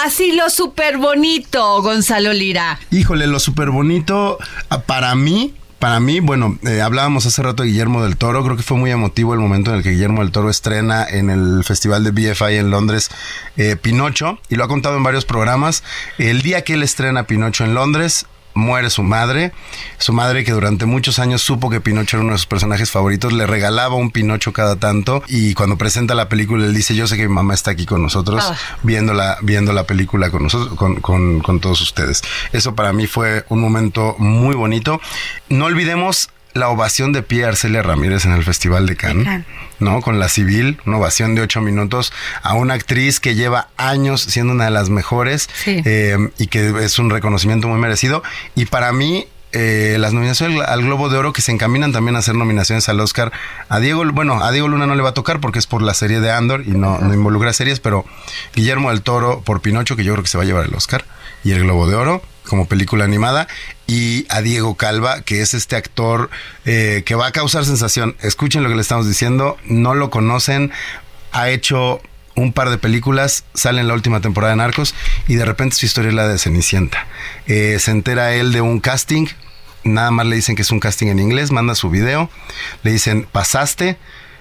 Así 0.06 0.32
lo 0.32 0.48
súper 0.48 0.96
bonito, 0.96 1.82
Gonzalo 1.82 2.32
Lira. 2.32 2.78
Híjole, 2.90 3.26
lo 3.26 3.38
súper 3.40 3.68
bonito 3.70 4.38
ah, 4.70 4.80
para 4.80 5.14
mí. 5.14 5.54
Para 5.78 6.00
mí, 6.00 6.20
bueno, 6.20 6.58
eh, 6.66 6.80
hablábamos 6.80 7.26
hace 7.26 7.42
rato 7.42 7.62
de 7.62 7.68
Guillermo 7.68 8.02
del 8.02 8.16
Toro, 8.16 8.42
creo 8.42 8.56
que 8.56 8.62
fue 8.62 8.78
muy 8.78 8.90
emotivo 8.90 9.34
el 9.34 9.40
momento 9.40 9.70
en 9.70 9.76
el 9.76 9.82
que 9.82 9.90
Guillermo 9.90 10.22
del 10.22 10.32
Toro 10.32 10.48
estrena 10.48 11.06
en 11.06 11.28
el 11.28 11.64
Festival 11.64 12.02
de 12.02 12.12
BFI 12.12 12.56
en 12.56 12.70
Londres 12.70 13.10
eh, 13.58 13.76
Pinocho, 13.76 14.38
y 14.48 14.56
lo 14.56 14.64
ha 14.64 14.68
contado 14.68 14.96
en 14.96 15.02
varios 15.02 15.26
programas. 15.26 15.82
El 16.16 16.40
día 16.40 16.64
que 16.64 16.74
él 16.74 16.82
estrena 16.82 17.26
Pinocho 17.26 17.64
en 17.64 17.74
Londres, 17.74 18.24
muere 18.56 18.90
su 18.90 19.02
madre, 19.04 19.52
su 19.98 20.12
madre 20.12 20.42
que 20.44 20.50
durante 20.52 20.84
muchos 20.86 21.20
años 21.20 21.42
supo 21.42 21.70
que 21.70 21.80
Pinocho 21.80 22.16
era 22.16 22.24
uno 22.24 22.32
de 22.32 22.38
sus 22.38 22.46
personajes 22.46 22.90
favoritos, 22.90 23.32
le 23.32 23.46
regalaba 23.46 23.94
un 23.94 24.10
Pinocho 24.10 24.52
cada 24.52 24.74
tanto 24.76 25.22
y 25.28 25.54
cuando 25.54 25.76
presenta 25.78 26.14
la 26.16 26.28
película 26.28 26.64
él 26.66 26.74
dice, 26.74 26.94
yo 26.96 27.06
sé 27.06 27.16
que 27.16 27.28
mi 27.28 27.34
mamá 27.34 27.54
está 27.54 27.70
aquí 27.70 27.86
con 27.86 28.02
nosotros 28.02 28.42
Ah. 28.44 28.56
viendo, 28.82 29.14
la, 29.14 29.38
viendo 29.42 29.72
la 29.72 29.84
película 29.84 30.30
con 30.30 30.42
nosotros, 30.42 30.74
con, 30.76 30.96
con- 30.96 31.40
con 31.40 31.60
todos 31.60 31.80
ustedes. 31.80 32.22
Eso 32.52 32.74
para 32.74 32.92
mí 32.92 33.06
fue 33.06 33.44
un 33.48 33.60
momento 33.60 34.16
muy 34.18 34.54
bonito. 34.56 35.00
No 35.48 35.66
olvidemos 35.66 36.30
la 36.56 36.68
ovación 36.68 37.12
de 37.12 37.22
pie 37.22 37.44
a 37.44 37.48
Arcelia 37.48 37.82
Ramírez 37.82 38.24
en 38.24 38.32
el 38.32 38.42
Festival 38.44 38.86
de 38.86 38.96
Cannes, 38.96 39.24
Cannes. 39.24 39.46
¿no? 39.78 40.00
Con 40.00 40.18
la 40.18 40.28
civil, 40.28 40.78
una 40.86 40.96
ovación 40.98 41.34
de 41.34 41.42
ocho 41.42 41.60
minutos 41.60 42.12
a 42.42 42.54
una 42.54 42.74
actriz 42.74 43.20
que 43.20 43.34
lleva 43.34 43.68
años 43.76 44.20
siendo 44.22 44.52
una 44.52 44.64
de 44.64 44.70
las 44.70 44.88
mejores 44.90 45.48
Sí. 45.64 45.82
eh, 45.84 46.16
y 46.38 46.46
que 46.48 46.72
es 46.84 46.98
un 46.98 47.10
reconocimiento 47.10 47.68
muy 47.68 47.78
merecido. 47.78 48.22
Y 48.54 48.66
para 48.66 48.92
mí, 48.92 49.26
eh, 49.52 49.96
las 49.98 50.12
nominaciones 50.12 50.60
al 50.66 50.82
Globo 50.82 51.08
de 51.08 51.16
Oro 51.16 51.32
que 51.32 51.40
se 51.40 51.52
encaminan 51.52 51.92
también 51.92 52.16
a 52.16 52.18
hacer 52.18 52.34
nominaciones 52.34 52.88
al 52.88 53.00
Oscar. 53.00 53.32
A 53.68 53.78
Diego, 53.80 54.04
bueno, 54.12 54.42
a 54.42 54.50
Diego 54.52 54.68
Luna 54.68 54.86
no 54.86 54.94
le 54.96 55.02
va 55.02 55.10
a 55.10 55.14
tocar 55.14 55.40
porque 55.40 55.58
es 55.58 55.66
por 55.66 55.80
la 55.82 55.94
serie 55.94 56.20
de 56.20 56.30
Andor 56.30 56.62
y 56.66 56.70
no, 56.72 56.98
no 56.98 57.14
involucra 57.14 57.52
series, 57.52 57.80
pero 57.80 58.04
Guillermo 58.54 58.90
del 58.90 59.02
Toro 59.02 59.40
por 59.42 59.60
Pinocho, 59.60 59.96
que 59.96 60.04
yo 60.04 60.12
creo 60.12 60.22
que 60.24 60.28
se 60.28 60.36
va 60.36 60.44
a 60.44 60.46
llevar 60.46 60.66
el 60.66 60.74
Oscar, 60.74 61.04
y 61.44 61.52
el 61.52 61.60
Globo 61.60 61.86
de 61.86 61.94
Oro 61.94 62.22
como 62.48 62.66
película 62.66 63.04
animada, 63.04 63.48
y 63.86 64.26
a 64.28 64.40
Diego 64.40 64.76
Calva, 64.76 65.22
que 65.22 65.42
es 65.42 65.54
este 65.54 65.76
actor 65.76 66.30
eh, 66.64 67.02
que 67.04 67.14
va 67.14 67.26
a 67.26 67.32
causar 67.32 67.64
sensación. 67.64 68.16
Escuchen 68.22 68.62
lo 68.62 68.68
que 68.68 68.74
le 68.74 68.82
estamos 68.82 69.06
diciendo, 69.06 69.56
no 69.64 69.94
lo 69.94 70.10
conocen, 70.10 70.72
ha 71.32 71.50
hecho 71.50 72.00
un 72.34 72.52
par 72.52 72.70
de 72.70 72.78
películas, 72.78 73.44
sale 73.54 73.80
en 73.80 73.88
la 73.88 73.94
última 73.94 74.20
temporada 74.20 74.52
de 74.52 74.58
Narcos 74.58 74.94
y 75.26 75.34
de 75.34 75.44
repente 75.44 75.76
su 75.76 75.86
historia 75.86 76.10
es 76.10 76.14
la 76.14 76.28
de 76.28 76.38
Cenicienta. 76.38 77.06
Eh, 77.46 77.78
se 77.80 77.90
entera 77.90 78.34
él 78.34 78.52
de 78.52 78.60
un 78.60 78.80
casting, 78.80 79.26
nada 79.84 80.10
más 80.10 80.26
le 80.26 80.36
dicen 80.36 80.54
que 80.54 80.62
es 80.62 80.70
un 80.70 80.80
casting 80.80 81.08
en 81.08 81.18
inglés, 81.18 81.50
manda 81.50 81.74
su 81.74 81.90
video, 81.90 82.30
le 82.82 82.92
dicen, 82.92 83.26
pasaste, 83.30 83.96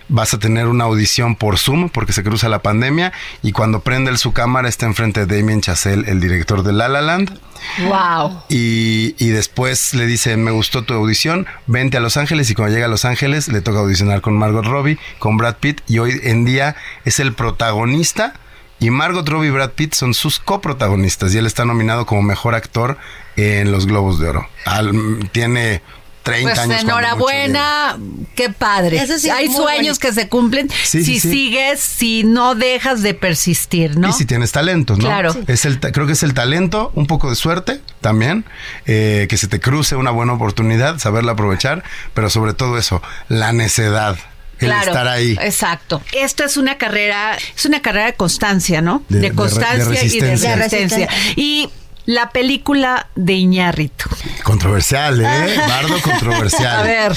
vas 0.07 0.33
a 0.33 0.39
tener 0.39 0.67
una 0.67 0.83
audición 0.83 1.35
por 1.35 1.57
Zoom 1.57 1.89
porque 1.89 2.13
se 2.13 2.23
cruza 2.23 2.47
la 2.49 2.59
pandemia 2.59 3.11
y 3.41 3.51
cuando 3.51 3.79
prende 3.79 4.15
su 4.17 4.33
cámara 4.33 4.69
está 4.69 4.85
enfrente 4.85 5.25
de 5.25 5.37
Damien 5.37 5.61
Chazelle, 5.61 6.09
el 6.09 6.19
director 6.19 6.61
de 6.63 6.73
La 6.73 6.87
La 6.87 7.01
Land. 7.01 7.39
Wow. 7.87 8.43
Y, 8.49 9.15
y 9.17 9.29
después 9.29 9.93
le 9.95 10.05
dicen, 10.05 10.43
me 10.43 10.51
gustó 10.51 10.83
tu 10.83 10.93
audición, 10.93 11.47
vente 11.65 11.97
a 11.97 11.99
Los 12.01 12.17
Ángeles 12.17 12.49
y 12.51 12.53
cuando 12.55 12.73
llega 12.75 12.85
a 12.85 12.89
Los 12.89 13.05
Ángeles 13.05 13.47
le 13.47 13.61
toca 13.61 13.79
audicionar 13.79 14.21
con 14.21 14.37
Margot 14.37 14.65
Robbie, 14.65 14.99
con 15.19 15.37
Brad 15.37 15.55
Pitt 15.55 15.81
y 15.87 15.97
hoy 15.99 16.19
en 16.23 16.45
día 16.45 16.75
es 17.05 17.19
el 17.19 17.33
protagonista 17.33 18.33
y 18.79 18.89
Margot 18.91 19.27
Robbie 19.27 19.47
y 19.47 19.51
Brad 19.51 19.71
Pitt 19.71 19.93
son 19.93 20.13
sus 20.13 20.37
coprotagonistas 20.39 21.33
y 21.33 21.37
él 21.39 21.45
está 21.47 21.65
nominado 21.65 22.05
como 22.05 22.21
mejor 22.21 22.53
actor 22.55 22.97
en 23.37 23.71
los 23.71 23.87
Globos 23.87 24.19
de 24.19 24.29
Oro. 24.29 24.47
Al- 24.65 25.29
tiene 25.31 25.81
30 26.25 26.49
Pues 26.49 26.59
años. 26.59 26.81
enhorabuena, 26.81 27.97
qué 28.33 28.49
padre. 28.49 28.97
Eso 28.97 29.19
sí, 29.19 29.29
Hay 29.29 29.45
sueños 29.47 29.99
bonito. 29.99 29.99
que 29.99 30.11
se 30.13 30.27
cumplen 30.27 30.69
Sí, 30.83 31.03
si 31.03 31.05
sí, 31.05 31.19
sí. 31.19 31.29
sigues, 31.29 31.79
si 31.79 32.23
no 32.23 32.55
dejas 32.55 33.03
de 33.03 33.13
persistir, 33.13 33.97
¿no? 33.97 34.09
Y 34.09 34.13
si 34.13 34.25
tienes 34.25 34.51
talento, 34.51 34.95
¿no? 34.95 35.03
Claro. 35.05 35.35
Es 35.47 35.65
el, 35.65 35.79
creo 35.79 36.07
que 36.07 36.13
es 36.13 36.23
el 36.23 36.33
talento, 36.33 36.91
un 36.95 37.05
poco 37.05 37.29
de 37.29 37.35
suerte 37.35 37.79
también, 38.01 38.43
eh, 38.87 39.27
que 39.29 39.37
se 39.37 39.47
te 39.47 39.59
cruce 39.59 39.95
una 39.95 40.09
buena 40.11 40.33
oportunidad, 40.33 40.97
saberla 40.97 41.33
aprovechar, 41.33 41.83
pero 42.15 42.29
sobre 42.31 42.53
todo 42.53 42.77
eso, 42.79 43.01
la 43.29 43.53
necedad, 43.53 44.17
el 44.59 44.67
Claro, 44.69 44.87
estar 44.87 45.07
ahí. 45.07 45.37
Exacto. 45.41 46.01
Esto 46.11 46.43
es 46.43 46.57
una 46.57 46.77
carrera, 46.79 47.37
es 47.55 47.65
una 47.65 47.81
carrera 47.83 48.07
de 48.07 48.13
constancia, 48.15 48.81
¿no? 48.81 49.03
De- 49.09 49.17
De, 49.17 49.21
de 49.21 49.29
re- 49.29 49.35
constancia 49.35 49.75
de 49.77 49.83
y 49.83 49.85
de 49.85 50.01
resistencia. 50.01 50.55
resistencia. 50.55 50.97
De 50.97 51.05
resistencia. 51.05 51.33
Y 51.35 51.69
la 52.05 52.29
película 52.29 53.07
de 53.15 53.33
Iñárritu. 53.33 54.09
Controversial, 54.43 55.19
¿eh? 55.21 55.57
Bardo 55.67 55.99
controversial. 56.01 56.77
A 56.79 56.83
ver, 56.83 57.11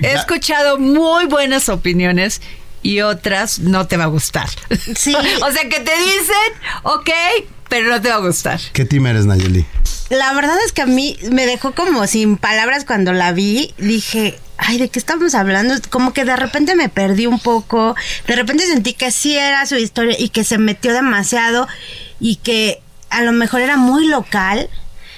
he 0.00 0.02
Ya. 0.02 0.12
escuchado 0.12 0.78
muy 0.78 1.26
buenas 1.26 1.68
opiniones 1.68 2.40
y 2.82 3.00
otras 3.00 3.58
no 3.60 3.86
te 3.86 3.96
va 3.96 4.04
a 4.04 4.08
gustar. 4.08 4.48
Sí. 4.96 5.14
o 5.42 5.50
sea 5.50 5.68
que 5.68 5.80
te 5.80 5.96
dicen, 5.98 6.52
ok, 6.82 7.10
pero 7.68 7.88
no 7.90 8.00
te 8.00 8.08
va 8.08 8.16
a 8.16 8.20
gustar. 8.20 8.60
¿Qué 8.72 8.84
team 8.84 9.06
eres, 9.06 9.24
Nayeli? 9.26 9.64
La 10.10 10.32
verdad 10.34 10.56
es 10.66 10.72
que 10.72 10.82
a 10.82 10.86
mí 10.86 11.16
me 11.30 11.46
dejó 11.46 11.72
como 11.72 12.06
sin 12.06 12.36
palabras 12.36 12.84
cuando 12.84 13.12
la 13.14 13.32
vi. 13.32 13.72
Dije, 13.78 14.38
ay, 14.58 14.76
¿de 14.78 14.88
qué 14.90 14.98
estamos 14.98 15.34
hablando? 15.34 15.74
Como 15.88 16.12
que 16.12 16.24
de 16.26 16.36
repente 16.36 16.74
me 16.76 16.88
perdí 16.90 17.26
un 17.26 17.38
poco. 17.38 17.96
De 18.26 18.36
repente 18.36 18.66
sentí 18.66 18.92
que 18.92 19.10
sí 19.10 19.36
era 19.38 19.64
su 19.64 19.76
historia 19.76 20.14
y 20.18 20.28
que 20.28 20.44
se 20.44 20.58
metió 20.58 20.92
demasiado 20.92 21.66
y 22.20 22.36
que 22.36 22.82
a 23.12 23.22
lo 23.22 23.32
mejor 23.32 23.60
era 23.60 23.76
muy 23.76 24.08
local. 24.08 24.68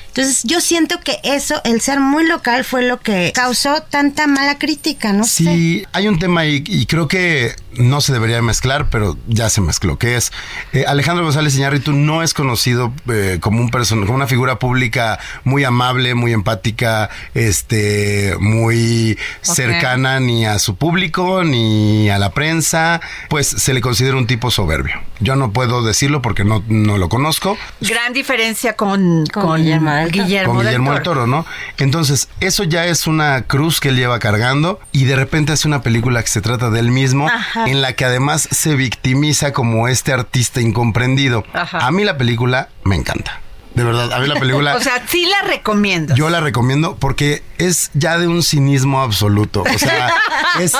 Entonces 0.09 0.43
yo 0.45 0.61
siento 0.61 1.01
que 1.01 1.19
eso, 1.25 1.61
el 1.65 1.81
ser 1.81 1.99
muy 1.99 2.25
local, 2.27 2.65
fue 2.65 2.83
lo 2.83 3.01
que 3.01 3.33
causó 3.35 3.83
tanta 3.83 4.27
mala 4.29 4.59
crítica, 4.59 5.13
¿no? 5.13 5.25
sé. 5.25 5.45
Sí, 5.45 5.87
hay 5.93 6.07
un 6.07 6.19
tema 6.19 6.43
ahí 6.43 6.63
y 6.67 6.87
creo 6.87 7.09
que 7.09 7.57
no 7.77 8.01
se 8.01 8.13
debería 8.13 8.41
mezclar, 8.43 8.89
pero 8.91 9.17
ya 9.27 9.49
se 9.51 9.61
mezcló, 9.61 9.99
que 9.99 10.17
es 10.17 10.33
eh, 10.73 10.85
Alejandro 10.87 11.25
González 11.25 11.57
Iñárritu 11.57 11.93
no 11.93 12.23
es 12.23 12.35
conocido 12.35 12.93
eh, 13.11 13.39
como 13.41 13.61
un 13.61 13.71
person 13.71 14.01
como 14.03 14.15
una 14.15 14.27
figura 14.27 14.59
pública 14.59 15.19
muy 15.45 15.65
amable, 15.65 16.15
muy 16.15 16.33
empática, 16.33 17.11
este, 17.35 18.35
muy 18.41 19.19
cercana 19.43 20.21
ni 20.21 20.47
a 20.47 20.59
su 20.59 20.77
público 20.77 21.45
ni 21.45 22.09
a 22.11 22.19
la 22.19 22.31
prensa, 22.31 23.01
pues 23.29 23.47
se 23.47 23.75
le 23.75 23.81
considera 23.81 24.17
un 24.17 24.27
tipo 24.27 24.51
soberbio. 24.51 25.01
Yo 25.21 25.37
no 25.37 25.53
puedo 25.53 25.83
decirlo 25.83 26.21
porque 26.23 26.45
no, 26.45 26.63
no 26.69 26.99
lo 26.99 27.09
conozco, 27.09 27.57
Gran 27.81 28.13
diferencia 28.13 28.75
con, 28.75 29.27
con, 29.27 29.57
Guillermo 29.57 29.91
del 29.93 30.11
Toro. 30.11 30.25
Guillermo, 30.25 30.55
con 30.55 30.63
Guillermo 30.63 30.93
del 30.93 31.03
Toro. 31.03 31.21
Toro, 31.21 31.27
¿no? 31.27 31.47
Entonces, 31.79 32.29
eso 32.41 32.65
ya 32.65 32.87
es 32.87 33.07
una 33.07 33.43
cruz 33.43 33.81
que 33.81 33.91
él 33.91 33.97
lleva 33.97 34.19
cargando 34.19 34.81
y 34.93 35.05
de 35.05 35.17
repente 35.17 35.53
hace 35.53 35.69
una 35.69 35.83
película 35.83 36.23
que 36.23 36.29
se 36.29 36.41
trata 36.41 36.71
de 36.71 36.81
él 36.81 36.91
mismo, 36.91 37.29
Ajá. 37.29 37.64
En 37.67 37.83
la 37.83 37.95
que 37.95 38.05
además 38.05 38.49
se 38.51 38.75
victimiza 38.75 39.53
como 39.53 39.89
este 39.89 40.13
artista 40.13 40.61
incomprendido. 40.61 41.45
Ajá. 41.53 41.87
A 41.87 41.91
mí 41.91 42.05
la 42.05 42.17
película 42.17 42.69
me 42.85 42.97
encanta. 42.97 43.41
De 43.75 43.83
verdad, 43.83 44.13
a 44.13 44.21
mí 44.21 44.29
la 44.29 44.39
película... 44.39 44.77
O 44.77 44.81
sea, 44.81 45.03
sí 45.07 45.27
la 45.27 45.49
recomiendo. 45.49 46.15
Yo 46.15 46.31
la 46.31 46.41
recomiendo 46.41 46.97
porque 46.97 47.43
es 47.59 47.91
ya 47.95 48.19
de 48.19 48.29
un 48.29 48.43
cinismo 48.43 49.03
absoluto. 49.03 49.63
O 49.63 49.79
sea, 49.79 50.13
es, 50.61 50.75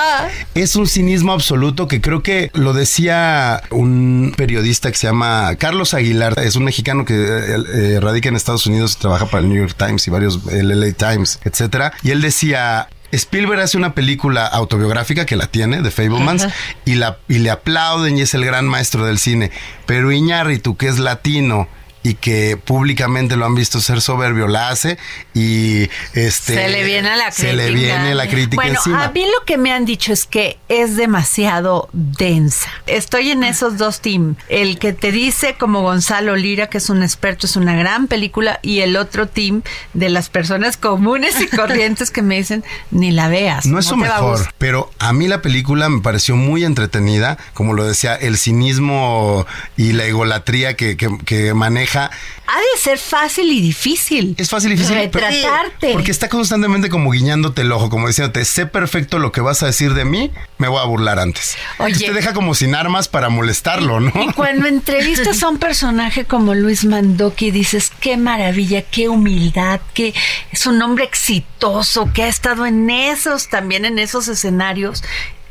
es 0.55 0.77
un 0.77 0.87
cinismo 0.87 1.33
absoluto 1.33 1.89
que 1.89 2.01
creo 2.01 2.23
que 2.23 2.51
lo 2.55 2.73
decía 2.73 3.63
un 3.71 4.33
periodista 4.37 4.91
que 4.91 4.97
se 4.97 5.09
llama 5.09 5.55
Carlos 5.59 5.95
Aguilar. 5.95 6.39
Es 6.39 6.57
un 6.57 6.65
mexicano 6.65 7.05
que 7.05 7.15
eh, 7.15 7.57
eh, 7.75 7.99
radica 8.01 8.29
en 8.29 8.37
Estados 8.37 8.67
Unidos 8.67 8.95
y 8.97 9.01
trabaja 9.01 9.27
para 9.27 9.43
el 9.43 9.49
New 9.49 9.59
York 9.59 9.77
Times 9.77 10.07
y 10.07 10.11
varios, 10.11 10.41
el 10.51 10.69
LA 10.69 10.93
Times, 10.93 11.41
etcétera. 11.45 11.93
Y 12.03 12.11
él 12.11 12.23
decía. 12.23 12.89
Spielberg 13.15 13.61
hace 13.61 13.77
una 13.77 13.95
película 13.95 14.47
autobiográfica 14.47 15.27
que 15.27 15.37
la 15.37 15.47
tiene, 15.47 15.83
de 15.83 15.91
Fablemans, 15.91 16.49
y, 16.85 16.95
la, 16.95 17.19
y 17.29 17.39
le 17.39 17.51
aplauden 17.51 18.19
y 18.19 18.23
es 18.23 18.35
el 18.35 18.45
gran 18.45 18.67
maestro 18.67 19.07
del 19.07 19.19
cine. 19.19 19.51
Pero 19.87 20.13
Iñárritu, 20.13 20.77
que 20.77 20.89
es 20.89 20.99
latino 20.99 21.69
y 22.05 22.15
que 22.15 22.57
públicamente 22.63 23.35
lo 23.37 23.47
han 23.47 23.55
visto 23.57 23.81
ser 23.81 24.01
soberbio, 24.01 24.47
la 24.47 24.69
hace 24.69 24.99
y 25.35 25.89
este 26.13 26.55
se 26.55 26.69
le 26.69 26.85
viene 26.85 27.17
la 27.17 27.31
crítica. 27.31 27.49
se 27.49 27.53
le 27.55 27.71
viene 27.73 28.15
la 28.15 28.29
crítica 28.29 28.57
bueno, 28.63 28.75
encima. 28.79 29.05
a 29.05 29.11
mí 29.11 29.25
lo 29.25 29.45
que 29.47 29.57
me 29.59 29.73
han 29.73 29.85
dicho 29.87 30.13
es 30.13 30.27
que 30.27 30.59
es 30.69 30.97
demasiado 30.97 31.89
densa. 31.93 32.69
Estoy 32.87 33.31
en 33.31 33.43
esos 33.43 33.79
dos 33.79 34.01
teams. 34.01 34.37
El 34.51 34.79
que 34.79 34.93
te 34.93 35.13
dice 35.13 35.57
como 35.59 35.81
Gonzalo 35.81 36.37
Lira, 36.37 36.69
que 36.69 36.77
es 36.79 36.91
un 36.91 37.03
experto, 37.03 37.47
es 37.47 37.57
una 37.57 37.75
gran 37.75 38.07
película, 38.07 38.61
y 38.63 38.81
el 38.81 38.97
otro 38.97 39.27
team 39.27 39.63
de 39.95 40.11
las 40.11 40.29
personas 40.29 40.77
comunes 40.77 41.41
y 41.41 41.47
corrientes 41.57 42.11
que 42.11 42.21
me 42.21 42.37
dicen, 42.37 42.65
ni 42.91 43.13
la 43.13 43.29
veas. 43.29 43.65
No 43.65 43.79
es 43.79 43.87
su 43.87 43.95
a 43.95 43.97
mejor, 43.97 44.53
pero 44.59 44.91
a 44.99 45.15
mí 45.15 45.27
la 45.27 45.41
película 45.41 45.89
me 45.89 46.03
pareció 46.03 46.37
muy 46.37 46.65
entretenida, 46.65 47.39
como 47.55 47.73
lo 47.73 47.85
decía, 47.85 48.15
el 48.15 48.37
cinismo 48.37 49.47
y 49.79 49.93
la 49.93 50.05
egolatría 50.05 50.75
que, 50.77 50.99
que- 50.99 51.17
que 51.25 51.55
maneja. 51.55 51.94
Ha 52.01 52.59
de 52.59 52.81
ser 52.81 52.99
fácil 52.99 53.51
y 53.51 53.61
difícil. 53.61 54.35
Es 54.39 54.51
fácil 54.51 54.73
y 54.73 54.77
difícil. 54.77 55.09
pero- 55.11 55.27
Retratarte. 55.29 55.93
Porque 55.93 56.11
está 56.11 56.29
constantemente 56.29 56.89
como 56.91 57.11
guiñándote 57.11 57.63
el 57.63 57.73
ojo, 57.73 57.89
como 57.91 58.07
diciéndote, 58.09 58.45
sé 58.45 58.67
perfecto 58.67 59.19
lo 59.19 59.33
que 59.33 59.41
vas 59.41 59.63
a 59.63 59.67
decir 59.67 59.95
de 59.95 60.05
mí, 60.05 60.31
me 60.59 60.69
voy 60.69 60.81
a 60.81 60.85
burlar 60.85 61.19
antes. 61.19 61.57
Oye. 61.79 61.89
Entonces 61.93 62.09
te 62.09 62.15
deja 62.15 62.35
como 62.35 62.55
sin 62.55 62.75
armas 62.75 63.09
para 63.09 63.29
molestarlo, 63.31 64.01
¿no? 64.01 64.13
Y 64.23 64.33
cuando 64.33 64.67
entrevistas 64.67 65.43
a 65.43 65.49
un 65.49 65.59
personaje 65.59 66.25
como 66.27 66.55
Luis 66.55 66.85
Mandoki, 66.85 67.51
dices, 67.51 67.91
qué 68.01 68.17
maravilla, 68.17 68.83
qué 68.83 69.09
humildad, 69.09 69.81
que 69.95 70.13
es 70.53 70.67
un 70.67 70.81
hombre 70.83 71.05
exitoso, 71.05 72.11
que 72.13 72.25
ha 72.25 72.29
estado 72.29 72.67
en 72.67 72.91
esos, 72.91 73.49
también 73.49 73.85
en 73.85 73.99
esos 73.99 74.29
escenarios, 74.29 75.03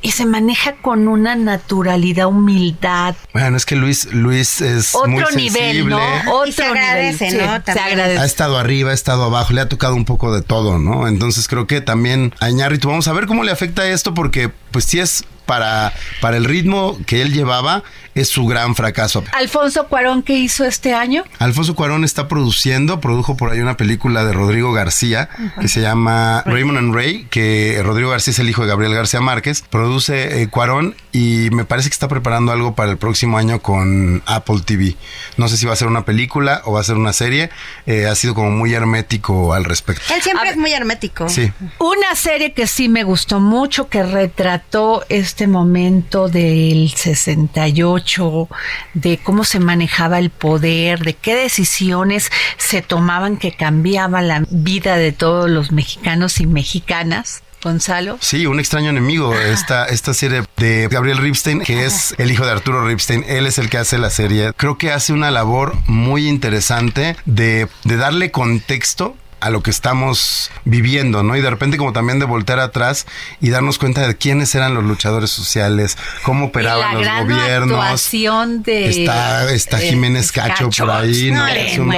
y 0.04 0.12
se 0.12 0.26
maneja 0.26 0.76
con 0.76 1.08
una 1.08 1.36
naturalidad, 1.36 2.28
humildad, 2.28 3.16
Bueno, 3.34 3.58
es 3.58 3.66
que 3.66 3.76
Luis, 3.76 4.14
Luis 4.14 4.62
es 4.62 4.93
otro 4.93 5.10
muy 5.10 5.24
nivel, 5.36 5.51
sensible. 5.54 5.95
¿no? 5.95 6.34
Otro 6.34 6.47
Y 6.49 6.51
se 6.51 6.64
agradece, 6.66 7.32
nivel, 7.32 7.45
¿no? 7.47 7.54
sí, 7.56 7.62
se 7.66 7.74
También. 7.74 7.88
agradece. 7.99 8.22
Ha 8.22 8.26
estado 8.26 8.58
arriba, 8.60 8.91
ha 8.91 8.93
estado 8.93 9.24
abajo, 9.24 9.54
le 9.54 9.62
ha 9.62 9.70
tocado 9.70 9.95
un 9.95 10.06
poco 10.06 10.36
de 10.36 10.41
todo, 10.41 10.78
¿no? 10.78 11.08
Entonces 11.08 11.47
creo 11.47 11.66
que 11.68 11.82
también 11.82 12.34
a 12.39 12.49
Iñárritu, 12.49 12.89
vamos 12.89 13.08
a 13.08 13.14
ver 13.14 13.26
cómo 13.28 13.43
le 13.43 13.51
afecta 13.51 13.88
esto, 13.88 14.14
porque 14.14 14.51
pues 14.72 14.86
sí 14.86 14.99
es 14.99 15.24
para, 15.45 15.93
para 16.21 16.37
el 16.37 16.45
ritmo 16.45 16.97
que 17.05 17.21
él 17.21 17.33
llevaba, 17.33 17.83
es 18.15 18.29
su 18.29 18.45
gran 18.45 18.75
fracaso. 18.75 19.23
Alfonso 19.33 19.87
Cuarón, 19.87 20.23
¿qué 20.23 20.33
hizo 20.33 20.65
este 20.65 20.93
año? 20.93 21.23
Alfonso 21.39 21.75
Cuarón 21.75 22.03
está 22.03 22.27
produciendo, 22.27 22.99
produjo 22.99 23.35
por 23.35 23.51
ahí 23.51 23.59
una 23.59 23.77
película 23.77 24.23
de 24.23 24.33
Rodrigo 24.33 24.71
García 24.71 25.29
que 25.59 25.67
se 25.67 25.81
llama 25.81 26.43
Raymond 26.45 26.77
and 26.77 26.95
Ray, 26.95 27.27
que 27.29 27.79
Rodrigo 27.83 28.11
García 28.11 28.31
es 28.31 28.39
el 28.39 28.49
hijo 28.49 28.61
de 28.63 28.67
Gabriel 28.67 28.93
García 28.93 29.21
Márquez. 29.21 29.63
Produce 29.69 30.41
eh, 30.41 30.47
Cuarón 30.47 30.95
y 31.11 31.49
me 31.51 31.65
parece 31.65 31.89
que 31.89 31.93
está 31.93 32.07
preparando 32.07 32.51
algo 32.51 32.75
para 32.75 32.91
el 32.91 32.97
próximo 32.97 33.37
año 33.37 33.59
con 33.59 34.21
Apple 34.25 34.61
TV. 34.65 34.95
No 35.37 35.47
sé 35.47 35.57
si 35.57 35.65
va 35.65 35.73
a 35.73 35.75
ser 35.75 35.87
una 35.87 36.05
película 36.05 36.61
o 36.65 36.73
va 36.73 36.81
a 36.81 36.83
ser 36.83 36.95
una 36.95 37.13
serie. 37.13 37.49
Eh, 37.85 38.05
ha 38.05 38.15
sido 38.15 38.35
como 38.35 38.51
muy 38.51 38.73
hermético 38.73 39.53
al 39.53 39.65
respecto. 39.65 40.03
Él 40.13 40.21
siempre 40.21 40.49
es 40.49 40.57
muy 40.57 40.71
hermético. 40.73 41.29
Sí. 41.29 41.51
Una 41.79 42.15
serie 42.15 42.53
que 42.53 42.67
sí 42.67 42.89
me 42.89 43.03
gustó 43.03 43.39
mucho, 43.39 43.89
que 43.89 44.03
retrató 44.03 45.03
este 45.09 45.42
momento 45.47 46.29
del 46.29 46.91
68, 46.95 48.49
de 48.93 49.17
cómo 49.17 49.43
se 49.43 49.59
manejaba 49.59 50.19
el 50.19 50.29
poder, 50.29 50.99
de 50.99 51.13
qué 51.13 51.35
decisiones 51.35 52.31
se 52.57 52.81
tomaban 52.81 53.37
que 53.37 53.55
cambiaban 53.55 54.27
la 54.27 54.43
vida 54.49 54.97
de 54.97 55.11
todos 55.11 55.49
los 55.49 55.71
mexicanos 55.71 56.39
y 56.39 56.47
mexicanas. 56.47 57.43
Gonzalo. 57.63 58.17
Sí, 58.19 58.45
un 58.45 58.59
extraño 58.59 58.89
enemigo. 58.89 59.33
Esta, 59.33 59.85
esta 59.85 60.13
serie 60.13 60.43
de 60.57 60.89
Gabriel 60.91 61.17
Ripstein, 61.17 61.61
que 61.61 61.85
es 61.85 62.13
el 62.17 62.29
hijo 62.29 62.45
de 62.45 62.51
Arturo 62.51 62.85
Ripstein. 62.85 63.23
Él 63.25 63.47
es 63.47 63.57
el 63.57 63.69
que 63.69 63.77
hace 63.77 63.97
la 63.97 64.09
serie. 64.09 64.51
Creo 64.57 64.77
que 64.77 64.91
hace 64.91 65.13
una 65.13 65.31
labor 65.31 65.75
muy 65.87 66.27
interesante 66.27 67.15
de, 67.25 67.69
de 67.85 67.95
darle 67.95 68.31
contexto 68.31 69.15
a 69.43 69.49
lo 69.49 69.61
que 69.61 69.71
estamos 69.71 70.49
viviendo, 70.65 71.21
¿no? 71.21 71.35
Y 71.35 71.41
de 71.41 71.49
repente 71.49 71.77
como 71.77 71.91
también 71.93 72.19
de 72.19 72.25
voltear 72.25 72.59
atrás 72.59 73.05
y 73.41 73.49
darnos 73.49 73.77
cuenta 73.77 74.07
de 74.07 74.15
quiénes 74.15 74.55
eran 74.55 74.73
los 74.73 74.83
luchadores 74.83 75.29
sociales, 75.31 75.97
cómo 76.23 76.45
operaban 76.45 76.93
la 76.93 76.93
los 76.93 77.03
gran 77.03 77.27
gobiernos. 77.27 77.77
actuación 77.83 78.63
de 78.63 78.89
Está, 78.89 79.51
está 79.51 79.77
Jiménez 79.79 80.31
Cacho, 80.31 80.69
por 80.69 80.89
ahí, 80.91 81.31
¿no? 81.31 81.39
No, 81.39 81.47
Es 81.47 81.77
un- 81.77 81.93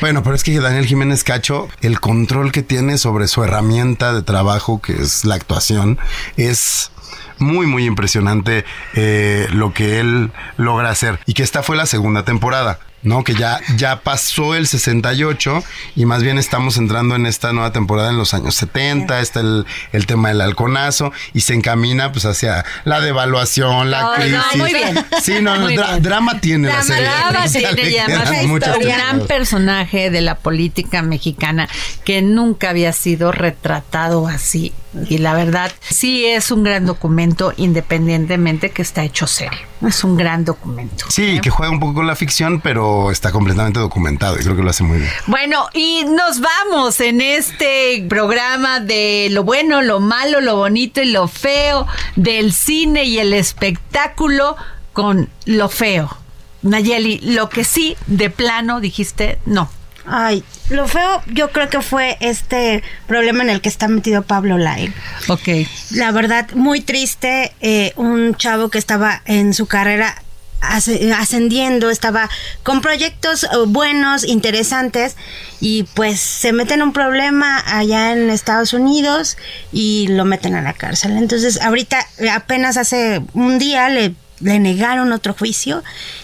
bueno, 0.00 0.22
pero 0.22 0.34
es 0.34 0.42
que 0.42 0.58
Daniel 0.58 0.86
Jiménez 0.86 1.22
Cacho, 1.24 1.68
el 1.80 2.00
control 2.00 2.50
que 2.52 2.62
tiene 2.62 2.98
sobre 2.98 3.28
su 3.28 3.44
herramienta 3.44 4.12
de 4.12 4.22
trabajo, 4.22 4.80
que 4.82 4.92
es 5.00 5.24
la 5.24 5.36
actuación, 5.36 5.98
es 6.36 6.90
muy, 7.38 7.66
muy 7.66 7.84
impresionante 7.84 8.64
eh, 8.94 9.46
lo 9.52 9.72
que 9.72 10.00
él 10.00 10.32
logra 10.56 10.90
hacer. 10.90 11.20
Y 11.26 11.34
que 11.34 11.42
esta 11.44 11.62
fue 11.62 11.76
la 11.76 11.86
segunda 11.86 12.24
temporada. 12.24 12.80
¿No? 13.02 13.22
Que 13.24 13.34
ya, 13.34 13.60
ya 13.76 14.00
pasó 14.00 14.54
el 14.54 14.66
68 14.66 15.62
y 15.96 16.04
más 16.04 16.22
bien 16.22 16.38
estamos 16.38 16.76
entrando 16.76 17.14
en 17.14 17.26
esta 17.26 17.52
nueva 17.52 17.72
temporada 17.72 18.10
en 18.10 18.18
los 18.18 18.34
años 18.34 18.54
70, 18.56 19.20
está 19.20 19.40
el, 19.40 19.66
el 19.92 20.06
tema 20.06 20.28
del 20.28 20.40
halconazo 20.40 21.12
y 21.32 21.40
se 21.42 21.54
encamina 21.54 22.10
pues 22.12 22.24
hacia 22.24 22.64
la 22.84 23.00
devaluación, 23.00 23.90
la 23.90 24.02
No, 24.02 24.08
no, 24.10 24.14
crisis. 24.16 24.56
muy 24.56 24.72
bien. 24.72 25.06
Sí, 25.22 25.34
no, 25.40 25.54
no, 25.56 25.62
Muy 25.62 25.76
dra- 25.76 25.90
bien. 25.92 26.02
drama 26.02 26.40
tiene 26.40 26.68
la 26.68 26.82
serie. 26.82 27.04
Drama 27.08 27.46
tiene 27.48 27.72
le 27.82 27.90
y 27.90 27.98
además 27.98 28.22
quedan 28.30 28.34
es 28.42 28.46
muchas 28.48 28.76
un 28.76 28.82
gran 28.82 29.26
personaje 29.26 30.10
de 30.10 30.20
la 30.20 30.34
política 30.36 31.02
mexicana 31.02 31.68
que 32.04 32.22
nunca 32.22 32.70
había 32.70 32.92
sido 32.92 33.32
retratado 33.32 34.26
así. 34.28 34.72
Y 35.08 35.18
la 35.18 35.34
verdad, 35.34 35.70
sí 35.80 36.24
es 36.24 36.50
un 36.50 36.64
gran 36.64 36.86
documento 36.86 37.52
independientemente 37.56 38.70
que 38.70 38.82
está 38.82 39.04
hecho 39.04 39.26
serie. 39.26 39.58
Es 39.86 40.02
un 40.02 40.16
gran 40.16 40.44
documento. 40.44 41.04
Sí, 41.08 41.40
que 41.40 41.50
juega 41.50 41.70
un 41.72 41.78
poco 41.78 41.94
con 41.94 42.06
la 42.06 42.16
ficción, 42.16 42.60
pero 42.60 42.97
está 43.10 43.32
completamente 43.32 43.80
documentado 43.80 44.36
y 44.36 44.42
creo 44.42 44.56
que 44.56 44.62
lo 44.62 44.70
hace 44.70 44.82
muy 44.82 44.98
bien. 44.98 45.10
Bueno, 45.26 45.68
y 45.72 46.04
nos 46.04 46.40
vamos 46.40 47.00
en 47.00 47.20
este 47.20 48.04
programa 48.08 48.80
de 48.80 49.28
lo 49.30 49.44
bueno, 49.44 49.82
lo 49.82 50.00
malo, 50.00 50.40
lo 50.40 50.56
bonito 50.56 51.00
y 51.02 51.10
lo 51.10 51.28
feo 51.28 51.86
del 52.16 52.52
cine 52.52 53.04
y 53.04 53.18
el 53.18 53.32
espectáculo 53.32 54.56
con 54.92 55.28
lo 55.44 55.68
feo. 55.68 56.16
Nayeli, 56.62 57.20
lo 57.20 57.48
que 57.48 57.64
sí, 57.64 57.96
de 58.06 58.30
plano 58.30 58.80
dijiste, 58.80 59.38
no. 59.46 59.70
Ay, 60.10 60.42
lo 60.70 60.88
feo 60.88 61.22
yo 61.26 61.50
creo 61.50 61.68
que 61.68 61.82
fue 61.82 62.16
este 62.20 62.82
problema 63.06 63.42
en 63.42 63.50
el 63.50 63.60
que 63.60 63.68
está 63.68 63.88
metido 63.88 64.22
Pablo 64.22 64.56
Lai. 64.56 64.92
Ok. 65.28 65.48
La 65.90 66.12
verdad, 66.12 66.48
muy 66.54 66.80
triste, 66.80 67.52
eh, 67.60 67.92
un 67.96 68.34
chavo 68.34 68.70
que 68.70 68.78
estaba 68.78 69.22
en 69.26 69.52
su 69.52 69.66
carrera 69.66 70.22
ascendiendo, 70.60 71.90
estaba 71.90 72.28
con 72.62 72.80
proyectos 72.80 73.44
eh, 73.44 73.48
buenos, 73.66 74.24
interesantes, 74.24 75.16
y 75.60 75.84
pues 75.94 76.20
se 76.20 76.52
mete 76.52 76.74
en 76.74 76.82
un 76.82 76.92
problema 76.92 77.62
allá 77.66 78.12
en 78.12 78.30
Estados 78.30 78.72
Unidos 78.72 79.36
y 79.72 80.08
lo 80.08 80.24
meten 80.24 80.54
a 80.54 80.62
la 80.62 80.72
cárcel. 80.72 81.16
Entonces, 81.16 81.60
ahorita 81.60 81.98
eh, 82.18 82.30
apenas 82.30 82.76
hace 82.76 83.22
un 83.34 83.58
día 83.58 83.88
le, 83.88 84.14
le 84.40 84.58
negaron 84.58 85.12
otro 85.12 85.34
juicio 85.34 85.82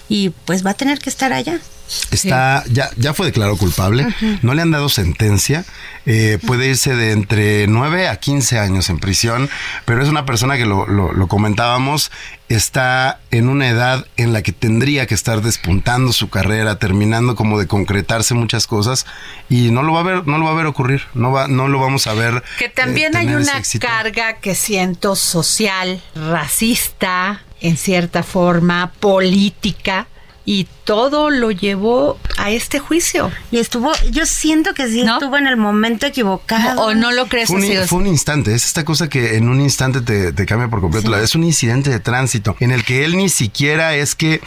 y 0.08 0.30
pues 0.30 0.64
va 0.64 0.70
a 0.70 0.74
tener 0.74 0.98
que 0.98 1.10
estar 1.10 1.32
allá. 1.32 1.60
Está, 2.10 2.64
ya, 2.70 2.90
ya 2.96 3.14
fue 3.14 3.26
declarado 3.26 3.56
culpable, 3.56 4.06
no 4.42 4.54
le 4.54 4.62
han 4.62 4.70
dado 4.70 4.88
sentencia, 4.88 5.64
eh, 6.06 6.38
puede 6.46 6.68
irse 6.68 6.94
de 6.94 7.12
entre 7.12 7.66
9 7.66 8.08
a 8.08 8.16
15 8.16 8.58
años 8.58 8.90
en 8.90 8.98
prisión, 8.98 9.48
pero 9.84 10.02
es 10.02 10.08
una 10.08 10.24
persona 10.26 10.56
que 10.56 10.66
lo, 10.66 10.86
lo- 10.86 11.12
lo 11.12 11.26
comentábamos, 11.28 12.10
está 12.48 13.20
en 13.30 13.48
una 13.48 13.68
edad 13.68 14.06
en 14.16 14.32
la 14.32 14.42
que 14.42 14.52
tendría 14.52 15.06
que 15.06 15.14
estar 15.14 15.40
despuntando 15.40 16.12
su 16.12 16.28
carrera, 16.28 16.78
terminando 16.78 17.34
como 17.36 17.58
de 17.58 17.66
concretarse 17.66 18.34
muchas 18.34 18.66
cosas, 18.66 19.06
y 19.48 19.70
no 19.70 19.82
lo 19.82 19.92
va 19.94 20.00
a 20.00 20.04
ver, 20.04 20.26
no 20.26 20.38
lo 20.38 20.44
va 20.44 20.50
a 20.52 20.54
ver 20.54 20.66
ocurrir, 20.66 21.02
no 21.14 21.32
va, 21.32 21.48
no 21.48 21.68
lo 21.68 21.80
vamos 21.80 22.06
a 22.06 22.14
ver. 22.14 22.42
Que 22.58 22.66
eh, 22.66 22.72
también 22.74 23.16
hay 23.16 23.26
tener 23.26 23.40
ese 23.40 23.50
una 23.50 23.60
carga 23.88 24.34
que 24.34 24.54
siento 24.54 25.16
social, 25.16 26.02
racista, 26.14 27.42
en 27.60 27.76
cierta 27.78 28.22
forma, 28.22 28.92
política, 29.00 30.06
y 30.46 30.66
todo 30.84 31.30
lo 31.30 31.50
llevó 31.50 32.18
a 32.36 32.50
este 32.50 32.78
juicio. 32.78 33.30
Y 33.50 33.58
estuvo, 33.58 33.92
yo 34.10 34.26
siento 34.26 34.74
que 34.74 34.86
sí 34.88 35.00
estuvo 35.00 35.36
en 35.38 35.46
el 35.46 35.56
momento 35.56 36.04
equivocado. 36.06 36.82
¿O 36.82 36.94
no 36.94 37.12
lo 37.12 37.26
crees 37.26 37.48
Fue 37.48 37.56
un, 37.56 37.64
así? 37.64 37.88
fue 37.88 37.98
un 38.00 38.06
instante, 38.06 38.54
es 38.54 38.64
esta 38.66 38.84
cosa 38.84 39.08
que 39.08 39.36
en 39.36 39.48
un 39.48 39.60
instante 39.60 40.02
te, 40.02 40.32
te 40.32 40.44
cambia 40.46 40.68
por 40.68 40.80
completo. 40.80 41.08
Sí. 41.14 41.20
Es 41.22 41.34
un 41.34 41.44
incidente 41.44 41.88
de 41.90 42.00
tránsito 42.00 42.56
en 42.60 42.72
el 42.72 42.84
que 42.84 43.04
él 43.04 43.16
ni 43.16 43.28
siquiera 43.30 43.94
es 43.94 44.14
que 44.14 44.42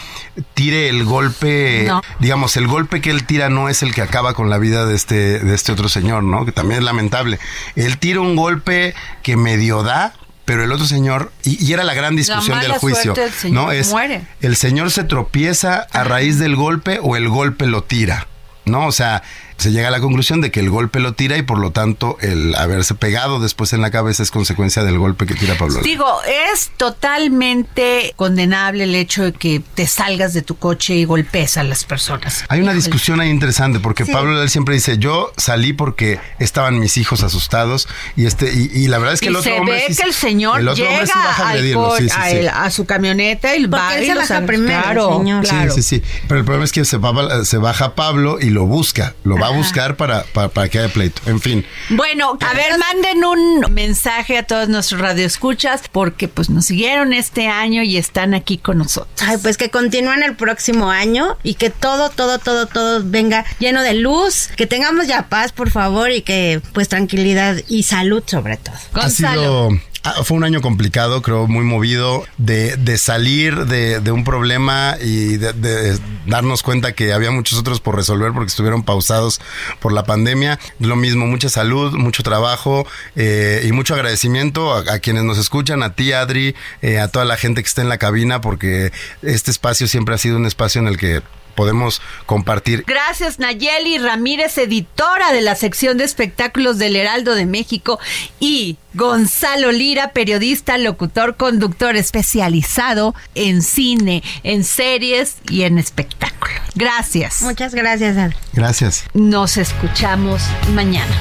tire 0.53 0.89
el 0.89 1.03
golpe, 1.03 1.85
No. 1.87 2.01
digamos, 2.19 2.57
el 2.57 2.67
golpe 2.67 3.01
que 3.01 3.09
él 3.09 3.25
tira 3.25 3.49
no 3.49 3.69
es 3.69 3.81
el 3.81 3.93
que 3.95 4.01
acaba 4.03 4.33
con 4.33 4.49
la 4.51 4.57
vida 4.59 4.85
de 4.85 4.95
este, 4.95 5.39
de 5.39 5.55
este 5.55 5.71
otro 5.71 5.89
señor, 5.89 6.21
¿no? 6.23 6.45
Que 6.45 6.51
también 6.51 6.79
es 6.79 6.85
lamentable. 6.85 7.39
Él 7.75 7.97
tira 7.97 8.21
un 8.21 8.35
golpe 8.35 8.93
que 9.23 9.35
medio 9.37 9.81
da. 9.83 10.13
Pero 10.47 10.63
el 10.63 10.71
otro 10.71 10.85
señor, 10.85 11.33
y, 11.43 11.61
y 11.61 11.73
era 11.73 11.83
la 11.83 11.93
gran 11.93 12.15
discusión 12.15 12.55
La 12.55 12.63
del 12.63 12.71
juicio, 12.77 13.13
del 13.13 13.33
señor 13.33 13.65
¿no? 13.65 13.71
Es, 13.73 13.89
muere. 13.89 14.21
el 14.39 14.55
señor 14.55 14.91
se 14.91 15.03
tropieza 15.03 15.85
a 15.91 16.05
raíz 16.05 16.39
del 16.39 16.55
golpe 16.55 16.99
o 17.03 17.17
el 17.17 17.27
golpe 17.27 17.67
lo 17.67 17.83
tira, 17.83 18.27
¿no? 18.63 18.87
O 18.87 18.93
sea, 18.93 19.23
se 19.57 19.71
llega 19.71 19.87
a 19.87 19.91
la 19.91 19.99
conclusión 19.99 20.39
de 20.41 20.51
que 20.51 20.59
el 20.59 20.69
golpe 20.69 20.99
lo 20.99 21.13
tira 21.13 21.37
y 21.37 21.41
por 21.41 21.57
lo 21.59 21.71
tanto 21.71 22.17
el 22.21 22.53
haberse 22.55 22.93
pegado 22.95 23.39
después 23.39 23.73
en 23.73 23.81
la 23.81 23.91
cabeza 23.91 24.23
es 24.23 24.31
consecuencia 24.31 24.83
del 24.83 24.97
golpe 24.99 25.25
que 25.25 25.33
tira 25.35 25.55
Pablo. 25.57 25.79
Digo, 25.83 26.05
es 26.53 26.69
totalmente 26.77 28.13
condenable 28.15 28.83
el 28.83 28.95
hecho 28.95 29.23
de 29.23 29.33
que 29.33 29.61
te 29.73 29.87
salgas 29.87 30.33
de 30.33 30.41
tu 30.41 30.57
coche 30.57 30.95
y 30.95 31.05
golpes 31.05 31.57
a 31.57 31.63
las 31.63 31.83
personas. 31.85 32.45
Hay 32.49 32.59
una 32.59 32.71
Híjole. 32.71 32.83
discusión 32.83 33.19
ahí 33.19 33.29
interesante 33.29 33.79
porque 33.79 34.05
Sí. 34.05 34.11
Pablo 34.11 34.33
Lara 34.33 34.47
siempre 34.47 34.75
dice, 34.75 34.97
yo 34.99 35.31
salí 35.37 35.73
porque 35.73 36.19
estaban 36.39 36.79
mis 36.79 36.97
hijos 36.97 37.23
asustados 37.23 37.87
y 38.15 38.25
este 38.25 38.53
y, 38.53 38.69
y 38.73 38.87
la 38.87 38.99
verdad 38.99 39.15
es 39.15 39.19
que 39.21 39.25
y 39.25 39.29
el 39.29 39.35
otro 39.37 39.51
se 39.51 39.59
hombre 39.59 39.73
ve 39.75 39.85
sí- 39.93 40.01
que 40.01 40.07
el 40.07 40.13
señor 40.13 40.59
el 40.59 40.67
otro 40.69 40.83
llega 40.85 40.91
hombre 40.99 41.07
sí 41.07 41.13
baja 41.15 41.43
a 41.43 41.49
al 41.49 41.55
agredirlo, 41.55 41.89
co- 41.89 41.97
sí, 41.97 42.09
sí, 42.09 42.15
a, 42.17 42.29
sí. 42.29 42.35
él- 42.37 42.49
a 42.49 42.69
su 42.69 42.85
camioneta 42.85 43.55
y 43.55 43.67
Porque 43.67 43.81
va 43.83 43.95
él 43.97 44.03
y 44.03 44.07
se 44.07 44.13
lo 44.13 44.19
baja 44.21 44.41
primero, 44.45 44.77
el 44.77 44.83
Claro, 44.83 45.17
señor. 45.17 45.43
claro. 45.43 45.73
Sí, 45.73 45.81
sí, 45.81 45.99
sí. 46.01 46.03
Pero 46.27 46.39
el 46.39 46.45
problema 46.45 46.65
es 46.65 46.71
que 46.71 46.85
se, 46.85 46.97
va- 46.97 47.43
se 47.43 47.57
baja 47.57 47.95
Pablo 47.95 48.37
y 48.39 48.49
lo 48.51 48.65
busca. 48.65 49.15
Lo 49.23 49.37
va 49.37 49.46
a 49.47 49.51
buscar 49.51 49.95
para, 49.95 50.23
para, 50.23 50.49
para 50.49 50.69
que 50.69 50.79
haya 50.79 50.93
pleito. 50.93 51.21
En 51.25 51.39
fin. 51.39 51.65
Bueno, 51.89 52.37
a 52.39 52.53
ver, 52.53 52.77
manden 52.77 53.23
un 53.23 53.73
mensaje 53.73 54.37
a 54.37 54.43
todos 54.43 54.69
nuestros 54.69 55.01
radioescuchas 55.01 55.83
porque 55.91 56.27
pues 56.27 56.49
nos 56.49 56.65
siguieron 56.65 57.13
este 57.13 57.47
año 57.47 57.83
y 57.83 57.97
están 57.97 58.33
aquí 58.33 58.57
con 58.57 58.79
nosotros. 58.79 59.13
Ay, 59.21 59.37
pues 59.41 59.57
que 59.57 59.69
continúen 59.69 60.23
el 60.23 60.35
próximo 60.35 60.89
año 60.89 61.37
y 61.43 61.55
que 61.55 61.69
todo, 61.69 62.09
todo, 62.09 62.39
todo, 62.39 62.67
todo 62.67 63.01
venga 63.03 63.45
lleno 63.59 63.81
de 63.81 63.93
luz, 63.93 64.49
que 64.55 64.67
tengamos 64.67 65.07
ya 65.07 65.27
paz, 65.29 65.51
por 65.51 65.71
favor, 65.71 66.11
y 66.11 66.21
que 66.21 66.61
pues 66.73 66.89
tranquilidad 66.89 67.57
y 67.67 67.83
salud 67.83 68.23
sobre 68.25 68.57
todo. 68.57 68.75
Ha 68.93 69.09
sido. 69.09 69.69
Ah, 70.15 70.23
Fue 70.23 70.37
un 70.37 70.43
año 70.43 70.61
complicado, 70.61 71.21
creo, 71.21 71.47
muy 71.47 71.63
movido 71.63 72.25
de, 72.37 72.75
de 72.77 72.97
salir 72.97 73.65
de, 73.65 73.99
de 73.99 74.11
un 74.11 74.23
problema 74.23 74.97
y 75.01 75.37
de, 75.37 75.99
darnos 76.25 76.63
cuenta 76.63 76.93
que 76.93 77.13
había 77.13 77.31
muchos 77.31 77.59
otros 77.59 77.79
por 77.79 77.95
resolver 77.95 78.33
porque 78.33 78.49
estuvieron 78.49 78.83
pausados 78.83 79.39
por 79.79 79.93
la 79.93 80.03
pandemia. 80.03 80.59
Lo 80.79 80.95
mismo, 80.95 81.25
mucha 81.25 81.49
salud, 81.49 81.93
mucho 81.93 82.23
trabajo 82.23 82.85
eh, 83.15 83.63
y 83.65 83.71
mucho 83.71 83.93
agradecimiento 83.93 84.73
a, 84.73 84.93
a 84.93 84.99
quienes 84.99 85.23
nos 85.23 85.37
escuchan, 85.37 85.83
a 85.83 85.93
ti, 85.93 86.11
Adri, 86.11 86.55
eh, 86.81 86.99
a 86.99 87.07
toda 87.07 87.25
la 87.25 87.37
gente 87.37 87.61
que 87.61 87.67
está 87.67 87.81
en 87.81 87.89
la 87.89 87.97
cabina 87.97 88.41
porque 88.41 88.91
este 89.21 89.51
espacio 89.51 89.87
siempre 89.87 90.15
ha 90.15 90.17
sido 90.17 90.37
un 90.37 90.45
espacio 90.45 90.81
en 90.81 90.87
el 90.87 90.97
que 90.97 91.21
podemos 91.57 92.01
compartir 92.27 92.85
Gracias 92.87 93.39
Nayeli 93.39 93.97
Ramírez, 93.97 94.57
editora 94.59 95.33
de 95.33 95.41
la 95.41 95.55
sección 95.55 95.97
de 95.97 96.05
espectáculos 96.05 96.77
del 96.77 96.95
Heraldo 96.95 97.33
de 97.33 97.47
México 97.47 97.99
y 98.39 98.77
Gonzalo 98.93 99.71
Lira, 99.71 100.11
periodista, 100.11 100.77
locutor, 100.77 101.35
conductor 101.35 101.95
especializado 101.95 103.15
en 103.35 103.61
cine, 103.61 104.23
en 104.43 104.63
series 104.63 105.37
y 105.49 105.63
en 105.63 105.77
espectáculo. 105.77 106.53
Gracias. 106.75 107.41
Muchas 107.41 107.73
gracias, 107.73 108.17
Adri. 108.17 108.37
Gracias. 108.53 109.05
Nos 109.13 109.57
escuchamos 109.57 110.41
mañana. 110.73 111.15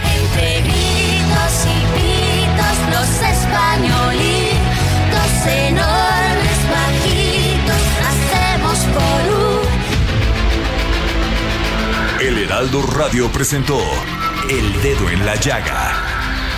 Heraldo 12.57 12.81
Radio 12.81 13.31
presentó 13.31 13.79
El 14.49 14.81
Dedo 14.81 15.11
en 15.11 15.27
la 15.27 15.35
Llaga 15.35 15.93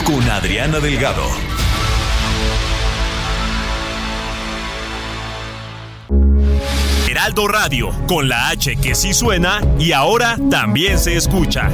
con 0.04 0.22
Adriana 0.30 0.78
Delgado. 0.78 1.24
Heraldo 7.08 7.48
Radio, 7.48 7.90
con 8.06 8.28
la 8.28 8.50
H 8.50 8.76
que 8.76 8.94
sí 8.94 9.12
suena 9.12 9.60
y 9.80 9.90
ahora 9.90 10.36
también 10.48 11.00
se 11.00 11.16
escucha. 11.16 11.68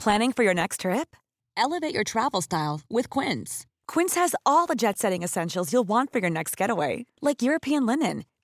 Planning 0.00 0.32
for 0.32 0.42
your 0.42 0.54
next 0.54 0.80
trip? 0.80 1.14
Elevate 1.56 1.94
your 1.94 2.02
travel 2.02 2.42
style 2.42 2.80
with 2.90 3.08
Quince. 3.10 3.68
Quince 3.86 4.14
has 4.14 4.34
all 4.44 4.66
the 4.66 4.76
jet 4.76 4.98
setting 4.98 5.22
essentials 5.22 5.72
you'll 5.72 5.86
want 5.86 6.12
for 6.12 6.20
your 6.20 6.30
next 6.30 6.56
getaway, 6.56 7.06
like 7.20 7.42
European 7.42 7.84
linen, 7.86 8.24